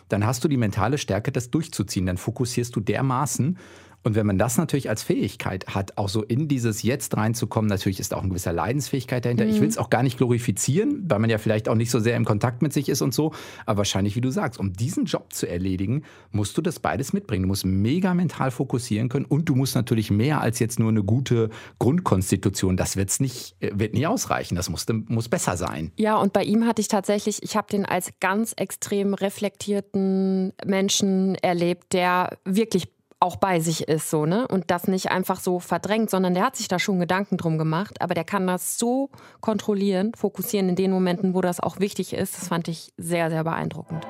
dann 0.10 0.26
hast 0.26 0.44
du 0.44 0.48
die 0.48 0.58
mentale 0.58 0.98
Stärke, 0.98 1.32
das 1.32 1.50
durchzuziehen. 1.50 2.06
Dann 2.06 2.18
fokussierst 2.18 2.76
du 2.76 2.80
dermaßen 2.80 3.58
Und 4.06 4.13
wenn 4.13 4.28
man 4.28 4.38
das 4.38 4.58
natürlich 4.58 4.88
als 4.88 5.02
Fähigkeit 5.02 5.65
hat, 5.74 5.98
auch 5.98 6.10
so 6.10 6.22
in 6.22 6.48
dieses 6.48 6.84
Jetzt 6.84 7.18
reinzukommen, 7.18 7.68
natürlich 7.68 8.00
ist 8.00 8.13
auch 8.13 8.20
eine 8.20 8.30
gewisse 8.30 8.52
Leidensfähigkeit 8.52 9.26
dahinter. 9.26 9.46
Mhm. 9.46 9.50
Ich 9.50 9.62
will 9.62 9.68
es 9.68 9.80
auch 9.80 9.89
gar 9.89 10.04
nicht 10.04 10.20
glorifizieren, 10.20 11.04
weil 11.10 11.18
man 11.18 11.32
ja 11.32 11.39
vielleicht 11.39 11.68
auch 11.68 11.74
nicht 11.74 11.89
so 11.89 12.00
sehr 12.00 12.15
im 12.15 12.24
Kontakt 12.24 12.62
mit 12.62 12.72
sich 12.72 12.88
ist 12.88 13.02
und 13.02 13.15
so. 13.15 13.34
Aber 13.65 13.80
wahrscheinlich, 13.80 14.15
wie 14.15 14.22
du 14.22 14.30
sagst, 14.30 14.60
um 14.60 14.74
diesen 14.74 15.06
Job 15.06 15.34
zu 15.34 15.50
erledigen, 15.50 16.04
musst 16.32 16.56
du 16.56 16.62
das 16.62 16.80
beides 16.80 17.13
mitbringen. 17.13 17.41
Du 17.41 17.48
musst 17.48 17.65
mega 17.65 18.13
mental 18.13 18.52
fokussieren 18.52 19.10
können 19.10 19.26
und 19.26 19.50
du 19.50 19.56
musst 19.56 19.74
natürlich 19.74 20.12
mehr 20.12 20.39
als 20.39 20.60
jetzt 20.60 20.80
nur 20.80 20.89
eine 20.89 21.04
gute 21.04 21.50
Grundkonstitution. 21.80 22.78
Das 22.78 22.98
wird's 22.98 23.20
nicht, 23.20 23.56
äh, 23.60 23.72
wird 23.74 23.96
nicht 23.96 24.06
ausreichen. 24.06 24.56
Das 24.56 24.70
muss, 24.70 24.86
muss 25.08 25.30
besser 25.30 25.58
sein. 25.58 25.91
Ja, 25.98 26.18
und 26.18 26.32
bei 26.32 26.44
ihm 26.44 26.68
hatte 26.68 26.80
ich 26.80 26.89
tatsächlich, 26.89 27.41
ich 27.41 27.58
habe 27.58 27.70
den 27.72 27.88
als 27.88 28.12
ganz 28.20 28.54
extrem 28.56 29.15
reflektierten 29.15 30.54
Menschen 30.63 31.34
erlebt, 31.41 31.91
der 31.94 32.38
wirklich 32.46 32.94
auch 33.19 33.38
bei 33.38 33.60
sich 33.60 33.88
ist, 33.88 34.10
so, 34.10 34.25
ne? 34.25 34.47
Und 34.47 34.71
das 34.71 34.88
nicht 34.88 35.10
einfach 35.10 35.39
so 35.39 35.60
verdrängt, 35.60 36.10
sondern 36.10 36.34
der 36.34 36.43
hat 36.45 36.56
sich 36.56 36.67
da 36.67 36.80
schon 36.80 36.99
Gedanken 36.99 37.38
drum 37.38 37.58
gemacht, 37.58 38.01
aber 38.01 38.13
der 38.13 38.23
kann 38.23 38.45
das 38.45 38.78
so 38.78 39.10
kontrollieren, 39.41 40.13
fokussieren 40.15 40.69
in 40.69 40.75
den 40.75 40.91
Momenten, 40.91 41.34
wo 41.34 41.41
das 41.41 41.60
auch 41.60 41.80
wichtig 41.80 42.13
ist. 42.13 42.38
Das 42.38 42.49
fand 42.49 42.67
ich 42.67 42.93
sehr, 42.97 43.30
sehr 43.30 43.43
beeindruckend. 43.43 44.06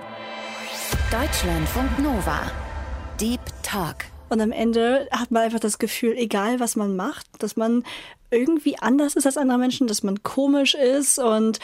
Deutschlandfunk 1.11 1.99
Nova. 1.99 2.41
Deep 3.19 3.41
Talk. 3.63 4.05
Und 4.29 4.41
am 4.41 4.51
Ende 4.51 5.07
hat 5.11 5.31
man 5.31 5.43
einfach 5.43 5.59
das 5.59 5.77
Gefühl, 5.77 6.15
egal 6.17 6.59
was 6.59 6.75
man 6.75 6.95
macht, 6.95 7.27
dass 7.39 7.55
man 7.55 7.83
irgendwie 8.31 8.77
anders 8.79 9.15
ist 9.15 9.25
als 9.25 9.37
andere 9.37 9.59
Menschen, 9.59 9.87
dass 9.87 10.03
man 10.03 10.23
komisch 10.23 10.73
ist 10.73 11.19
und 11.19 11.59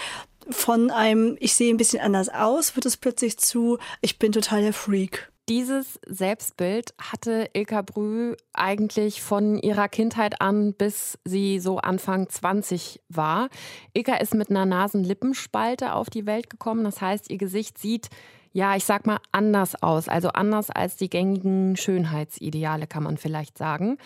von 0.49 0.91
einem, 0.91 1.38
ich 1.39 1.54
sehe 1.54 1.73
ein 1.73 1.77
bisschen 1.77 2.01
anders 2.01 2.30
aus, 2.30 2.75
wird 2.75 2.86
es 2.86 2.97
plötzlich 2.97 3.38
zu, 3.38 3.77
ich 4.01 4.19
bin 4.19 4.32
total 4.32 4.62
der 4.62 4.73
Freak. 4.73 5.32
Dieses 5.49 5.99
Selbstbild 6.08 6.93
hatte 6.97 7.49
Ilka 7.54 7.82
Brü 7.82 8.36
eigentlich 8.54 9.21
von 9.21 9.58
ihrer 9.58 9.89
Kindheit 9.89 10.39
an, 10.39 10.73
bis 10.73 11.17
sie 11.25 11.60
so 11.60 11.80
Anfang 11.80 12.30
20 12.30 13.01
war. 13.10 13.49
Ilka 13.93 14.15
ist 14.15 14.34
mit 14.34 14.49
einer 14.49 14.65
Nasenlippenspalte 14.65 15.93
auf 15.93 16.10
die 16.10 16.25
Welt 16.25 16.49
gekommen. 16.49 16.84
Das 16.84 17.01
heißt, 17.01 17.30
ihr 17.30 17.38
Gesicht 17.38 17.80
sieht, 17.80 18.10
ja, 18.54 18.76
ich 18.76 18.84
sag 18.86 19.06
mal, 19.06 19.20
anders 19.32 19.82
aus. 19.82 20.08
Also 20.10 20.30
anders 20.30 20.70
als 20.70 20.98
die 20.98 21.10
gängigen 21.10 21.78
Schönheitsideale, 21.78 22.88
kann 22.88 23.04
man 23.04 23.18
vielleicht 23.18 23.58
sagen. 23.58 23.98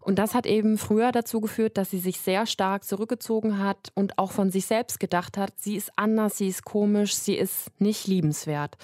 Und 0.00 0.18
das 0.18 0.34
hat 0.34 0.46
eben 0.46 0.76
früher 0.76 1.12
dazu 1.12 1.40
geführt, 1.40 1.76
dass 1.76 1.90
sie 1.90 2.00
sich 2.00 2.20
sehr 2.20 2.46
stark 2.46 2.84
zurückgezogen 2.84 3.58
hat 3.58 3.92
und 3.94 4.18
auch 4.18 4.32
von 4.32 4.50
sich 4.50 4.66
selbst 4.66 4.98
gedacht 4.98 5.38
hat, 5.38 5.52
sie 5.56 5.76
ist 5.76 5.92
anders, 5.96 6.36
sie 6.36 6.48
ist 6.48 6.64
komisch, 6.64 7.14
sie 7.14 7.36
ist 7.36 7.70
nicht 7.80 8.06
liebenswert. 8.06 8.76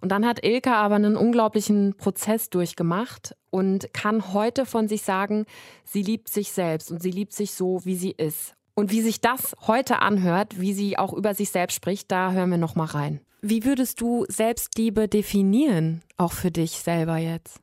Und 0.00 0.10
dann 0.10 0.26
hat 0.26 0.44
Ilka 0.44 0.74
aber 0.74 0.96
einen 0.96 1.16
unglaublichen 1.16 1.94
Prozess 1.96 2.50
durchgemacht 2.50 3.34
und 3.50 3.92
kann 3.94 4.34
heute 4.34 4.66
von 4.66 4.86
sich 4.86 5.02
sagen, 5.02 5.46
sie 5.82 6.02
liebt 6.02 6.28
sich 6.28 6.52
selbst 6.52 6.90
und 6.90 7.00
sie 7.00 7.10
liebt 7.10 7.32
sich 7.32 7.52
so, 7.52 7.84
wie 7.84 7.96
sie 7.96 8.10
ist. 8.10 8.54
Und 8.74 8.90
wie 8.90 9.02
sich 9.02 9.20
das 9.20 9.54
heute 9.66 10.00
anhört, 10.02 10.60
wie 10.60 10.74
sie 10.74 10.98
auch 10.98 11.12
über 11.12 11.34
sich 11.34 11.50
selbst 11.50 11.74
spricht, 11.74 12.10
da 12.10 12.32
hören 12.32 12.50
wir 12.50 12.58
noch 12.58 12.74
mal 12.74 12.86
rein. 12.86 13.20
Wie 13.40 13.64
würdest 13.64 14.00
du 14.00 14.24
Selbstliebe 14.28 15.06
definieren, 15.06 16.02
auch 16.16 16.32
für 16.32 16.50
dich 16.50 16.72
selber 16.72 17.18
jetzt? 17.18 17.60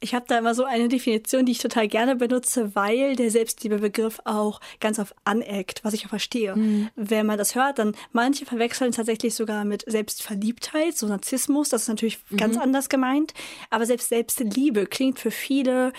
Ich 0.00 0.14
habe 0.14 0.26
da 0.28 0.38
immer 0.38 0.54
so 0.54 0.64
eine 0.64 0.88
Definition, 0.88 1.44
die 1.44 1.52
ich 1.52 1.58
total 1.58 1.88
gerne 1.88 2.14
benutze, 2.14 2.76
weil 2.76 3.16
der 3.16 3.32
Selbstliebebegriff 3.32 4.20
auch 4.24 4.60
ganz 4.78 5.00
oft 5.00 5.14
aneckt, 5.24 5.82
was 5.82 5.92
ich 5.92 6.04
auch 6.04 6.10
verstehe. 6.10 6.54
Mhm. 6.54 6.88
Wenn 6.94 7.26
man 7.26 7.36
das 7.36 7.56
hört, 7.56 7.80
dann 7.80 7.96
manche 8.12 8.46
verwechseln 8.46 8.92
tatsächlich 8.92 9.34
sogar 9.34 9.64
mit 9.64 9.84
Selbstverliebtheit, 9.90 10.96
so 10.96 11.08
Narzissmus, 11.08 11.70
das 11.70 11.82
ist 11.82 11.88
natürlich 11.88 12.20
mhm. 12.30 12.36
ganz 12.36 12.56
anders 12.56 12.88
gemeint. 12.88 13.34
Aber 13.70 13.86
selbst 13.86 14.10
Selbstliebe 14.10 14.86
klingt 14.86 15.18
für 15.18 15.32
viele 15.32 15.92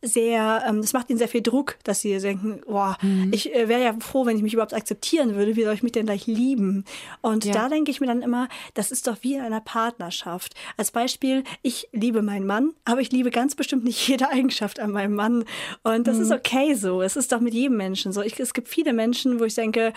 sehr, 0.00 0.64
ähm, 0.68 0.80
das 0.80 0.92
macht 0.92 1.10
ihnen 1.10 1.18
sehr 1.18 1.28
viel 1.28 1.42
Druck, 1.42 1.76
dass 1.82 2.00
sie 2.00 2.16
denken, 2.18 2.60
boah, 2.66 2.96
mhm. 3.02 3.32
ich 3.32 3.52
äh, 3.54 3.68
wäre 3.68 3.82
ja 3.82 3.94
froh, 3.98 4.26
wenn 4.26 4.36
ich 4.36 4.42
mich 4.42 4.52
überhaupt 4.52 4.74
akzeptieren 4.74 5.34
würde, 5.34 5.56
wie 5.56 5.64
soll 5.64 5.74
ich 5.74 5.82
mich 5.82 5.92
denn 5.92 6.06
gleich 6.06 6.26
lieben? 6.26 6.84
Und 7.20 7.44
ja. 7.44 7.52
da 7.52 7.68
denke 7.68 7.90
ich 7.90 8.00
mir 8.00 8.06
dann 8.06 8.22
immer, 8.22 8.48
das 8.74 8.92
ist 8.92 9.08
doch 9.08 9.16
wie 9.22 9.34
in 9.34 9.40
einer 9.40 9.60
Partnerschaft. 9.60 10.54
Als 10.76 10.92
Beispiel, 10.92 11.42
ich 11.62 11.88
liebe 11.92 12.22
meinen 12.22 12.46
Mann, 12.46 12.74
aber 12.84 13.00
ich 13.00 13.10
liebe 13.10 13.30
ganz 13.30 13.56
bestimmt 13.56 13.84
nicht 13.84 14.06
jede 14.08 14.28
Eigenschaft 14.28 14.78
an 14.78 14.92
meinem 14.92 15.14
Mann. 15.14 15.44
Und 15.82 16.06
das 16.06 16.16
mhm. 16.16 16.22
ist 16.22 16.32
okay 16.32 16.74
so. 16.74 17.02
Es 17.02 17.16
ist 17.16 17.32
doch 17.32 17.40
mit 17.40 17.54
jedem 17.54 17.76
Menschen 17.76 18.12
so. 18.12 18.22
Ich, 18.22 18.38
es 18.38 18.54
gibt 18.54 18.68
viele 18.68 18.92
Menschen, 18.92 19.40
wo 19.40 19.44
ich 19.44 19.54
denke, 19.54 19.92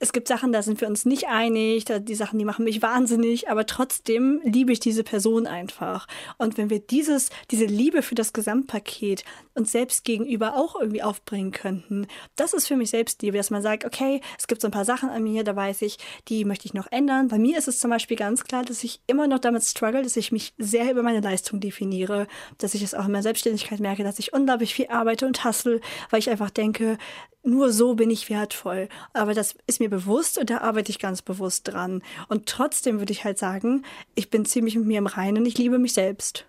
es 0.00 0.12
gibt 0.12 0.28
Sachen, 0.28 0.52
da 0.52 0.62
sind 0.62 0.80
wir 0.80 0.88
uns 0.88 1.04
nicht 1.04 1.28
einig, 1.28 1.84
die 1.84 2.14
Sachen, 2.14 2.38
die 2.38 2.44
machen 2.44 2.64
mich 2.64 2.82
wahnsinnig, 2.82 3.48
aber 3.48 3.66
trotzdem 3.66 4.40
liebe 4.44 4.72
ich 4.72 4.80
diese 4.80 5.04
Person 5.04 5.46
einfach. 5.46 6.06
Und 6.38 6.58
wenn 6.58 6.70
wir 6.70 6.80
dieses, 6.80 7.30
diese 7.50 7.64
Liebe 7.64 8.02
für 8.02 8.14
das 8.14 8.32
Gesamtpaket 8.32 9.24
uns 9.54 9.72
selbst 9.72 10.04
gegenüber 10.04 10.56
auch 10.56 10.78
irgendwie 10.78 11.02
aufbringen 11.02 11.52
könnten, 11.52 12.06
das 12.36 12.52
ist 12.52 12.66
für 12.68 12.76
mich 12.76 12.90
Selbstliebe, 12.90 13.36
dass 13.36 13.50
man 13.50 13.62
sagt, 13.62 13.84
okay, 13.84 14.20
es 14.38 14.46
gibt 14.46 14.60
so 14.60 14.68
ein 14.68 14.72
paar 14.72 14.84
Sachen 14.84 15.08
an 15.08 15.22
mir, 15.22 15.44
da 15.44 15.56
weiß 15.56 15.82
ich, 15.82 15.98
die 16.28 16.44
möchte 16.44 16.66
ich 16.66 16.74
noch 16.74 16.90
ändern. 16.90 17.28
Bei 17.28 17.38
mir 17.38 17.58
ist 17.58 17.68
es 17.68 17.80
zum 17.80 17.90
Beispiel 17.90 18.16
ganz 18.16 18.44
klar, 18.44 18.64
dass 18.64 18.84
ich 18.84 19.00
immer 19.06 19.26
noch 19.26 19.38
damit 19.38 19.62
struggle, 19.64 20.02
dass 20.02 20.16
ich 20.16 20.32
mich 20.32 20.54
sehr 20.58 20.90
über 20.90 21.02
meine 21.02 21.20
Leistung 21.20 21.60
definiere, 21.60 22.26
dass 22.58 22.74
ich 22.74 22.82
es 22.82 22.94
auch 22.94 23.06
in 23.06 23.12
meiner 23.12 23.22
Selbstständigkeit 23.22 23.80
merke, 23.80 24.04
dass 24.04 24.18
ich 24.18 24.32
unglaublich 24.32 24.74
viel 24.74 24.88
arbeite 24.88 25.26
und 25.26 25.44
hassle, 25.44 25.80
weil 26.10 26.20
ich 26.20 26.30
einfach 26.30 26.50
denke, 26.50 26.98
nur 27.46 27.72
so 27.72 27.94
bin 27.94 28.10
ich 28.10 28.28
wertvoll. 28.28 28.88
Aber 29.12 29.34
das 29.34 29.54
ist 29.66 29.80
mir 29.80 29.88
bewusst 29.88 30.38
und 30.38 30.50
da 30.50 30.58
arbeite 30.58 30.90
ich 30.90 30.98
ganz 30.98 31.22
bewusst 31.22 31.68
dran. 31.68 32.02
Und 32.28 32.46
trotzdem 32.46 32.98
würde 32.98 33.12
ich 33.12 33.24
halt 33.24 33.38
sagen, 33.38 33.84
ich 34.14 34.30
bin 34.30 34.44
ziemlich 34.44 34.76
mit 34.76 34.86
mir 34.86 34.98
im 34.98 35.06
Reinen 35.06 35.38
und 35.38 35.46
ich 35.46 35.58
liebe 35.58 35.78
mich 35.78 35.92
selbst. 35.92 36.46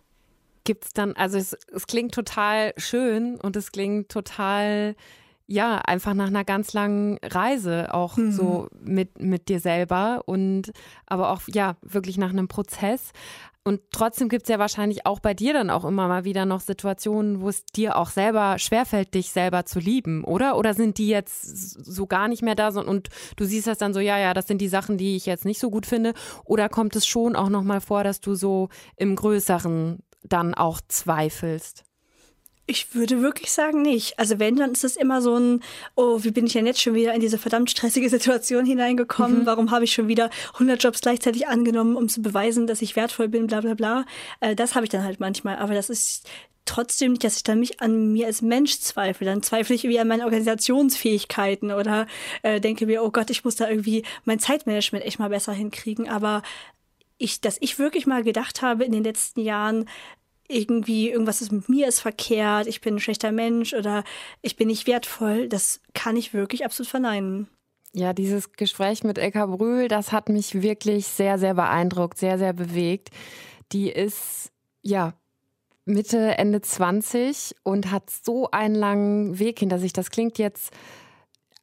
Gibt 0.63 0.85
es 0.85 0.93
dann, 0.93 1.13
also 1.13 1.37
es, 1.37 1.57
es 1.73 1.87
klingt 1.87 2.13
total 2.13 2.73
schön 2.77 3.39
und 3.39 3.55
es 3.55 3.71
klingt 3.71 4.09
total 4.09 4.95
ja, 5.47 5.77
einfach 5.77 6.13
nach 6.13 6.27
einer 6.27 6.43
ganz 6.43 6.73
langen 6.73 7.17
Reise 7.23 7.93
auch 7.93 8.17
mhm. 8.17 8.31
so 8.31 8.67
mit, 8.79 9.19
mit 9.21 9.47
dir 9.47 9.59
selber 9.59 10.23
und 10.25 10.71
aber 11.05 11.31
auch, 11.31 11.41
ja, 11.47 11.77
wirklich 11.81 12.17
nach 12.17 12.31
einem 12.31 12.49
Prozess. 12.49 13.11
Und 13.63 13.81
trotzdem 13.91 14.29
gibt 14.29 14.43
es 14.43 14.49
ja 14.49 14.59
wahrscheinlich 14.59 15.05
auch 15.05 15.19
bei 15.19 15.33
dir 15.33 15.51
dann 15.51 15.69
auch 15.69 15.83
immer 15.83 16.07
mal 16.07 16.23
wieder 16.23 16.45
noch 16.45 16.61
Situationen, 16.61 17.41
wo 17.41 17.49
es 17.49 17.65
dir 17.65 17.97
auch 17.97 18.09
selber 18.09 18.59
schwerfällt, 18.59 19.13
dich 19.13 19.31
selber 19.31 19.65
zu 19.65 19.79
lieben, 19.79 20.23
oder? 20.23 20.57
Oder 20.57 20.73
sind 20.73 20.97
die 20.97 21.09
jetzt 21.09 21.41
so 21.41 22.07
gar 22.07 22.29
nicht 22.29 22.41
mehr 22.41 22.55
da 22.55 22.69
und 22.69 23.09
du 23.35 23.43
siehst 23.43 23.67
das 23.67 23.77
dann 23.77 23.93
so, 23.93 23.99
ja, 23.99 24.17
ja, 24.17 24.33
das 24.33 24.47
sind 24.47 24.59
die 24.59 24.69
Sachen, 24.69 24.97
die 24.97 25.17
ich 25.17 25.25
jetzt 25.25 25.43
nicht 25.43 25.59
so 25.59 25.69
gut 25.69 25.85
finde? 25.85 26.13
Oder 26.45 26.69
kommt 26.69 26.95
es 26.95 27.05
schon 27.05 27.35
auch 27.35 27.49
nochmal 27.49 27.81
vor, 27.81 28.05
dass 28.05 28.21
du 28.21 28.35
so 28.35 28.69
im 28.95 29.17
Größeren 29.17 29.99
dann 30.23 30.53
auch 30.53 30.79
zweifelst? 30.87 31.83
Ich 32.69 32.93
würde 32.93 33.21
wirklich 33.21 33.51
sagen, 33.51 33.81
nicht. 33.81 34.19
Also 34.19 34.39
wenn, 34.39 34.57
dann 34.57 34.73
ist 34.73 34.83
es 34.83 34.97
immer 34.97 35.21
so 35.21 35.37
ein, 35.37 35.63
oh, 35.95 36.19
wie 36.23 36.31
bin 36.31 36.45
ich 36.45 36.53
denn 36.53 36.65
jetzt 36.65 36.81
schon 36.81 36.95
wieder 36.95 37.13
in 37.13 37.21
diese 37.21 37.37
verdammt 37.37 37.71
stressige 37.71 38.09
Situation 38.09 38.65
hineingekommen? 38.65 39.39
Mhm. 39.39 39.45
Warum 39.45 39.71
habe 39.71 39.85
ich 39.85 39.93
schon 39.93 40.09
wieder 40.09 40.29
100 40.55 40.83
Jobs 40.83 40.99
gleichzeitig 40.99 41.47
angenommen, 41.47 41.95
um 41.95 42.09
zu 42.09 42.21
beweisen, 42.21 42.67
dass 42.67 42.81
ich 42.81 42.97
wertvoll 42.97 43.29
bin, 43.29 43.47
bla 43.47 43.61
bla 43.61 43.73
bla. 43.73 44.05
Äh, 44.41 44.53
das 44.53 44.75
habe 44.75 44.85
ich 44.85 44.89
dann 44.89 45.05
halt 45.05 45.21
manchmal. 45.21 45.57
Aber 45.57 45.73
das 45.73 45.89
ist 45.89 46.27
trotzdem 46.65 47.13
nicht, 47.13 47.23
dass 47.23 47.37
ich 47.37 47.43
dann 47.43 47.59
mich 47.59 47.79
an 47.79 48.11
mir 48.11 48.27
als 48.27 48.41
Mensch 48.41 48.79
zweifle. 48.79 49.25
Dann 49.25 49.41
zweifle 49.41 49.73
ich 49.73 49.85
irgendwie 49.85 50.01
an 50.01 50.07
meinen 50.09 50.23
Organisationsfähigkeiten 50.23 51.71
oder 51.71 52.05
äh, 52.43 52.59
denke 52.59 52.85
mir, 52.85 53.01
oh 53.01 53.11
Gott, 53.11 53.29
ich 53.29 53.45
muss 53.45 53.55
da 53.55 53.69
irgendwie 53.69 54.03
mein 54.25 54.39
Zeitmanagement 54.39 55.05
echt 55.05 55.19
mal 55.19 55.29
besser 55.29 55.53
hinkriegen. 55.53 56.09
Aber 56.09 56.43
ich, 57.17 57.41
dass 57.41 57.57
ich 57.61 57.79
wirklich 57.79 58.05
mal 58.05 58.23
gedacht 58.23 58.61
habe 58.61 58.83
in 58.83 58.91
den 58.91 59.03
letzten 59.03 59.41
Jahren, 59.41 59.89
irgendwie 60.47 61.09
irgendwas 61.09 61.41
ist 61.41 61.51
mit 61.51 61.69
mir 61.69 61.87
ist 61.87 61.99
verkehrt, 61.99 62.67
ich 62.67 62.81
bin 62.81 62.95
ein 62.95 62.99
schlechter 62.99 63.31
Mensch 63.31 63.73
oder 63.73 64.03
ich 64.41 64.55
bin 64.55 64.67
nicht 64.67 64.87
wertvoll, 64.87 65.49
das 65.49 65.81
kann 65.93 66.15
ich 66.15 66.33
wirklich 66.33 66.63
absolut 66.63 66.89
verneinen. 66.89 67.47
Ja, 67.93 68.13
dieses 68.13 68.53
Gespräch 68.53 69.03
mit 69.03 69.17
Eka 69.17 69.45
Brühl, 69.45 69.87
das 69.87 70.11
hat 70.11 70.29
mich 70.29 70.61
wirklich 70.61 71.07
sehr, 71.07 71.37
sehr 71.37 71.53
beeindruckt, 71.53 72.17
sehr, 72.17 72.37
sehr 72.37 72.53
bewegt. 72.53 73.09
Die 73.71 73.89
ist, 73.89 74.51
ja, 74.81 75.13
Mitte, 75.85 76.37
Ende 76.37 76.61
20 76.61 77.55
und 77.63 77.91
hat 77.91 78.09
so 78.09 78.51
einen 78.51 78.75
langen 78.75 79.39
Weg 79.39 79.59
hinter 79.59 79.79
sich. 79.79 79.93
Das 79.93 80.11
klingt 80.11 80.37
jetzt 80.37 80.71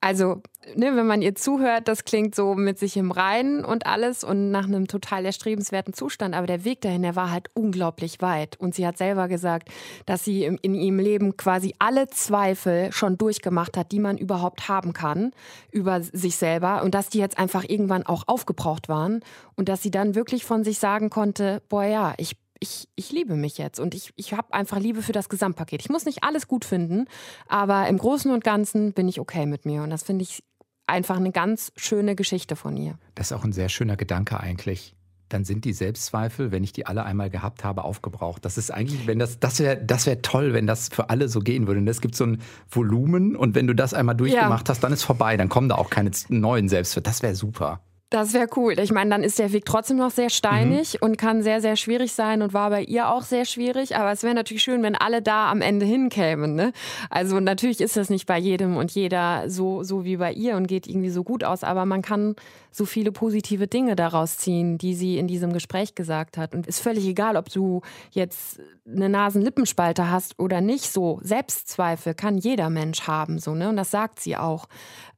also, 0.05 0.43
ne, 0.75 0.95
wenn 0.97 1.07
man 1.07 1.23
ihr 1.23 1.35
zuhört, 1.35 1.88
das 1.88 2.05
klingt 2.05 2.35
so 2.35 2.55
mit 2.55 2.79
sich 2.79 2.99
im 2.99 3.11
Reinen 3.11 3.64
und 3.64 3.87
alles 3.87 4.23
und 4.23 4.51
nach 4.51 4.67
einem 4.67 4.87
total 4.87 5.25
erstrebenswerten 5.25 5.95
Zustand. 5.95 6.35
Aber 6.35 6.47
der 6.47 6.67
Weg 6.67 6.83
dahin, 6.83 7.01
der 7.01 7.17
war 7.17 7.31
halt 7.31 7.49
unglaublich 7.55 8.21
weit. 8.21 8.61
Und 8.61 8.75
sie 8.75 8.87
hat 8.87 8.99
selber 8.99 9.29
gesagt, 9.29 9.71
dass 10.05 10.23
sie 10.23 10.45
in, 10.45 10.59
in 10.59 10.75
ihrem 10.75 10.99
Leben 10.99 11.38
quasi 11.38 11.75
alle 11.79 12.07
Zweifel 12.09 12.93
schon 12.93 13.17
durchgemacht 13.17 13.79
hat, 13.79 13.93
die 13.93 13.99
man 13.99 14.19
überhaupt 14.19 14.69
haben 14.69 14.93
kann 14.93 15.33
über 15.71 16.03
sich 16.03 16.37
selber. 16.37 16.83
Und 16.83 16.95
dass 16.95 17.09
die 17.09 17.19
jetzt 17.19 17.38
einfach 17.38 17.64
irgendwann 17.67 18.05
auch 18.05 18.25
aufgebraucht 18.27 18.90
waren. 18.90 19.21
Und 19.57 19.71
dass 19.71 19.83
sie 19.83 19.90
dann 19.90 20.14
wirklich 20.14 20.45
von 20.45 20.64
sich 20.64 20.79
sagen 20.79 21.09
konnte, 21.09 21.62
boah 21.71 21.85
ja, 21.85 22.12
ich 22.19 22.37
ich, 22.64 22.88
ich 22.96 23.12
liebe 23.12 23.37
mich 23.37 23.59
jetzt 23.59 23.79
und 23.79 23.94
ich, 23.94 24.12
ich 24.16 24.33
habe 24.33 24.53
einfach 24.55 24.79
Liebe 24.79 25.03
für 25.03 25.12
das 25.12 25.29
Gesamtpaket. 25.29 25.83
Ich 25.83 25.90
muss 25.90 26.07
nicht 26.07 26.24
alles 26.24 26.48
gut 26.48 26.64
finden, 26.64 27.05
aber 27.46 27.87
im 27.88 27.98
Großen 27.98 28.31
und 28.33 28.42
Ganzen 28.42 28.92
bin 28.94 29.07
ich 29.07 29.20
okay 29.20 29.44
mit 29.44 29.66
mir. 29.66 29.83
Und 29.83 29.90
das 29.90 30.03
finde 30.03 30.22
ich 30.22 30.42
einfach 30.87 31.16
eine 31.16 31.31
ganz 31.31 31.72
schöne 31.77 32.14
Geschichte 32.16 32.57
von 32.57 32.77
ihr. 32.77 32.98
Das 33.14 33.31
ist 33.31 33.33
auch 33.33 33.44
ein 33.44 33.53
sehr 33.53 33.68
schöner 33.68 33.96
Gedanke 33.96 34.40
eigentlich. 34.40 34.94
dann 35.31 35.44
sind 35.44 35.64
die 35.64 35.72
Selbstzweifel, 35.72 36.53
wenn 36.53 36.62
ich 36.62 36.72
die 36.72 36.87
alle 36.87 37.05
einmal 37.05 37.29
gehabt 37.29 37.65
habe, 37.65 37.83
aufgebraucht. 37.83 38.44
Das 38.44 38.56
ist 38.56 38.71
eigentlich, 38.71 39.06
wenn 39.06 39.19
das, 39.19 39.40
das 39.40 39.58
wäre 39.58 39.83
das 39.83 40.06
wär 40.06 40.23
toll, 40.23 40.52
wenn 40.52 40.67
das 40.67 40.88
für 40.88 41.10
alle 41.10 41.29
so 41.29 41.40
gehen 41.40 41.67
würde. 41.67 41.81
Und 41.81 41.88
es 41.88 42.00
gibt 42.00 42.15
so 42.15 42.25
ein 42.25 42.40
Volumen 42.71 43.35
und 43.35 43.54
wenn 43.54 43.67
du 43.67 43.75
das 43.75 43.94
einmal 43.94 44.15
durchgemacht 44.15 44.69
ja. 44.69 44.73
hast, 44.73 44.85
dann 44.85 44.92
ist 44.92 45.02
vorbei. 45.02 45.37
Dann 45.37 45.48
kommen 45.48 45.69
da 45.69 45.75
auch 45.75 45.90
keine 45.90 46.10
neuen 46.29 46.69
Selbstzweifel. 46.69 47.02
Das 47.02 47.23
wäre 47.23 47.35
super. 47.35 47.81
Das 48.11 48.33
wäre 48.33 48.46
cool. 48.57 48.79
Ich 48.79 48.92
meine, 48.92 49.11
dann 49.11 49.25
ist 49.25 49.38
der 49.38 49.52
Weg 49.52 49.65
trotzdem 49.65 49.96
noch 49.96 50.11
sehr 50.11 50.31
steinig 50.31 50.94
mhm. 50.94 50.98
und 51.00 51.17
kann 51.19 51.42
sehr, 51.42 51.61
sehr 51.61 51.75
schwierig 51.75 52.13
sein 52.13 52.42
und 52.42 52.52
war 52.52 52.71
bei 52.71 52.83
ihr 52.83 53.09
auch 53.09 53.23
sehr 53.23 53.44
schwierig. 53.44 53.96
Aber 53.96 54.13
es 54.13 54.23
wäre 54.23 54.35
natürlich 54.35 54.63
schön, 54.63 54.83
wenn 54.83 54.94
alle 54.94 55.21
da 55.21 55.50
am 55.50 55.61
Ende 55.61 55.85
hinkämen. 55.85 56.55
Ne? 56.55 56.73
Also 57.11 57.40
natürlich 57.40 57.81
ist 57.81 57.96
das 57.96 58.11
nicht 58.11 58.27
bei 58.27 58.38
jedem 58.38 58.77
und 58.77 58.92
jeder 58.92 59.50
so, 59.50 59.83
so 59.83 60.05
wie 60.05 60.19
bei 60.19 60.33
ihr 60.33 60.57
und 60.57 60.69
geht 60.69 60.87
irgendwie 60.87 61.11
so 61.11 61.25
gut 61.25 61.42
aus. 61.42 61.65
Aber 61.65 61.87
man 61.87 62.02
kann 62.02 62.37
so 62.71 62.85
viele 62.85 63.11
positive 63.11 63.67
Dinge 63.67 63.96
daraus 63.96 64.37
ziehen, 64.37 64.79
die 64.79 64.94
sie 64.94 65.19
in 65.19 65.27
diesem 65.27 65.52
Gespräch 65.52 65.94
gesagt 65.94 66.37
hat. 66.37 66.55
Und 66.55 66.67
ist 66.67 66.81
völlig 66.81 67.07
egal, 67.07 67.37
ob 67.37 67.48
du 67.48 67.83
jetzt 68.11 68.61
eine 68.87 69.09
Nasenlippenspalte 69.09 70.11
hast 70.11 70.38
oder 70.38 70.61
nicht. 70.61 70.92
So 70.92 71.19
Selbstzweifel 71.23 72.15
kann 72.15 72.37
jeder 72.37 72.71
Mensch 72.71 73.09
haben. 73.09 73.38
So, 73.38 73.55
ne? 73.55 73.69
Und 73.69 73.77
das 73.77 73.90
sagt 73.90 74.21
sie 74.21 74.37
auch. 74.37 74.67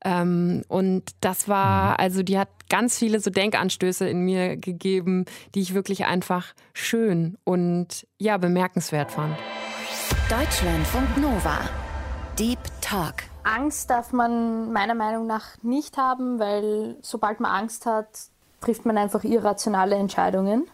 Ähm, 0.07 0.63
und 0.69 1.03
das 1.21 1.49
war, 1.49 1.91
mhm. 1.91 1.97
also 1.99 2.23
die 2.23 2.39
hat 2.39 2.49
ganz 2.69 2.97
viele 2.97 3.19
so 3.19 3.29
Denkanstöße 3.29 4.09
in 4.09 4.21
mir 4.21 4.57
gegeben, 4.57 5.25
die 5.55 5.61
ich 5.61 5.75
wirklich 5.75 6.05
einfach 6.05 6.55
schön 6.73 7.37
und 7.43 8.07
ja, 8.19 8.37
bemerkenswert 8.37 9.11
fand. 9.11 9.37
Deutschlandfunk 10.31 11.17
Nova. 11.17 11.59
Deep 12.39 12.61
Talk. 12.81 13.15
Angst 13.43 13.91
darf 13.91 14.13
man 14.13 14.73
meiner 14.73 14.95
Meinung 14.95 15.27
nach 15.27 15.61
nicht 15.63 15.97
haben, 15.97 16.39
weil 16.39 16.97
sobald 17.03 17.41
man 17.41 17.51
Angst 17.51 17.85
hat, 17.85 18.07
trifft 18.61 18.87
man 18.87 18.97
einfach 18.99 19.25
irrationale 19.25 19.97
Entscheidungen. 19.97 20.69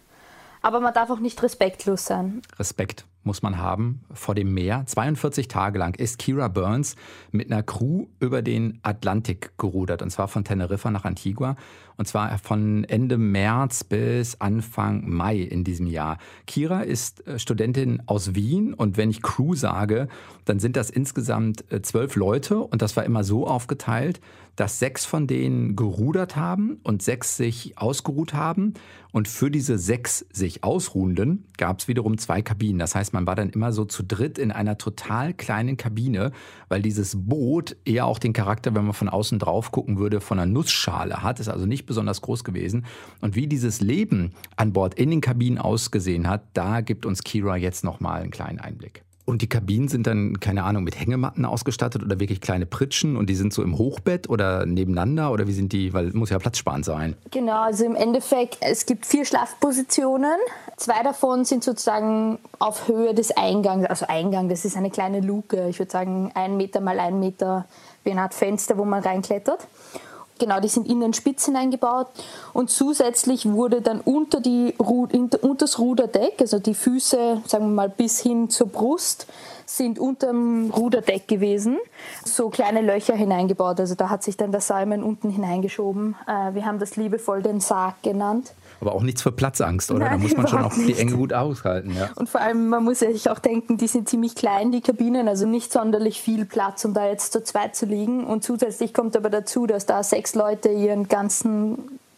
Aber 0.61 0.79
man 0.79 0.93
darf 0.93 1.09
auch 1.09 1.19
nicht 1.19 1.41
respektlos 1.41 2.05
sein. 2.05 2.43
Respekt 2.59 3.05
muss 3.23 3.41
man 3.41 3.57
haben 3.57 4.01
vor 4.13 4.35
dem 4.35 4.53
Meer. 4.53 4.83
42 4.85 5.47
Tage 5.47 5.79
lang 5.79 5.95
ist 5.95 6.19
Kira 6.19 6.47
Burns 6.47 6.95
mit 7.31 7.51
einer 7.51 7.63
Crew 7.63 8.07
über 8.19 8.41
den 8.41 8.79
Atlantik 8.83 9.57
gerudert, 9.57 10.01
und 10.01 10.09
zwar 10.09 10.27
von 10.27 10.43
Teneriffa 10.43 10.91
nach 10.91 11.05
Antigua, 11.05 11.55
und 11.95 12.07
zwar 12.07 12.37
von 12.39 12.83
Ende 12.85 13.17
März 13.17 13.83
bis 13.83 14.41
Anfang 14.41 15.07
Mai 15.09 15.37
in 15.37 15.63
diesem 15.63 15.87
Jahr. 15.87 16.17
Kira 16.47 16.81
ist 16.81 17.25
äh, 17.27 17.39
Studentin 17.39 18.01
aus 18.05 18.35
Wien, 18.35 18.73
und 18.73 18.97
wenn 18.97 19.09
ich 19.09 19.21
Crew 19.21 19.55
sage, 19.55 20.07
dann 20.45 20.59
sind 20.59 20.75
das 20.75 20.89
insgesamt 20.89 21.71
äh, 21.71 21.81
zwölf 21.81 22.15
Leute, 22.15 22.59
und 22.59 22.81
das 22.81 22.95
war 22.95 23.03
immer 23.03 23.23
so 23.23 23.47
aufgeteilt, 23.47 24.19
dass 24.55 24.79
sechs 24.79 25.05
von 25.05 25.25
denen 25.25 25.75
gerudert 25.75 26.35
haben 26.35 26.79
und 26.83 27.01
sechs 27.01 27.37
sich 27.37 27.77
ausgeruht 27.77 28.33
haben. 28.33 28.75
Und 29.11 29.27
für 29.27 29.49
diese 29.49 29.77
sechs 29.77 30.25
sich 30.31 30.63
Ausruhenden 30.63 31.45
gab 31.57 31.79
es 31.79 31.87
wiederum 31.87 32.17
zwei 32.17 32.41
Kabinen. 32.41 32.79
Das 32.79 32.95
heißt, 32.95 33.12
man 33.13 33.27
war 33.27 33.35
dann 33.35 33.49
immer 33.49 33.71
so 33.71 33.85
zu 33.85 34.03
dritt 34.03 34.37
in 34.37 34.51
einer 34.51 34.77
total 34.77 35.33
kleinen 35.33 35.77
Kabine, 35.77 36.31
weil 36.67 36.81
dieses 36.81 37.15
Boot 37.17 37.75
eher 37.85 38.05
auch 38.05 38.19
den 38.19 38.33
Charakter, 38.33 38.75
wenn 38.75 38.85
man 38.85 38.93
von 38.93 39.09
außen 39.09 39.39
drauf 39.39 39.71
gucken 39.71 39.97
würde, 39.97 40.21
von 40.21 40.39
einer 40.39 40.51
Nussschale 40.51 41.23
hat. 41.23 41.39
Ist 41.39 41.49
also 41.49 41.65
nicht 41.65 41.85
besonders 41.85 42.21
groß 42.21 42.43
gewesen. 42.43 42.85
Und 43.21 43.35
wie 43.35 43.47
dieses 43.47 43.81
Leben 43.81 44.33
an 44.55 44.73
Bord 44.73 44.95
in 44.95 45.09
den 45.09 45.21
Kabinen 45.21 45.57
ausgesehen 45.57 46.27
hat, 46.27 46.43
da 46.53 46.81
gibt 46.81 47.05
uns 47.05 47.23
Kira 47.23 47.55
jetzt 47.57 47.83
nochmal 47.83 48.21
einen 48.21 48.31
kleinen 48.31 48.59
Einblick. 48.59 49.03
Und 49.25 49.41
die 49.41 49.47
Kabinen 49.47 49.87
sind 49.87 50.05
dann, 50.05 50.39
keine 50.41 50.63
Ahnung, 50.63 50.83
mit 50.83 50.99
Hängematten 50.99 51.45
ausgestattet 51.45 52.03
oder 52.03 52.19
wirklich 52.19 52.41
kleine 52.41 52.65
Pritschen 52.65 53.15
und 53.15 53.29
die 53.29 53.35
sind 53.35 53.53
so 53.53 53.63
im 53.63 53.77
Hochbett 53.77 54.29
oder 54.29 54.65
nebeneinander 54.65 55.31
oder 55.31 55.47
wie 55.47 55.53
sind 55.53 55.71
die, 55.71 55.93
weil 55.93 56.11
muss 56.11 56.29
ja 56.29 56.39
platzsparend 56.39 56.83
sein. 56.83 57.15
Genau, 57.31 57.63
also 57.63 57.85
im 57.85 57.95
Endeffekt, 57.95 58.57
es 58.59 58.85
gibt 58.85 59.05
vier 59.05 59.23
Schlafpositionen. 59.23 60.35
Zwei 60.75 61.01
davon 61.03 61.45
sind 61.45 61.63
sozusagen 61.63 62.37
auf 62.59 62.89
Höhe 62.89 63.13
des 63.13 63.31
Eingangs, 63.31 63.85
also 63.85 64.05
Eingang, 64.07 64.49
das 64.49 64.65
ist 64.65 64.75
eine 64.75 64.89
kleine 64.89 65.21
Luke, 65.21 65.69
ich 65.69 65.79
würde 65.79 65.91
sagen 65.91 66.31
ein 66.35 66.57
Meter 66.57 66.81
mal 66.81 66.99
ein 66.99 67.19
Meter, 67.19 67.65
wie 68.03 68.11
eine 68.11 68.23
Art 68.23 68.33
Fenster, 68.33 68.77
wo 68.77 68.83
man 68.83 69.01
reinklettert. 69.01 69.67
Genau, 70.43 70.59
die 70.59 70.67
sind 70.67 70.89
in 70.89 70.99
den 70.99 71.13
Spitzen 71.13 71.55
eingebaut 71.55 72.07
und 72.51 72.69
zusätzlich 72.69 73.49
wurde 73.49 73.79
dann 73.79 74.01
unter, 74.01 74.41
die, 74.41 74.75
unter 74.77 75.37
das 75.53 75.79
Ruderdeck, 75.79 76.41
also 76.41 76.59
die 76.59 76.73
Füße, 76.73 77.41
sagen 77.45 77.67
wir 77.67 77.73
mal 77.73 77.87
bis 77.87 78.19
hin 78.19 78.49
zur 78.49 78.67
Brust, 78.67 79.25
sind 79.65 79.99
unter 79.99 80.27
dem 80.27 80.69
Ruderdeck 80.69 81.29
gewesen, 81.29 81.77
so 82.25 82.49
kleine 82.49 82.81
Löcher 82.81 83.15
hineingebaut. 83.15 83.79
Also 83.79 83.95
da 83.95 84.09
hat 84.09 84.21
sich 84.21 84.35
dann 84.35 84.51
der 84.51 84.59
Simon 84.59 85.01
unten 85.01 85.29
hineingeschoben. 85.29 86.17
Äh, 86.27 86.53
wir 86.55 86.65
haben 86.65 86.77
das 86.77 86.97
liebevoll 86.97 87.41
den 87.41 87.61
Sarg 87.61 88.03
genannt. 88.03 88.53
Aber 88.83 88.95
auch 88.95 89.01
nichts 89.01 89.21
für 89.21 89.31
Platzangst, 89.31 89.91
oder? 89.91 90.01
Nein, 90.01 90.11
da 90.11 90.17
muss 90.17 90.35
man 90.35 90.45
schon 90.45 90.61
auch 90.61 90.73
die 90.73 90.93
Enge 90.93 91.13
gut 91.13 91.31
aushalten. 91.31 91.95
Ja. 91.95 92.09
Und 92.15 92.27
vor 92.27 92.41
allem, 92.41 92.67
man 92.67 92.83
muss 92.83 92.99
sich 92.99 93.29
auch 93.29 93.39
denken, 93.39 93.77
die 93.77 93.87
sind 93.87 94.09
ziemlich 94.09 94.35
klein, 94.35 94.73
die 94.73 94.81
Kabinen, 94.81 95.29
also 95.29 95.45
nicht 95.45 95.71
sonderlich 95.71 96.21
viel 96.21 96.43
Platz, 96.43 96.83
um 96.83 96.93
da 96.93 97.07
jetzt 97.07 97.31
zu 97.31 97.41
zweit 97.41 97.77
zu 97.77 97.85
liegen. 97.85 98.25
Und 98.25 98.43
zusätzlich 98.43 98.93
kommt 98.93 99.15
aber 99.15 99.29
dazu, 99.29 99.67
dass 99.67 99.85
da 99.85 100.03
sechs 100.03 100.35
Leute 100.35 100.67
ihren 100.67 101.07
ganzen 101.07 101.77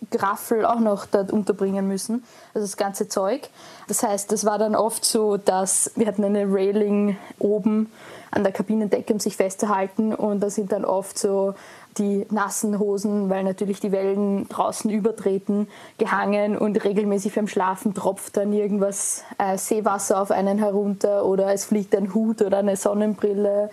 Graffel 0.10 0.66
auch 0.66 0.80
noch 0.80 1.06
dort 1.06 1.32
unterbringen 1.32 1.88
müssen, 1.88 2.24
also 2.56 2.66
das 2.66 2.78
ganze 2.78 3.08
Zeug. 3.08 3.50
Das 3.88 4.02
heißt, 4.02 4.32
das 4.32 4.44
war 4.44 4.58
dann 4.58 4.76
oft 4.76 5.06
so, 5.06 5.38
dass 5.38 5.92
wir 5.96 6.08
hatten 6.08 6.24
eine 6.24 6.46
Railing 6.52 7.18
oben 7.38 7.92
an 8.32 8.44
der 8.44 8.52
Kabinendecke, 8.52 9.14
um 9.14 9.20
sich 9.20 9.36
festzuhalten 9.38 10.14
und 10.14 10.42
da 10.42 10.50
sind 10.50 10.72
dann 10.72 10.86
oft 10.86 11.18
so 11.18 11.54
die 11.98 12.26
nassen 12.30 12.80
Hosen, 12.80 13.30
weil 13.30 13.44
natürlich 13.44 13.80
die 13.80 13.92
Wellen 13.92 14.50
draußen 14.50 14.90
übertreten, 14.90 15.68
gehangen 15.98 16.58
und 16.58 16.84
regelmäßig 16.84 17.36
beim 17.36 17.48
Schlafen 17.48 17.94
tropft 17.94 18.38
dann 18.38 18.52
irgendwas 18.52 19.24
äh, 19.38 19.58
Seewasser 19.58 20.22
auf 20.22 20.32
einen 20.32 20.58
herunter 20.58 21.26
oder 21.26 21.54
es 21.54 21.66
fliegt 21.66 21.96
ein 21.96 22.14
Hut 22.14 22.42
oder 22.42 22.58
eine 22.58 22.76
Sonnenbrille. 22.76 23.70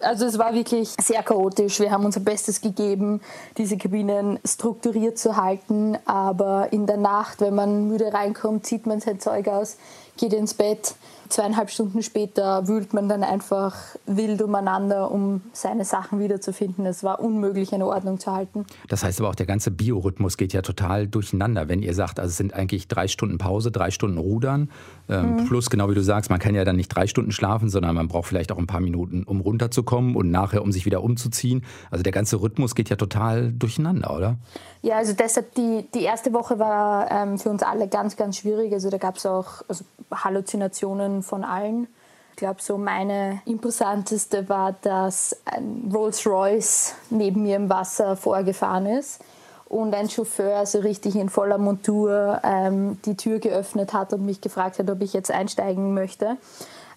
Also 0.00 0.26
es 0.26 0.38
war 0.38 0.54
wirklich 0.54 0.94
sehr 1.00 1.22
chaotisch. 1.22 1.80
Wir 1.80 1.90
haben 1.90 2.04
unser 2.04 2.20
Bestes 2.20 2.60
gegeben, 2.60 3.20
diese 3.56 3.76
Kabinen 3.76 4.38
strukturiert 4.44 5.18
zu 5.18 5.36
halten, 5.36 5.96
aber 6.04 6.72
in 6.72 6.86
der 6.86 6.98
Nacht, 6.98 7.40
wenn 7.40 7.54
man 7.54 7.88
müde 7.88 8.12
reinkommt, 8.12 8.66
zieht 8.66 8.86
man 8.86 9.00
sein 9.00 9.20
Zeug 9.20 9.48
aus, 9.48 9.76
geht 10.16 10.32
ins 10.32 10.54
Bett 10.54 10.94
Zweieinhalb 11.28 11.70
Stunden 11.70 12.02
später 12.02 12.68
wühlt 12.68 12.94
man 12.94 13.08
dann 13.08 13.22
einfach 13.22 13.74
wild 14.06 14.42
umeinander, 14.42 15.10
um 15.10 15.42
seine 15.52 15.84
Sachen 15.84 16.18
wiederzufinden. 16.18 16.86
Es 16.86 17.02
war 17.04 17.20
unmöglich, 17.20 17.72
eine 17.72 17.86
Ordnung 17.86 18.18
zu 18.18 18.32
halten. 18.32 18.66
Das 18.88 19.04
heißt 19.04 19.20
aber 19.20 19.30
auch, 19.30 19.34
der 19.34 19.46
ganze 19.46 19.70
Biorhythmus 19.70 20.36
geht 20.36 20.52
ja 20.52 20.62
total 20.62 21.06
durcheinander. 21.06 21.68
Wenn 21.68 21.82
ihr 21.82 21.94
sagt, 21.94 22.20
also 22.20 22.30
es 22.30 22.36
sind 22.36 22.54
eigentlich 22.54 22.88
drei 22.88 23.08
Stunden 23.08 23.38
Pause, 23.38 23.70
drei 23.70 23.90
Stunden 23.90 24.18
Rudern, 24.18 24.70
ähm, 25.08 25.36
mhm. 25.36 25.44
plus 25.46 25.70
genau 25.70 25.88
wie 25.90 25.94
du 25.94 26.02
sagst, 26.02 26.30
man 26.30 26.38
kann 26.38 26.54
ja 26.54 26.64
dann 26.64 26.76
nicht 26.76 26.88
drei 26.88 27.06
Stunden 27.06 27.32
schlafen, 27.32 27.68
sondern 27.68 27.94
man 27.94 28.08
braucht 28.08 28.26
vielleicht 28.26 28.52
auch 28.52 28.58
ein 28.58 28.66
paar 28.66 28.80
Minuten, 28.80 29.22
um 29.24 29.40
runterzukommen 29.40 30.16
und 30.16 30.30
nachher, 30.30 30.62
um 30.62 30.72
sich 30.72 30.86
wieder 30.86 31.02
umzuziehen. 31.02 31.64
Also 31.90 32.02
der 32.02 32.12
ganze 32.12 32.40
Rhythmus 32.40 32.74
geht 32.74 32.88
ja 32.88 32.96
total 32.96 33.52
durcheinander, 33.52 34.14
oder? 34.14 34.36
Ja, 34.82 34.98
also 34.98 35.12
deshalb 35.12 35.54
die, 35.54 35.86
die 35.94 36.02
erste 36.02 36.32
Woche 36.32 36.58
war 36.58 37.10
ähm, 37.10 37.38
für 37.38 37.50
uns 37.50 37.62
alle 37.62 37.88
ganz, 37.88 38.16
ganz 38.16 38.38
schwierig. 38.38 38.72
Also 38.72 38.90
da 38.90 38.98
gab 38.98 39.16
es 39.16 39.26
auch 39.26 39.62
also 39.68 39.84
Halluzinationen 40.12 41.15
von 41.22 41.44
allen. 41.44 41.88
Ich 42.32 42.36
glaube, 42.36 42.60
so 42.60 42.76
meine 42.76 43.40
imposanteste 43.46 44.48
war, 44.48 44.74
dass 44.82 45.36
ein 45.46 45.90
Rolls-Royce 45.92 46.94
neben 47.10 47.42
mir 47.42 47.56
im 47.56 47.70
Wasser 47.70 48.16
vorgefahren 48.16 48.86
ist 48.86 49.20
und 49.68 49.94
ein 49.94 50.08
Chauffeur 50.10 50.64
so 50.66 50.80
richtig 50.80 51.16
in 51.16 51.28
voller 51.28 51.58
Montur 51.58 52.40
ähm, 52.44 52.98
die 53.04 53.16
Tür 53.16 53.38
geöffnet 53.38 53.92
hat 53.92 54.12
und 54.12 54.24
mich 54.24 54.40
gefragt 54.40 54.78
hat, 54.78 54.90
ob 54.90 55.00
ich 55.00 55.12
jetzt 55.12 55.30
einsteigen 55.30 55.94
möchte. 55.94 56.36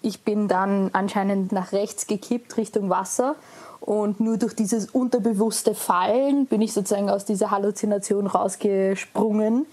Ich 0.02 0.24
bin 0.24 0.48
dann 0.48 0.90
anscheinend 0.94 1.52
nach 1.52 1.72
rechts 1.72 2.08
gekippt 2.08 2.58
Richtung 2.58 2.90
Wasser 2.90 3.36
und 3.80 4.20
nur 4.20 4.38
durch 4.38 4.56
dieses 4.56 4.88
unterbewusste 4.88 5.74
Fallen 5.74 6.46
bin 6.46 6.62
ich 6.62 6.74
sozusagen 6.74 7.10
aus 7.10 7.26
dieser 7.26 7.52
Halluzination 7.52 8.28
rausgesprungen 8.28 9.66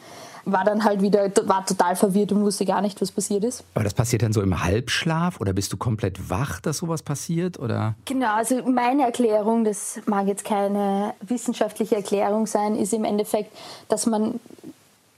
war 0.47 0.65
dann 0.65 0.85
halt 0.85 1.03
wieder, 1.03 1.31
war 1.47 1.67
total 1.67 1.97
verwirrt 1.97 2.33
und 2.33 2.41
wusste 2.43 2.65
gar 2.65 2.81
nicht, 2.81 3.01
was 3.03 3.11
passiert 3.11 3.45
ist. 3.45 3.65
Aber 3.75 3.85
das 3.85 3.95
passiert 3.95 4.23
dann 4.23 4.33
so 4.33 4.41
im 4.41 4.63
Halbschlaf 4.63 5.41
oder 5.41 5.53
bist 5.53 5.73
du 5.73 5.77
komplett 5.77 6.31
wach, 6.31 6.61
dass 6.61 6.79
sowas 6.79 7.03
passiert? 7.03 7.59
Oder? 7.59 7.97
Genau, 8.05 8.35
also 8.35 8.63
meine 8.63 9.03
Erklärung, 9.03 9.65
das 9.65 10.01
mag 10.07 10.29
jetzt 10.29 10.45
keine 10.45 11.15
wissenschaftliche 11.21 11.97
Erklärung 11.97 12.47
sein, 12.47 12.77
ist 12.77 12.95
im 12.95 13.05
Endeffekt, 13.05 13.51
dass 13.89 14.07
man 14.07 14.41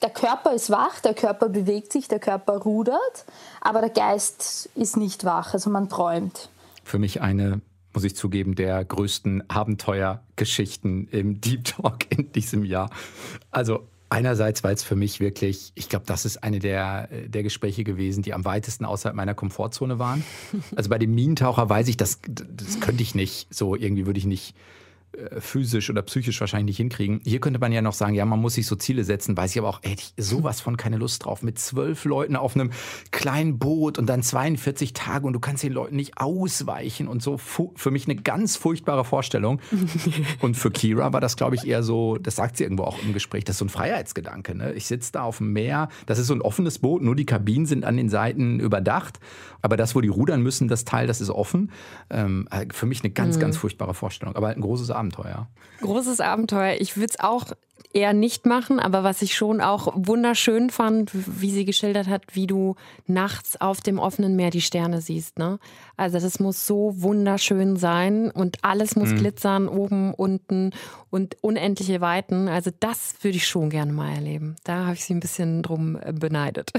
der 0.01 0.11
Körper 0.11 0.55
ist 0.55 0.71
wach, 0.71 1.01
der 1.01 1.13
Körper 1.13 1.49
bewegt 1.49 1.93
sich, 1.93 2.09
der 2.09 2.21
Körper 2.21 2.55
rudert, 2.59 3.25
aber 3.61 3.81
der 3.81 3.91
Geist 3.91 4.71
ist 4.75 4.97
nicht 4.97 5.25
wach, 5.25 5.53
also 5.53 5.69
man 5.69 5.89
träumt. 5.89 6.49
Für 6.85 6.99
mich 6.99 7.21
eine 7.21 7.61
muss 7.93 8.05
ich 8.05 8.17
zugeben, 8.17 8.55
der 8.55 8.85
größten 8.85 9.51
Abenteuergeschichten 9.51 11.09
im 11.09 11.41
Deep 11.41 11.65
Talk 11.65 12.11
in 12.11 12.33
diesem 12.33 12.65
Jahr. 12.65 12.91
Also 13.51 13.89
Einerseits, 14.11 14.65
weil 14.65 14.75
es 14.75 14.83
für 14.83 14.97
mich 14.97 15.21
wirklich, 15.21 15.73
ich 15.75 15.89
glaube, 15.89 16.07
das 16.07 16.25
ist 16.25 16.43
eine 16.43 16.61
der, 16.61 17.09
der 17.27 17.43
Gespräche 17.43 17.85
gewesen, 17.85 18.23
die 18.23 18.33
am 18.33 18.45
weitesten 18.45 18.85
außerhalb 18.87 19.15
meiner 19.15 19.35
Komfortzone 19.35 19.99
waren. 19.99 20.25
Also 20.77 20.89
bei 20.89 20.99
dem 20.99 21.15
Minentaucher 21.15 21.69
weiß 21.69 21.89
ich, 21.89 21.97
das, 21.97 22.21
das 22.27 22.81
könnte 22.81 23.03
ich 23.03 23.15
nicht. 23.15 23.49
So 23.51 23.77
irgendwie 23.77 24.07
würde 24.07 24.19
ich 24.19 24.25
nicht 24.25 24.55
äh, 24.55 24.78
physisch 25.41 25.91
oder 25.91 26.03
psychisch 26.03 26.41
wahrscheinlich 26.41 26.75
nicht 26.75 26.77
hinkriegen. 26.77 27.21
Hier 27.25 27.41
könnte 27.41 27.59
man 27.59 27.73
ja 27.73 27.83
noch 27.83 27.93
sagen, 27.93 28.15
ja, 28.15 28.25
man 28.25 28.41
muss 28.41 28.55
sich 28.55 28.67
so 28.67 28.77
Ziele 28.77 29.05
setzen, 29.05 29.37
weiß 29.37 29.53
ich 29.53 29.59
aber 29.59 29.69
auch, 29.69 29.81
hätte 29.83 30.03
ich 30.03 30.25
sowas 30.25 30.61
von 30.61 30.77
keine 30.77 30.97
Lust 30.97 31.25
drauf. 31.25 31.43
Mit 31.43 31.59
zwölf 31.59 32.05
Leuten 32.05 32.37
auf 32.37 32.55
einem 32.55 32.71
kleinen 33.11 33.59
Boot 33.59 33.99
und 33.99 34.07
dann 34.07 34.23
42 34.23 34.93
Tage 34.93 35.27
und 35.27 35.33
du 35.33 35.41
kannst 35.41 35.63
den 35.63 35.73
Leuten 35.73 35.97
nicht 35.97 36.19
ausweichen 36.19 37.09
und 37.09 37.23
so. 37.23 37.39
Für 37.39 37.91
mich 37.91 38.07
eine 38.07 38.17
ganz 38.17 38.57
furchtbare 38.57 39.05
Vorstellung. 39.05 39.61
und 40.41 40.57
für 40.57 40.71
Kira 40.71 41.13
war 41.13 41.21
das, 41.21 41.37
glaube 41.37 41.57
ich, 41.57 41.67
eher 41.67 41.83
so, 41.83 42.17
das 42.19 42.37
sagt 42.37 42.57
sie 42.57 42.65
irgendwo 42.65 42.85
auch 42.85 43.03
im 43.03 43.13
Gespräch, 43.13 43.45
das 43.45 43.55
ist 43.55 43.61
so 43.61 43.65
ein 43.65 43.71
Freiheitsgedanke. 43.71 44.55
Ne? 44.55 44.73
Ich 44.75 44.87
sitze 44.87 45.13
da 45.13 45.23
auf 45.23 45.39
dem 45.39 45.53
Meer, 45.53 45.89
das 46.07 46.19
ist 46.19 46.27
so 46.27 46.35
ein 46.35 46.43
offenes 46.43 46.79
Boot, 46.79 47.03
nur 47.03 47.17
die 47.17 47.27
Kabinen 47.27 47.67
sind 47.67 47.85
an 47.85 47.97
den 47.97 48.09
Seiten 48.09 48.61
überdacht. 48.61 49.21
Aber 49.63 49.77
das, 49.77 49.95
wo 49.95 50.01
die 50.01 50.09
rudern 50.09 50.43
müssen, 50.43 50.69
das 50.69 50.85
Teil, 50.85 51.07
das 51.07 51.21
ist 51.21 51.31
offen. 51.31 51.73
Ähm, 52.11 52.47
äh, 52.51 52.67
für 52.73 52.87
mich 52.87 53.03
eine 53.03 53.11
ganz, 53.11 53.37
mhm. 53.37 53.41
ganz 53.41 53.57
furchtbare 53.57 53.95
Vorstellung. 53.95 54.37
Aber 54.37 54.49
ein 54.49 54.61
großes 54.61 54.91
Abenteuer. 54.99 55.47
Großes 55.81 56.21
Abenteuer. 56.21 56.77
Ich 56.81 56.97
würde 56.97 57.13
es 57.17 57.21
auch 57.21 57.45
eher 57.93 58.13
nicht 58.13 58.45
machen, 58.47 58.81
aber 58.81 59.03
was 59.03 59.23
ich 59.23 59.35
schon 59.35 59.61
auch 59.61 59.93
wunderschön 59.95 60.71
fand, 60.71 61.11
wie 61.15 61.51
sie 61.51 61.65
geschildert 61.65 62.07
hat, 62.07 62.25
wie 62.33 62.47
du 62.47 62.77
nachts 63.07 63.61
auf 63.61 63.81
dem 63.81 63.99
offenen 63.99 64.37
Meer 64.37 64.51
die 64.51 64.61
Sterne 64.61 65.01
siehst. 65.01 65.39
Ne? 65.39 65.59
Also 65.97 66.21
das 66.21 66.39
muss 66.39 66.67
so 66.67 66.93
wunderschön 66.97 67.77
sein 67.77 68.31
und 68.31 68.59
alles 68.63 68.95
muss 68.95 69.11
mhm. 69.11 69.19
glitzern, 69.19 69.69
oben, 69.69 70.13
unten 70.13 70.73
und 71.11 71.37
unendliche 71.41 72.01
Weiten. 72.01 72.49
Also 72.49 72.71
das 72.79 73.15
würde 73.23 73.39
ich 73.39 73.47
schon 73.47 73.71
gerne 73.71 73.93
mal 73.93 74.13
erleben. 74.13 74.57
Da 74.65 74.85
habe 74.85 74.95
ich 74.95 75.05
sie 75.05 75.15
ein 75.15 75.21
bisschen 75.21 75.63
drum 75.63 75.99
äh, 76.01 76.13
beneidet. 76.13 76.73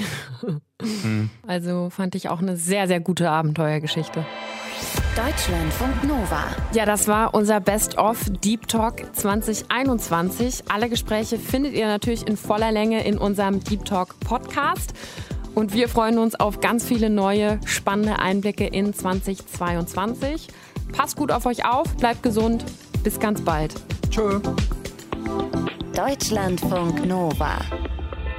Mhm. 0.81 1.29
Also 1.45 1.89
fand 1.89 2.15
ich 2.15 2.29
auch 2.29 2.39
eine 2.39 2.55
sehr, 2.55 2.87
sehr 2.87 3.01
gute 3.01 3.29
Abenteuergeschichte. 3.29 4.25
Deutschlandfunk 5.19 6.05
Nova. 6.05 6.45
Ja, 6.71 6.85
das 6.85 7.09
war 7.09 7.33
unser 7.33 7.59
Best-of 7.59 8.23
Deep 8.41 8.69
Talk 8.69 9.03
2021. 9.13 10.63
Alle 10.69 10.87
Gespräche 10.87 11.37
findet 11.37 11.73
ihr 11.73 11.87
natürlich 11.87 12.25
in 12.25 12.37
voller 12.37 12.71
Länge 12.71 13.03
in 13.03 13.17
unserem 13.17 13.61
Deep 13.61 13.83
Talk 13.83 14.17
Podcast. 14.21 14.93
Und 15.55 15.73
wir 15.73 15.89
freuen 15.89 16.19
uns 16.19 16.39
auf 16.39 16.61
ganz 16.61 16.85
viele 16.85 17.09
neue, 17.09 17.59
spannende 17.65 18.19
Einblicke 18.19 18.65
in 18.65 18.93
2022. 18.93 20.47
Passt 20.93 21.17
gut 21.17 21.33
auf 21.33 21.45
euch 21.45 21.65
auf, 21.65 21.93
bleibt 21.97 22.23
gesund. 22.23 22.63
Bis 23.03 23.19
ganz 23.19 23.41
bald. 23.41 23.75
Tschö. 24.09 24.39
Deutschlandfunk 25.93 27.05
Nova. 27.05 27.59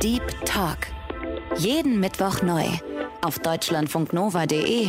Deep 0.02 0.22
Talk. 0.46 0.78
Jeden 1.58 2.00
Mittwoch 2.00 2.40
neu. 2.40 2.64
Auf 3.20 3.38
deutschlandfunknova.de 3.38 4.88